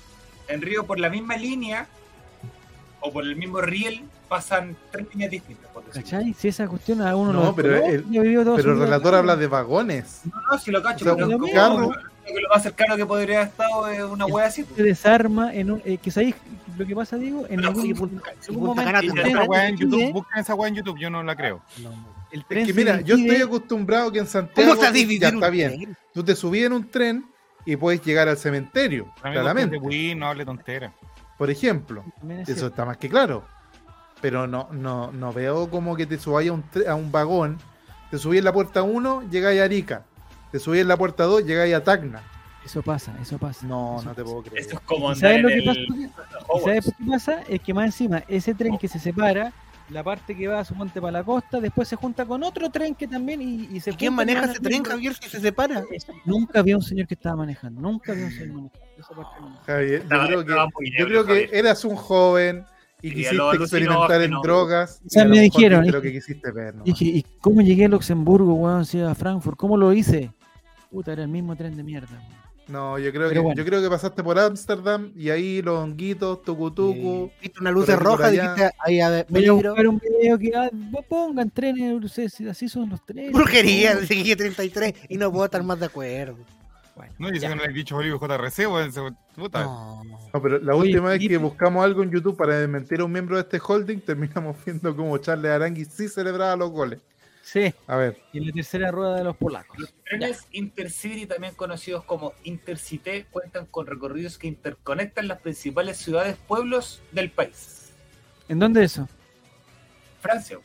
[0.49, 1.87] En Río por la misma línea
[3.01, 5.70] o por el mismo riel pasan tres líneas distintas.
[5.70, 5.85] Por.
[5.85, 6.35] ¿Cachai?
[6.35, 8.05] Si esa cuestión a uno No, lo pero el-
[8.57, 10.22] Pero el relator habla de vagones.
[10.24, 11.93] No, no, si lo cacho, O sea, pero un carro-
[12.26, 14.64] que lo más cercano que podría haber estado es una wea así.
[14.64, 16.37] se desarma en un, eh, que sabéis
[16.78, 18.22] lo que pasa Diego en algún, momento
[18.74, 21.61] tren Esa weá en YouTube, divide, busquen esa weá en YouTube, yo no la creo.
[22.33, 25.70] El Es que mira, yo estoy acostumbrado que en Santiago ¿Cómo se ya está bien.
[25.81, 25.97] tren?
[26.14, 27.24] Tú te subís en un tren
[27.66, 29.76] y puedes llegar al cementerio, Amigo, claramente.
[29.76, 30.93] de Wii, no hable tontera.
[31.39, 32.66] Por ejemplo, es eso cierto.
[32.68, 33.45] está más que claro.
[34.20, 37.59] Pero no, no, no veo como que te subáis a un, a un vagón,
[38.11, 40.05] te subís en la puerta 1, llegáis a Arica.
[40.53, 42.22] Te subís en la puerta 2, llegáis a Tacna.
[42.64, 43.66] Eso pasa, eso pasa.
[43.66, 44.24] No, eso no te pasa.
[44.24, 44.66] puedo creer.
[44.66, 45.81] Eso es como ¿Y andar ¿Sabes lo que el pasa?
[45.81, 46.11] ¿Y
[46.49, 46.64] Hogwarts.
[46.64, 47.43] ¿Sabes por qué pasa?
[47.49, 49.53] Es que más encima, ese tren que se separa,
[49.91, 52.70] la parte que va a su monte para la costa, después se junta con otro
[52.70, 55.41] tren que también y, y se ¿Y quién y maneja ese tren, Javier, si se
[55.41, 55.82] separa?
[56.24, 58.86] Nunca había un señor que estaba manejando, nunca había un señor manejando.
[58.99, 59.59] Esa parte no.
[59.66, 62.64] Javier, yo creo que, yo creo que eras un joven
[63.03, 64.43] y Y quisiste experimentar en no.
[64.43, 65.01] drogas.
[65.05, 66.74] y sea, me dijeron, lo dije- que quisiste ver.
[66.74, 66.84] nomás.
[66.84, 68.82] Dije, ¿y cómo llegué a Luxemburgo, weón?
[69.09, 70.30] A Frankfurt, ¿cómo lo hice?
[70.91, 72.09] Puta, era el mismo tren de mierda.
[72.11, 72.39] weón.
[72.71, 73.59] No, yo creo, Pero que, bueno.
[73.59, 77.31] yo creo que pasaste por Ámsterdam y ahí los honguitos, tucutucu.
[77.43, 80.53] Viste una luz por roja, dijiste ahí a ver, Voy a buscar un video que
[80.57, 82.18] ah, vos pongan trenes,
[82.49, 83.33] así son los trenes.
[83.33, 86.37] Brujería, dije 33 y no puedo estar más de acuerdo.
[86.95, 87.49] Bueno, No, sé ya.
[87.49, 88.89] que no le he dicho Bolívar JRC, weón.
[88.89, 89.01] ese-
[89.35, 89.64] Puta.
[89.64, 90.18] No, no.
[90.35, 93.12] No, pero la Oye, última vez que buscamos algo en YouTube para desmentir a un
[93.12, 97.01] miembro de este holding, terminamos viendo cómo Charles Arangui sí celebraba los goles.
[97.53, 99.77] Sí, A ver, y en la tercera rueda de los polacos.
[99.77, 106.37] Los trenes Intercity, también conocidos como Intercité, cuentan con recorridos que interconectan las principales ciudades,
[106.47, 107.91] pueblos del país.
[108.49, 109.09] ¿En dónde eso?
[110.21, 110.61] Francia.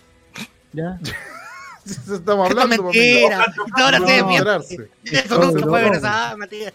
[0.73, 0.99] ¿Ya?
[1.85, 2.83] eso estamos hablando.
[2.83, 3.45] mentira.
[3.73, 4.61] Ahora No, se no.
[5.05, 6.73] Eso No, nunca no, fue verdad, Matías.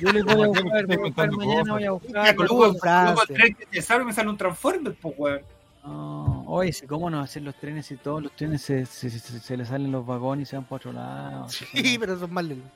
[0.00, 2.34] Yo le voy a buscar, estoy voy a buscar mañana, voy a Ya, buscar.
[2.34, 5.42] con luego el tren que te salve me sale un Transformer, pues weón.
[5.84, 9.40] No, oye, si cómo no hacer los trenes y todos los trenes se, se, se,
[9.40, 11.46] se le salen los vagones y se van para otro lado.
[11.46, 12.68] Eso, Sí, no, pero eso es más lento.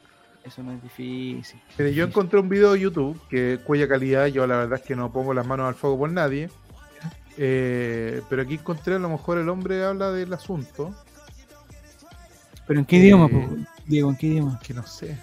[0.44, 1.60] eso no es difícil.
[1.78, 4.96] Mire, yo encontré un video de YouTube que cuya calidad yo la verdad es que
[4.96, 6.48] no pongo las manos al fuego por nadie.
[7.38, 10.94] Eh, pero aquí encontré a lo mejor el hombre habla del asunto.
[12.66, 13.48] ¿Pero en qué Eh, idioma, po?
[13.86, 14.10] Diego?
[14.10, 14.60] ¿En qué idioma?
[14.62, 15.18] Que no sé.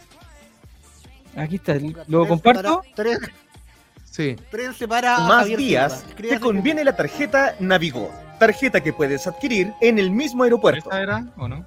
[1.35, 1.76] Aquí está,
[2.07, 2.81] ¿lo comparto?
[2.95, 3.19] Tren,
[4.11, 4.36] Sí.
[4.88, 6.30] Más Javier días, Silva.
[6.30, 8.10] te conviene la tarjeta Navigor.
[8.40, 10.90] tarjeta que puedes adquirir en el mismo aeropuerto.
[10.90, 11.65] ¿Esa era o no?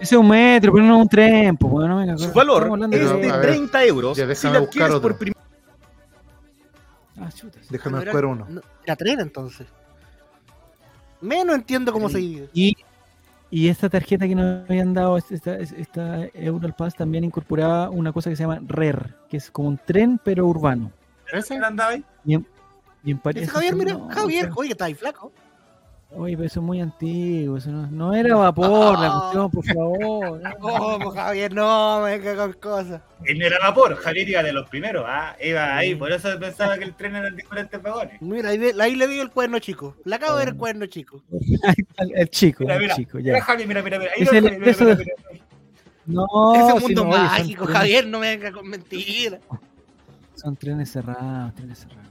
[0.00, 3.10] Ese es un metro, pero no es un tren, pues, bueno, venga, Su valor es
[3.10, 5.02] de ver, 30 euros ya si la adquieres otro.
[5.02, 5.40] por primera
[7.20, 7.58] Ah, chuta.
[7.70, 8.46] Déjame buscar uno.
[8.50, 9.66] no, era tren entonces.
[11.20, 12.48] Menos entiendo cómo se divide.
[12.52, 12.76] Y,
[13.54, 18.34] y esta tarjeta que nos habían dado, esta, esta, Europass también incorporaba una cosa que
[18.34, 20.90] se llama RER, que es como un tren pero urbano.
[21.32, 21.50] ¿Ese?
[21.50, 22.04] ¿Quién andaba ahí?
[22.24, 22.46] Y en,
[23.04, 23.48] y en París.
[23.48, 25.30] Javier, mira, no, Javier, pero- oye, está ahí flaco.
[26.16, 29.18] Oye, pero eso es muy antiguo, eso no, no era vapor la Ah.
[29.20, 30.40] cuestión, por favor.
[30.42, 30.58] no.
[30.60, 31.52] ¿Cómo, Javier?
[31.52, 33.02] No, me venga con cosas.
[33.24, 36.78] Él no era vapor, Javier iba de los primeros, ah, iba ahí, por eso pensaba
[36.78, 38.22] que el tren era en diferentes vagones.
[38.22, 39.96] Mira, ahí, le vi el cuerno chico.
[40.04, 41.20] Le acabo de ver el cuerno chico.
[41.98, 43.44] el, el chico, Mira, el mira, chico, Mira, ya.
[43.44, 44.10] Javier, mira, mira, mira.
[44.16, 45.44] Ahí Es lo- el mira, mira, exceso mira, de- mira.
[46.06, 49.40] No, Ese si mundo no, oye, son mágico, Javier, no me venga con mentiras.
[50.34, 52.04] Son trenes cerrados, trenes cerrados.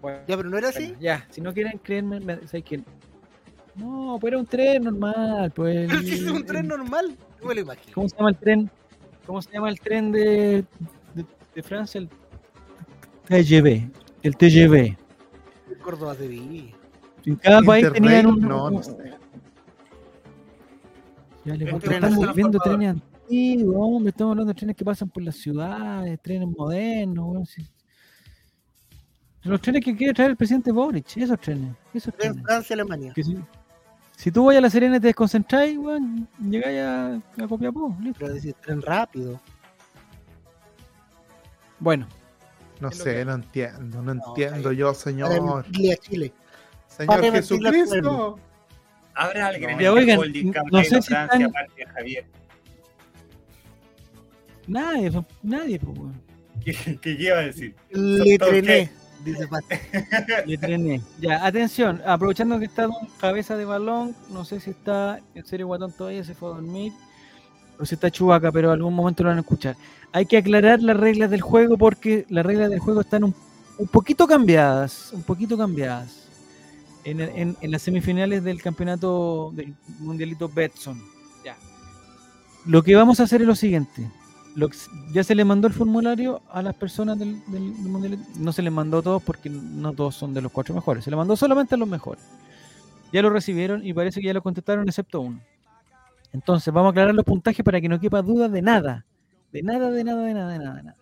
[0.00, 0.86] Bueno, Ya, pero no era así.
[0.86, 2.80] bueno, ya, si no quieren creerme, me- ¿sabes qué?
[3.76, 5.86] No, pues era un tren normal, pues.
[5.90, 7.16] Pero si es un el- tren normal.
[7.40, 7.92] No me lo imagino.
[7.94, 8.70] ¿Cómo se llama el tren?
[9.26, 10.64] ¿Cómo se llama el tren de,
[11.14, 11.24] de,
[11.54, 11.98] de Francia?
[12.00, 12.08] El
[13.28, 13.90] TGV.
[14.22, 14.96] El TGV.
[15.82, 16.74] Córdoba de Sevilla.
[17.26, 18.40] En cada país tenían un.
[18.40, 18.96] no, no sé.
[21.44, 25.22] Ya les Este estamos viendo trenes antiguos, hombre, estamos hablando de trenes que pasan por
[25.22, 27.54] las ciudades, trenes modernos.
[29.42, 32.46] Los trenes que quiere traer el presidente Boric, esos trenes, esos Tren trenes.
[32.46, 33.12] Francia-Alemania.
[33.14, 33.22] Que
[34.16, 38.18] si, tú vas a la Serena y te desconcentráis, weón, llegáis a, a Copiapó, listo.
[38.20, 39.40] Pero decir tren rápido.
[41.78, 42.06] Bueno,
[42.80, 45.64] No sé, que- no entiendo, no No, entiendo yo, señor.
[45.66, 46.32] a Chile.
[46.88, 48.38] Señor Jesucristo.
[49.14, 52.24] Habrá alguien en el oigan, holding no sé si Francia, están- aparte de Javier,
[54.66, 55.10] nadie,
[55.42, 56.20] nadie, pues, weón.
[56.64, 57.74] ¿qué, qué iba a decir?
[57.90, 58.90] Le ¿Todo trené.
[61.20, 62.88] Ya, atención, aprovechando que está
[63.20, 66.92] cabeza de balón, no sé si está en serio Guatón todavía, se fue a dormir,
[67.78, 69.76] o si está Chubaca, pero algún momento lo van a escuchar.
[70.12, 73.34] Hay que aclarar las reglas del juego porque las reglas del juego están un,
[73.92, 76.22] poquito cambiadas, un poquito cambiadas.
[77.04, 81.00] En, en- en las semifinales del campeonato del mundialito Betson.
[81.44, 81.56] Ya.
[82.64, 84.10] Lo que vamos a hacer es lo siguiente.
[85.12, 88.22] Ya se le mandó el formulario a las personas del, del, mundialito.
[88.38, 91.04] No se les mandó a todos porque no todos son de los cuatro mejores.
[91.04, 92.24] Se le mandó solamente a los mejores.
[93.12, 95.40] Ya lo recibieron y parece que ya lo contestaron excepto uno.
[96.32, 99.04] Entonces, vamos a aclarar los puntajes para que no quepa duda de nada.
[99.52, 100.96] De nada, de nada, de nada, de nada, de nada.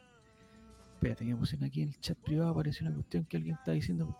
[0.94, 4.16] Espérate, que pusieron aquí en el chat privado, apareció una cuestión que alguien está diciendo.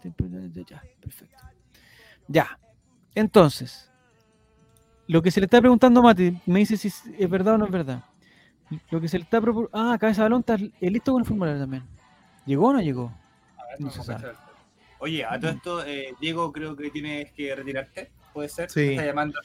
[0.69, 1.45] ya, perfecto.
[2.29, 2.59] Ya.
[3.15, 3.91] Entonces,
[5.07, 7.67] lo que se le está preguntando a Mati, me dice si es verdad o no
[7.67, 8.05] es verdad.
[8.91, 9.71] Lo que se le está proponiendo.
[9.77, 11.83] Ah, Cabeza de Balón está listo con el formulario también.
[12.47, 13.13] ¿Llegó o no llegó?
[13.79, 14.33] No se sabe.
[14.99, 18.11] Oye, a todo esto, eh, Diego, creo que tienes que retirarte.
[18.33, 18.69] ¿Puede ser?
[18.71, 18.91] Sí.
[18.91, 19.39] Está llamando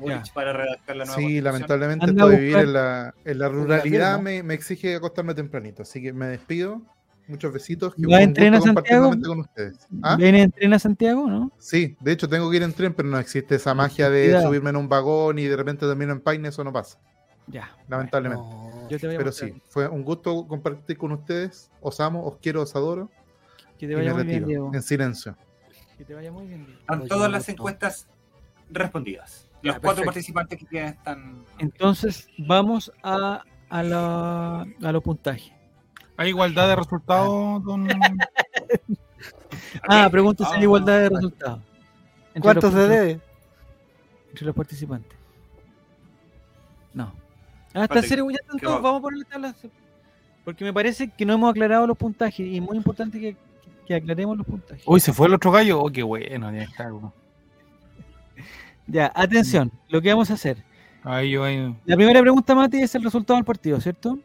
[0.00, 0.32] Boric Ya.
[0.34, 3.48] para redactar la nueva Sí, lamentablemente Anda a esto de vivir en la, en la
[3.48, 6.82] ruralidad me, me exige acostarme tempranito, así que me despido.
[7.26, 7.94] Muchos besitos.
[7.94, 9.00] Que ¿Va fue a entrenar Santiago?
[9.14, 9.88] nuevamente con ustedes.
[10.02, 10.16] ¿Ah?
[10.16, 11.52] ¿Viene a entrenar a Santiago, no?
[11.58, 14.46] Sí, de hecho tengo que ir en tren, pero no existe esa magia de Cuidado.
[14.48, 16.98] subirme en un vagón y de repente termino en Paine, eso no pasa,
[17.46, 17.76] Ya.
[17.88, 18.42] lamentablemente.
[18.44, 18.88] No.
[18.88, 19.50] Yo te voy a Pero mostrar.
[19.50, 21.70] sí, fue un gusto compartir con ustedes.
[21.80, 23.10] Os amo, os quiero, os adoro.
[23.78, 24.70] Que te vaya muy bien, retiro Diego.
[24.74, 25.36] en silencio.
[25.98, 26.80] Que te vaya muy bien, Diego.
[26.80, 28.08] Están todas las encuestas
[28.70, 29.48] respondidas.
[29.62, 30.04] Los Ya, cuatro perfecto.
[30.06, 31.44] participantes que quedan están.
[31.58, 35.52] Entonces, vamos a, a, la, a los puntajes.
[36.16, 37.88] ¿Hay igualdad de resultados, don?
[39.88, 41.60] Ah, pregunta si hay Ah, igualdad de resultados.
[42.28, 43.20] Entre ¿Cuánto los- se debe?
[44.30, 45.18] Entre los participantes.
[47.74, 48.78] Ah, está Espérate, serio, ya están ¿qué todos.
[48.78, 48.82] va?
[48.82, 49.56] Vamos a ponerle tablas.
[50.44, 53.36] Porque me parece que no hemos aclarado los puntajes y es muy importante que,
[53.86, 54.84] que aclaremos los puntajes.
[54.86, 55.80] Uy, ¿se fue el otro gallo?
[55.80, 56.90] Oh, qué bueno, ya está.
[58.86, 60.58] Ya, atención, lo que vamos a hacer.
[61.02, 61.74] Ahí yo ahí.
[61.86, 64.18] La primera pregunta, Mati, es el resultado del partido, ¿cierto?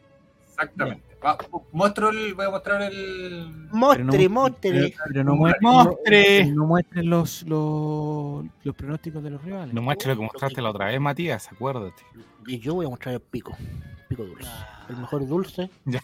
[0.48, 1.09] Exactamente.
[1.24, 1.36] Va,
[1.72, 3.68] muestro el, voy a mostrar el.
[3.72, 4.94] Mostre, mostre.
[5.08, 6.46] Pero, no muestres Mostre.
[6.46, 9.74] no muestres los, los, los pronósticos de los rivales.
[9.74, 12.02] No muestres lo que mostraste la otra vez, Matías, acuérdate.
[12.46, 13.54] Y yo voy a mostrar el pico.
[14.08, 14.50] Pico dulce.
[14.88, 15.70] El mejor dulce.
[15.84, 16.00] Ya.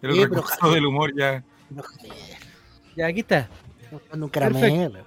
[0.00, 1.42] Pero el pero recurso del humor ya.
[2.96, 3.48] Ya, aquí está.
[4.12, 5.04] un caramelo.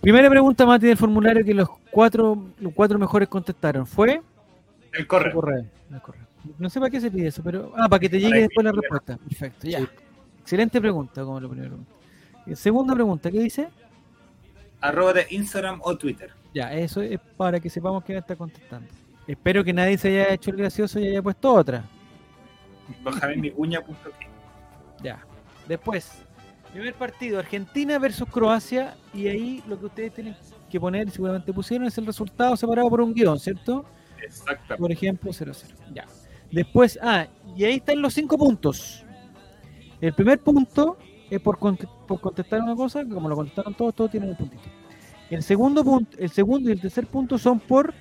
[0.00, 3.86] Primera pregunta, Mati, del formulario que los cuatro, los cuatro mejores contestaron.
[3.86, 4.22] ¿Fue?
[4.92, 5.32] El correo.
[5.32, 5.66] Correo.
[5.90, 6.33] el correo.
[6.58, 7.72] No sé para qué se pide eso, pero.
[7.76, 9.16] Ah, para que te llegue después la respuesta.
[9.16, 9.80] Perfecto, ya.
[9.80, 9.88] Sí.
[10.40, 11.92] Excelente pregunta, como la primera pregunta.
[12.46, 13.68] Eh, Segunda pregunta, ¿qué dice?
[14.80, 16.30] Arroba de Instagram o Twitter.
[16.54, 18.88] Ya, eso es para que sepamos quién está contestando.
[19.26, 21.84] Espero que nadie se haya hecho el gracioso y haya puesto otra.
[25.02, 25.24] Ya.
[25.66, 26.24] Después,
[26.74, 30.34] Primer partido, Argentina versus Croacia, y ahí lo que ustedes tienen
[30.68, 33.84] que poner, seguramente pusieron, es el resultado separado por un guion, ¿cierto?
[34.20, 34.76] Exactamente.
[34.78, 35.72] Por ejemplo, 0-0.
[35.94, 36.04] Ya.
[36.54, 37.26] Después, ah,
[37.56, 39.04] y ahí están los cinco puntos.
[40.00, 40.96] El primer punto
[41.28, 44.36] es por, cont- por contestar una cosa, que como lo contestaron todos, todos tienen un
[44.36, 44.62] puntito.
[45.30, 47.92] El segundo punto, el segundo y el tercer punto son por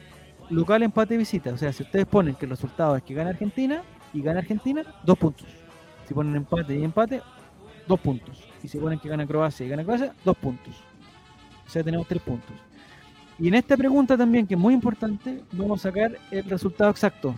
[0.51, 1.51] local empate visita.
[1.51, 3.81] O sea, si ustedes ponen que el resultado es que gana Argentina
[4.13, 5.47] y gana Argentina, dos puntos.
[6.07, 7.21] Si ponen empate y empate,
[7.87, 8.43] dos puntos.
[8.61, 10.75] Y si ponen que gana Croacia y gana Croacia, dos puntos.
[11.65, 12.55] O sea, tenemos tres puntos.
[13.39, 17.33] Y en esta pregunta también, que es muy importante, vamos a sacar el resultado exacto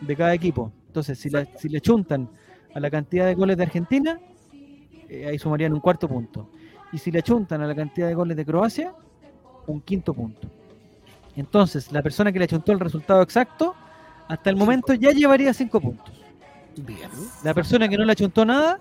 [0.00, 0.72] de cada equipo.
[0.88, 2.28] Entonces, si, la- si le chuntan
[2.74, 4.18] a la cantidad de goles de Argentina,
[5.08, 6.50] eh, ahí sumarían un cuarto punto.
[6.92, 8.94] Y si le chuntan a la cantidad de goles de Croacia,
[9.66, 10.48] un quinto punto.
[11.34, 13.74] Entonces, la persona que le chuntó el resultado exacto,
[14.28, 16.14] hasta el momento ya llevaría cinco puntos.
[16.76, 17.10] Bien.
[17.42, 18.78] La persona que no le chuntó nada,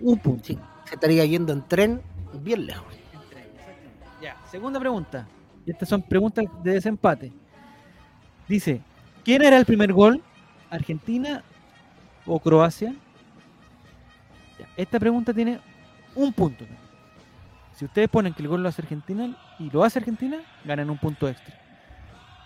[0.00, 0.44] un punto.
[0.44, 2.00] Sí, se estaría yendo en tren
[2.42, 2.92] bien lejos.
[4.20, 5.26] Ya, segunda pregunta.
[5.66, 7.32] Y estas son preguntas de desempate.
[8.48, 8.80] Dice,
[9.24, 10.22] ¿quién era el primer gol?
[10.70, 11.42] ¿Argentina
[12.26, 12.94] o Croacia?
[14.76, 15.60] Esta pregunta tiene
[16.14, 16.64] un punto.
[17.74, 20.98] Si ustedes ponen que el gol lo hace Argentina y lo hace Argentina, ganan un
[20.98, 21.58] punto extra.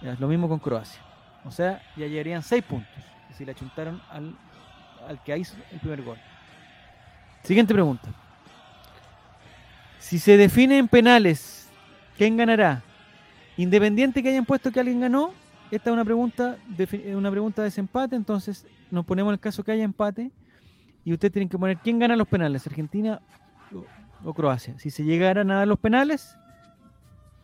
[0.02, 1.00] Es lo mismo con Croacia.
[1.44, 3.04] O sea, ya llegarían seis puntos.
[3.36, 4.34] Si le achuntaron al,
[5.06, 6.18] al que hizo el primer gol.
[7.42, 8.08] Siguiente pregunta.
[9.98, 11.68] Si se define en penales,
[12.16, 12.82] ¿quién ganará?
[13.56, 15.32] Independiente que hayan puesto que alguien ganó,
[15.70, 19.64] esta es una pregunta, defi- una pregunta de desempate, entonces nos ponemos en el caso
[19.64, 20.30] que haya empate
[21.04, 23.20] y ustedes tienen que poner quién gana los penales, Argentina
[24.24, 24.78] o, Croacia.
[24.78, 26.36] Si se llegaran a los penales,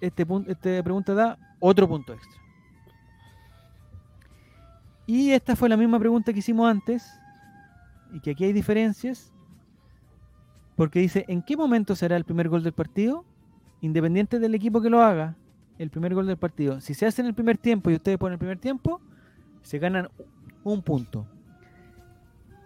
[0.01, 2.41] este esta pregunta da otro punto extra.
[5.07, 7.09] Y esta fue la misma pregunta que hicimos antes,
[8.13, 9.33] y que aquí hay diferencias,
[10.77, 13.25] porque dice, ¿en qué momento será el primer gol del partido?
[13.81, 15.35] Independiente del equipo que lo haga,
[15.83, 16.81] el primer gol del partido.
[16.81, 19.01] Si se hace en el primer tiempo y ustedes ponen el primer tiempo,
[19.63, 20.09] se ganan
[20.65, 21.27] un punto.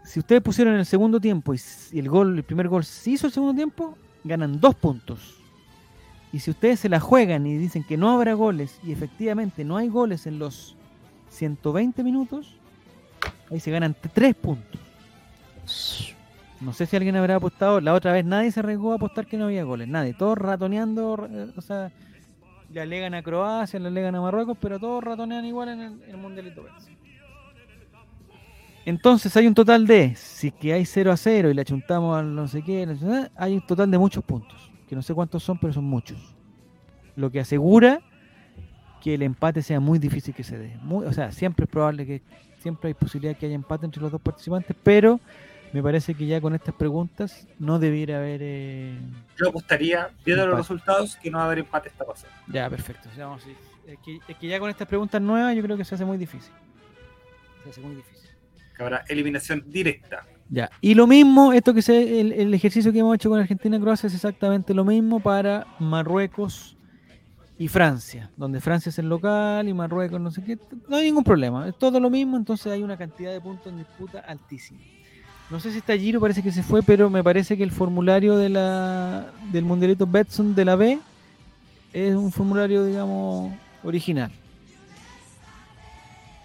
[0.04, 3.26] Si ustedes pusieron en el segundo tiempo y el gol, el primer gol se hizo
[3.26, 5.36] el segundo tiempo, ganan dos puntos.
[6.32, 9.76] Y si ustedes se la juegan y dicen que no habrá goles y efectivamente no
[9.76, 10.76] hay goles en los
[11.30, 12.54] 120 minutos,
[13.50, 14.80] ahí se ganan tres puntos.
[16.60, 17.80] No sé si alguien habrá apostado.
[17.80, 19.88] La otra vez nadie se arriesgó a apostar que no había goles.
[19.88, 20.14] Nadie.
[20.14, 21.28] Todos ratoneando.
[21.30, 21.90] eh, O sea,
[22.72, 26.20] le alegan a Croacia, le alegan a Marruecos, pero todos ratonean igual en el, en
[26.20, 26.64] Mundialito.
[28.84, 32.34] Entonces hay un total de, si que hay 0 a 0 y le achuntamos al
[32.34, 32.86] no sé qué,
[33.36, 34.70] hay un total de muchos puntos.
[34.88, 36.36] Que no sé cuántos son, pero son muchos.
[37.16, 38.00] Lo que asegura
[39.02, 40.76] que el empate sea muy difícil que se dé.
[40.82, 42.22] Muy- o sea, siempre es probable que,
[42.58, 45.18] siempre hay posibilidad que haya empate entre los dos participantes, pero
[45.76, 48.40] me parece que ya con estas preguntas no debiera haber...
[48.42, 48.98] eh,
[49.38, 52.32] Yo apostaría, viendo los resultados, que no va a haber empate esta pasada.
[52.48, 53.08] Ya, perfecto.
[53.16, 53.42] Ya vamos
[53.86, 56.16] es, que, es que ya con estas preguntas nuevas yo creo que se hace muy
[56.18, 56.52] difícil.
[57.62, 58.30] Se hace muy difícil.
[58.76, 60.24] Que habrá eliminación directa.
[60.48, 60.70] Ya.
[60.80, 63.80] Y lo mismo, esto que se, el, el ejercicio que hemos hecho con Argentina y
[63.80, 66.76] Croacia es exactamente lo mismo para Marruecos
[67.58, 70.58] y Francia, donde Francia es el local y Marruecos no sé qué.
[70.88, 71.68] No hay ningún problema.
[71.68, 74.80] Es todo lo mismo, entonces hay una cantidad de puntos en disputa altísima.
[75.50, 78.36] No sé si está Giro, parece que se fue, pero me parece que el formulario
[78.36, 80.98] de la, del Mundialito Betson de la B
[81.92, 83.52] es un formulario, digamos,
[83.84, 84.32] original.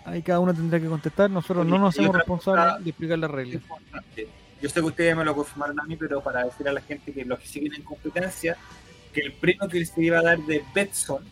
[0.05, 1.31] Ahí cada uno tendrá que contestar.
[1.31, 3.63] Nosotros no nos hacemos responsables de explicar las reglas.
[4.61, 7.11] Yo sé que ustedes me lo confirmaron a mí, pero para decir a la gente
[7.11, 8.55] que los que siguen en competencia,
[9.11, 11.23] que el premio que se iba a dar de Betson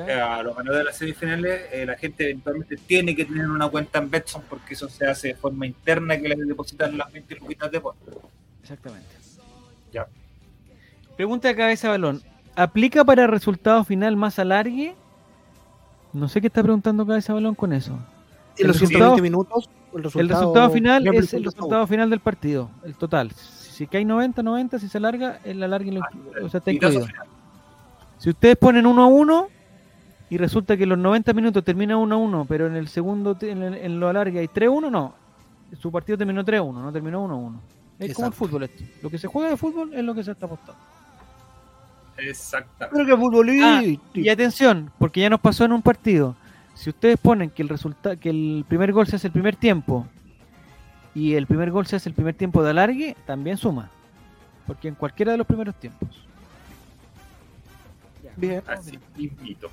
[0.00, 3.98] a los ganadores de las semifinales, eh, la gente eventualmente tiene que tener una cuenta
[3.98, 7.70] en Betson porque eso se hace de forma interna que les depositan las 20 luquitas
[7.70, 7.94] de por.
[8.62, 9.08] Exactamente.
[9.92, 10.06] Ya.
[11.16, 12.22] Pregunta de cabeza balón.
[12.54, 14.94] ¿Aplica para resultado final más alargue?
[16.12, 17.92] No sé qué está preguntando cabeza balón con eso.
[17.92, 21.86] En El los resultado- 120 minutos, el resultado, El resultado final es el resultado.
[21.86, 23.30] final del partido, el total.
[23.32, 26.72] Si que hay 90, 90, si se alarga, el alargue lo inclu- o sea, está
[26.72, 27.06] incluido.
[28.18, 29.48] Si ustedes ponen 1 a 1
[30.30, 33.36] y resulta que en los 90 minutos termina 1 a 1, pero en el segundo,
[33.40, 35.14] en, el- en lo alargue hay 3 a 1, no.
[35.78, 37.60] Su partido terminó 3 a 1, no terminó 1 a 1.
[37.98, 38.32] Es como el Exacto.
[38.32, 38.84] fútbol esto.
[39.02, 40.80] Lo que se juega de fútbol es lo que se está apostando.
[42.18, 42.96] Exactamente.
[42.96, 43.78] Pero que futbolista.
[43.78, 43.82] Ah,
[44.14, 46.34] y atención, porque ya nos pasó en un partido.
[46.74, 50.06] Si ustedes ponen que el resultado, que el primer gol se hace el primer tiempo
[51.14, 53.90] y el primer gol se hace el primer tiempo de alargue, también suma.
[54.66, 56.08] Porque en cualquiera de los primeros tiempos.
[58.36, 58.62] Bien.
[58.66, 59.70] Así invito.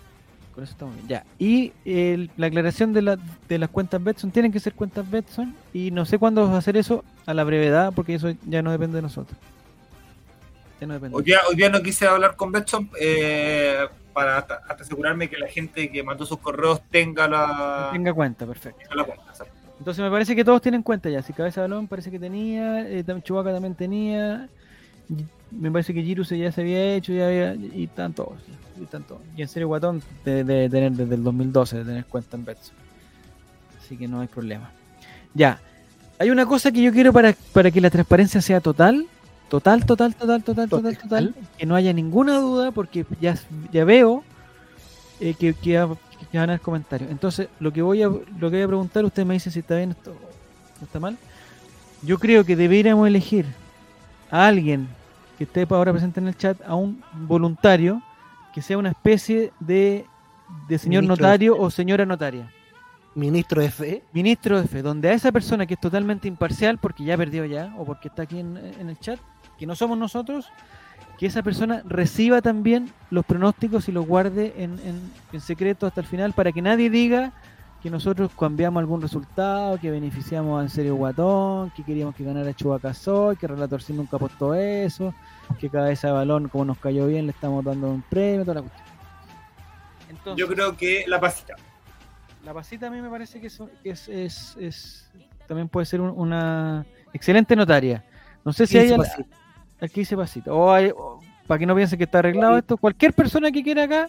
[0.53, 1.07] Con eso estamos bien.
[1.07, 1.25] Ya.
[1.39, 3.17] Y el- la aclaración de, la-
[3.49, 5.55] de las cuentas Betson tienen que ser cuentas Betson.
[5.73, 8.71] Y no sé cuándo va a hacer eso a la brevedad, porque eso ya no
[8.71, 9.37] depende de nosotros.
[10.79, 11.15] Ya no depende.
[11.17, 15.37] Hoy día, hoy día no quise hablar con Betson eh, para hasta, hasta asegurarme que
[15.37, 18.79] la gente que mandó sus correos tenga la, Tenga cuenta, perfecto.
[18.81, 19.23] tenga la cuenta.
[19.29, 19.53] exacto.
[19.79, 21.21] Entonces me parece que todos tienen cuenta ya.
[21.23, 24.47] Si Cabeza de Balón parece que tenía, eh, Chewbacca también tenía.
[25.59, 28.39] Me parece que Jiru se- ya se había hecho ya había, y están todos.
[28.81, 29.21] Y, todos.
[29.37, 32.75] y en serio, Guatón de, de tener desde el 2012 de tener cuenta en Betson.
[33.79, 34.71] Así que no hay problema.
[35.33, 35.59] Ya.
[36.19, 39.05] Hay una cosa que yo quiero para, para que la transparencia sea total.
[39.49, 41.35] Total, total, total, total, total, total.
[41.57, 43.37] Que no haya ninguna duda porque ya,
[43.71, 44.23] ya veo
[45.19, 45.95] eh, que, que, va-
[46.31, 47.11] que van a haber comentarios.
[47.11, 49.75] Entonces, lo que voy a lo que voy a preguntar, usted me dice si está
[49.75, 50.11] bien esto
[50.81, 51.17] o está mal.
[52.01, 53.45] Yo creo que deberíamos elegir
[54.31, 54.87] a alguien
[55.45, 58.01] que esté ahora presente en el chat, a un voluntario
[58.53, 60.05] que sea una especie de,
[60.67, 62.49] de señor Ministro de notario o señora notaria.
[63.15, 64.03] Ministro de Fe.
[64.13, 67.73] Ministro de Fe, donde a esa persona que es totalmente imparcial, porque ya perdió ya,
[67.77, 69.19] o porque está aquí en, en el chat,
[69.57, 70.47] que no somos nosotros,
[71.19, 76.01] que esa persona reciba también los pronósticos y los guarde en, en- en secreto hasta
[76.01, 77.33] el final, para que nadie diga
[77.83, 82.53] que nosotros cambiamos algún resultado, que beneficiamos a En Serio Guatón, que queríamos que ganara
[82.53, 85.13] Chubaca Soy, que Relator Sin nunca apostó eso,
[85.59, 88.61] que cabeza de balón, como nos cayó bien, le estamos dando un premio, toda la
[88.61, 88.87] cuestión.
[90.09, 91.55] Entonces, Yo creo que la pasita.
[92.45, 93.59] la pasita a mí me parece que, es,
[94.07, 95.11] es- es-
[95.47, 98.05] también puede ser un- una excelente notaria.
[98.45, 99.23] No sé si Sí, hay sí,
[99.81, 100.53] aquí dice pasita.
[100.53, 103.83] O, hay- o para que no piensen que está arreglado esto, cualquier persona que quiera
[103.83, 104.07] acá,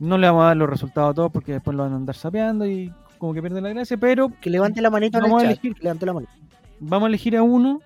[0.00, 2.16] no le vamos a dar los resultados a todos porque después lo van a andar
[2.16, 5.42] sapeando y como que pierden la gracia, pero Que levante la manito en el Vamos
[5.42, 5.52] a chat.
[5.52, 5.74] elegir.
[5.76, 6.32] que Levante la manito.
[6.80, 7.80] vamos a elegir a uno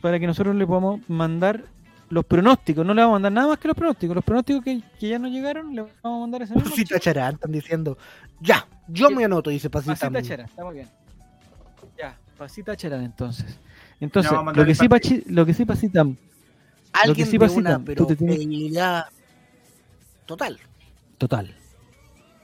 [0.00, 1.64] para que nosotros le podamos mandar
[2.10, 2.84] los pronósticos.
[2.84, 4.14] No le vamos a mandar nada más que los pronósticos.
[4.14, 6.68] Los pronósticos que, que ya no llegaron, le vamos a mandar ese mismo.
[6.70, 7.96] Pasita Charán, están diciendo.
[8.40, 9.92] Ya, yo me anoto, dice Pasita.
[9.94, 10.88] Pasita Charán, está muy bien.
[11.98, 13.58] Ya, Pasita Charán entonces.
[14.00, 14.86] Entonces, vamos lo que, sí,
[15.28, 16.04] lo que sí, Pasita,
[16.92, 18.38] Alguien sí, de Pasita, una tú pero te tienes-
[20.26, 20.58] total.
[21.18, 21.54] total.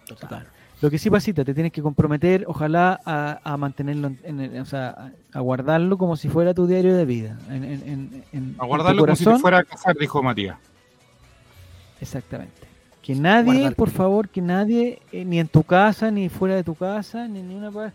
[0.06, 0.46] Total.
[0.80, 4.64] Lo que sí, Pasita, te tienes que comprometer, ojalá, a, a mantenerlo, en, el- o
[4.64, 7.38] sea, a, guardarlo como si fuera tu diario de vida.
[7.48, 10.56] En, en, en- A en guardarlo como si te fuera a casar, dijo Matías.
[12.00, 12.68] Exactamente.
[13.02, 16.74] Que nadie, por favor, que nadie, eh, ni en tu casa, ni fuera de tu
[16.74, 17.92] casa, ni en una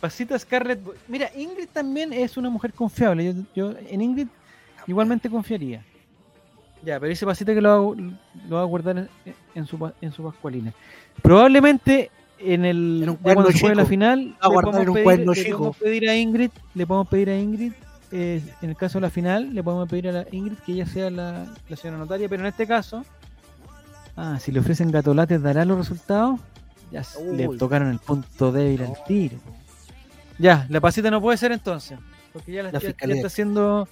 [0.00, 0.80] Pasita Scarlett.
[1.08, 3.24] Mira, Ingrid también es una mujer confiable.
[3.24, 4.28] Yo, yo en Ingrid
[4.86, 5.84] igualmente confiaría.
[6.84, 8.02] Ya, pero dice Pasita que lo va,
[8.48, 9.08] lo va a guardar en,
[9.54, 10.72] en su, en su Pascualina.
[11.22, 15.58] Probablemente en el En cuando juegue la final a le podemos pedir- le chico.
[15.58, 17.72] podemos pedir a Ingrid, le podemos pedir a Ingrid
[18.12, 20.86] eh, en el caso de la final, le podemos pedir a la Ingrid que ella
[20.86, 23.04] sea la, la señora notaria, pero en este caso,
[24.16, 26.38] ah, si le ofrecen gatolates, ¿dará los resultados?
[26.92, 27.58] Ya s- le Uy.
[27.58, 29.36] tocaron el punto débil al tiro.
[30.38, 31.98] Ya, la pasita no puede ser entonces,
[32.32, 33.88] porque ya, la, La ya- ya está siendo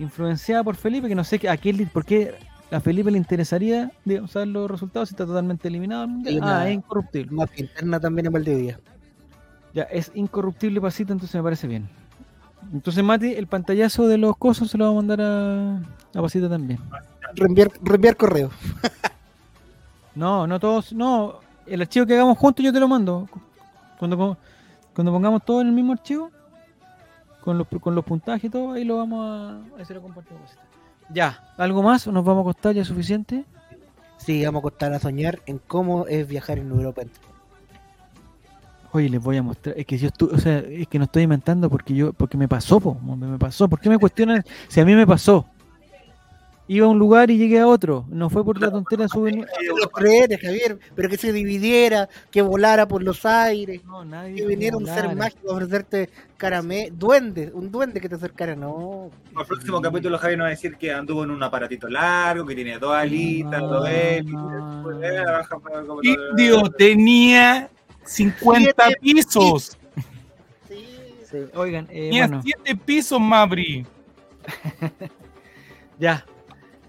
[0.00, 2.34] influenciada por Felipe, que no sé qué- a le- por qué
[2.70, 6.08] a Felipe le interesaría digamos, saber los resultados si está totalmente eliminado.
[6.26, 7.32] Hay Ah, una- es incorruptible.
[7.32, 8.78] Más interna también en Valdivia.
[9.74, 11.88] Ya, es incorruptible pasita, entonces me parece bien.
[12.72, 16.48] Entonces, Mati, el pantallazo de los cosos se lo va a mandar a, a Pasita
[16.48, 16.78] también.
[17.34, 18.50] Reenviar, reenviar correo.
[20.14, 21.36] No, no todos, no.
[21.66, 23.28] El archivo que hagamos juntos yo te lo mando.
[23.98, 24.36] Cuando,
[24.94, 26.30] cuando pongamos todo en el mismo archivo,
[27.40, 30.40] con los, con los puntajes y todo, ahí lo vamos a, ahí se lo compartimos.
[30.42, 30.62] a Pasita.
[31.12, 33.44] Ya, ¿algo más o nos vamos a costar ya suficiente?
[34.18, 37.02] Sí, vamos a costar a soñar en cómo es viajar en Europa.
[38.92, 41.22] Oye, les voy a mostrar, es que yo estu- o sea, es que no estoy
[41.22, 43.68] inventando porque yo, porque me pasó, po, me pasó.
[43.68, 45.46] ¿Por qué me cuestionan si a mí me pasó?
[46.72, 49.34] Iba a un lugar y llegué a otro, no fue por la tontera de subir.
[49.76, 54.46] Los creeres, Javier, pero que se dividiera, que volara por los aires, No, nadie que
[54.46, 59.10] viniera un ser mágico a ofrecerte caramelo, duende, un duende que te acercara, no.
[59.36, 62.54] El próximo capítulo Javi nos va a decir que anduvo en un aparatito largo, que
[62.54, 63.88] tiene dos alitas, No, dos
[64.26, 65.86] no.
[65.88, 67.68] como- Indio tenía
[68.04, 69.76] 50 Siete pisos.
[70.68, 73.84] Sí, Oigan, eh, Tenía bueno, 7 pisos, Mabri.
[75.98, 76.24] ya.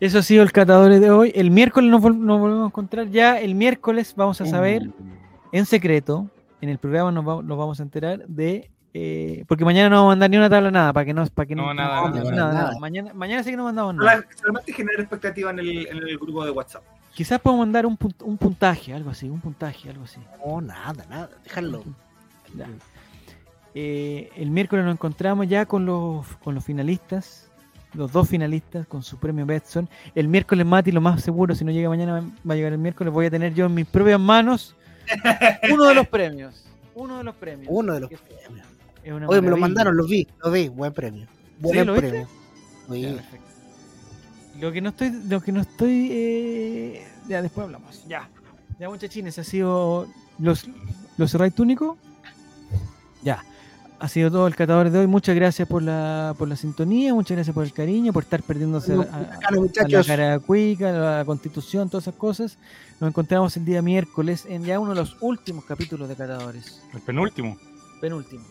[0.02, 1.32] Eso ha sido el catador de hoy.
[1.36, 3.08] El miércoles nos, vol- nos volvemos a encontrar.
[3.10, 4.90] Ya el miércoles vamos a saber
[5.54, 6.28] en secreto,
[6.60, 8.70] en el programa nos, va- nos vamos a enterar de.
[8.94, 11.26] eh, porque mañana no vamos a mandar ni una tabla, nada, para que no.
[11.28, 12.80] Para que No, nada, nada, nada, nada.
[12.80, 14.16] Mañana, mañana sí que no mandamos nada.
[14.16, 16.82] Sola- Solamente genera expectativa en el, en el grupo de WhatsApp.
[17.14, 20.20] Quizás podemos mandar un, punt- un puntaje, algo así, un puntaje, algo así.
[20.44, 21.84] no, nada, nada, déjalo.
[23.76, 27.51] Eh, el miércoles nos encontramos ya con los, con los finalistas,
[27.94, 29.90] los dos finalistas con su premio Betson.
[30.16, 33.14] El miércoles, Mati, lo más seguro, si no llega mañana, va a llegar el miércoles,
[33.14, 34.76] voy a tener yo en mis propias manos
[35.72, 36.64] uno de los premios.
[36.96, 37.68] Uno de los premios.
[37.70, 38.68] Uno de los premios.
[39.28, 41.28] Oye, me lo mandaron, lo vi, lo vi, buen premio.
[41.60, 42.10] Buen ¿lo viste?
[42.10, 42.28] premio.
[42.90, 43.18] Sí.
[44.60, 48.06] Lo que no estoy, lo que no estoy, eh, ya después hablamos.
[48.08, 48.30] Ya,
[48.80, 50.08] ya muchachines, ha sido
[50.38, 50.66] los,
[51.18, 51.98] los cerráis túnico.
[53.24, 53.44] Ya,
[54.02, 55.08] ha sido todo el catador de hoy.
[55.08, 58.94] Muchas gracias por la, por la sintonía, muchas gracias por el cariño, por estar perdiéndose
[58.94, 60.08] a, a- la muchachos.
[60.08, 62.58] caracuica, a la constitución, todas esas cosas.
[63.00, 67.02] Nos encontramos el día miércoles en ya uno de los últimos capítulos de catadores, El
[67.02, 67.58] penúltimo.
[68.02, 68.44] penúltimo.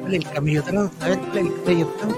[0.00, 0.90] ¿Cuál es el trans?
[1.00, 2.16] A ver, ¿cuál es el trans?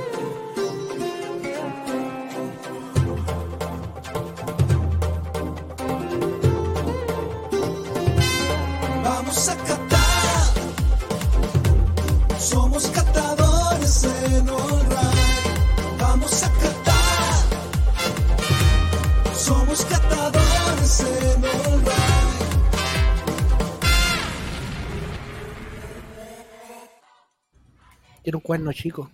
[28.46, 29.10] Cuerno chico.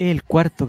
[0.00, 0.64] El cuarto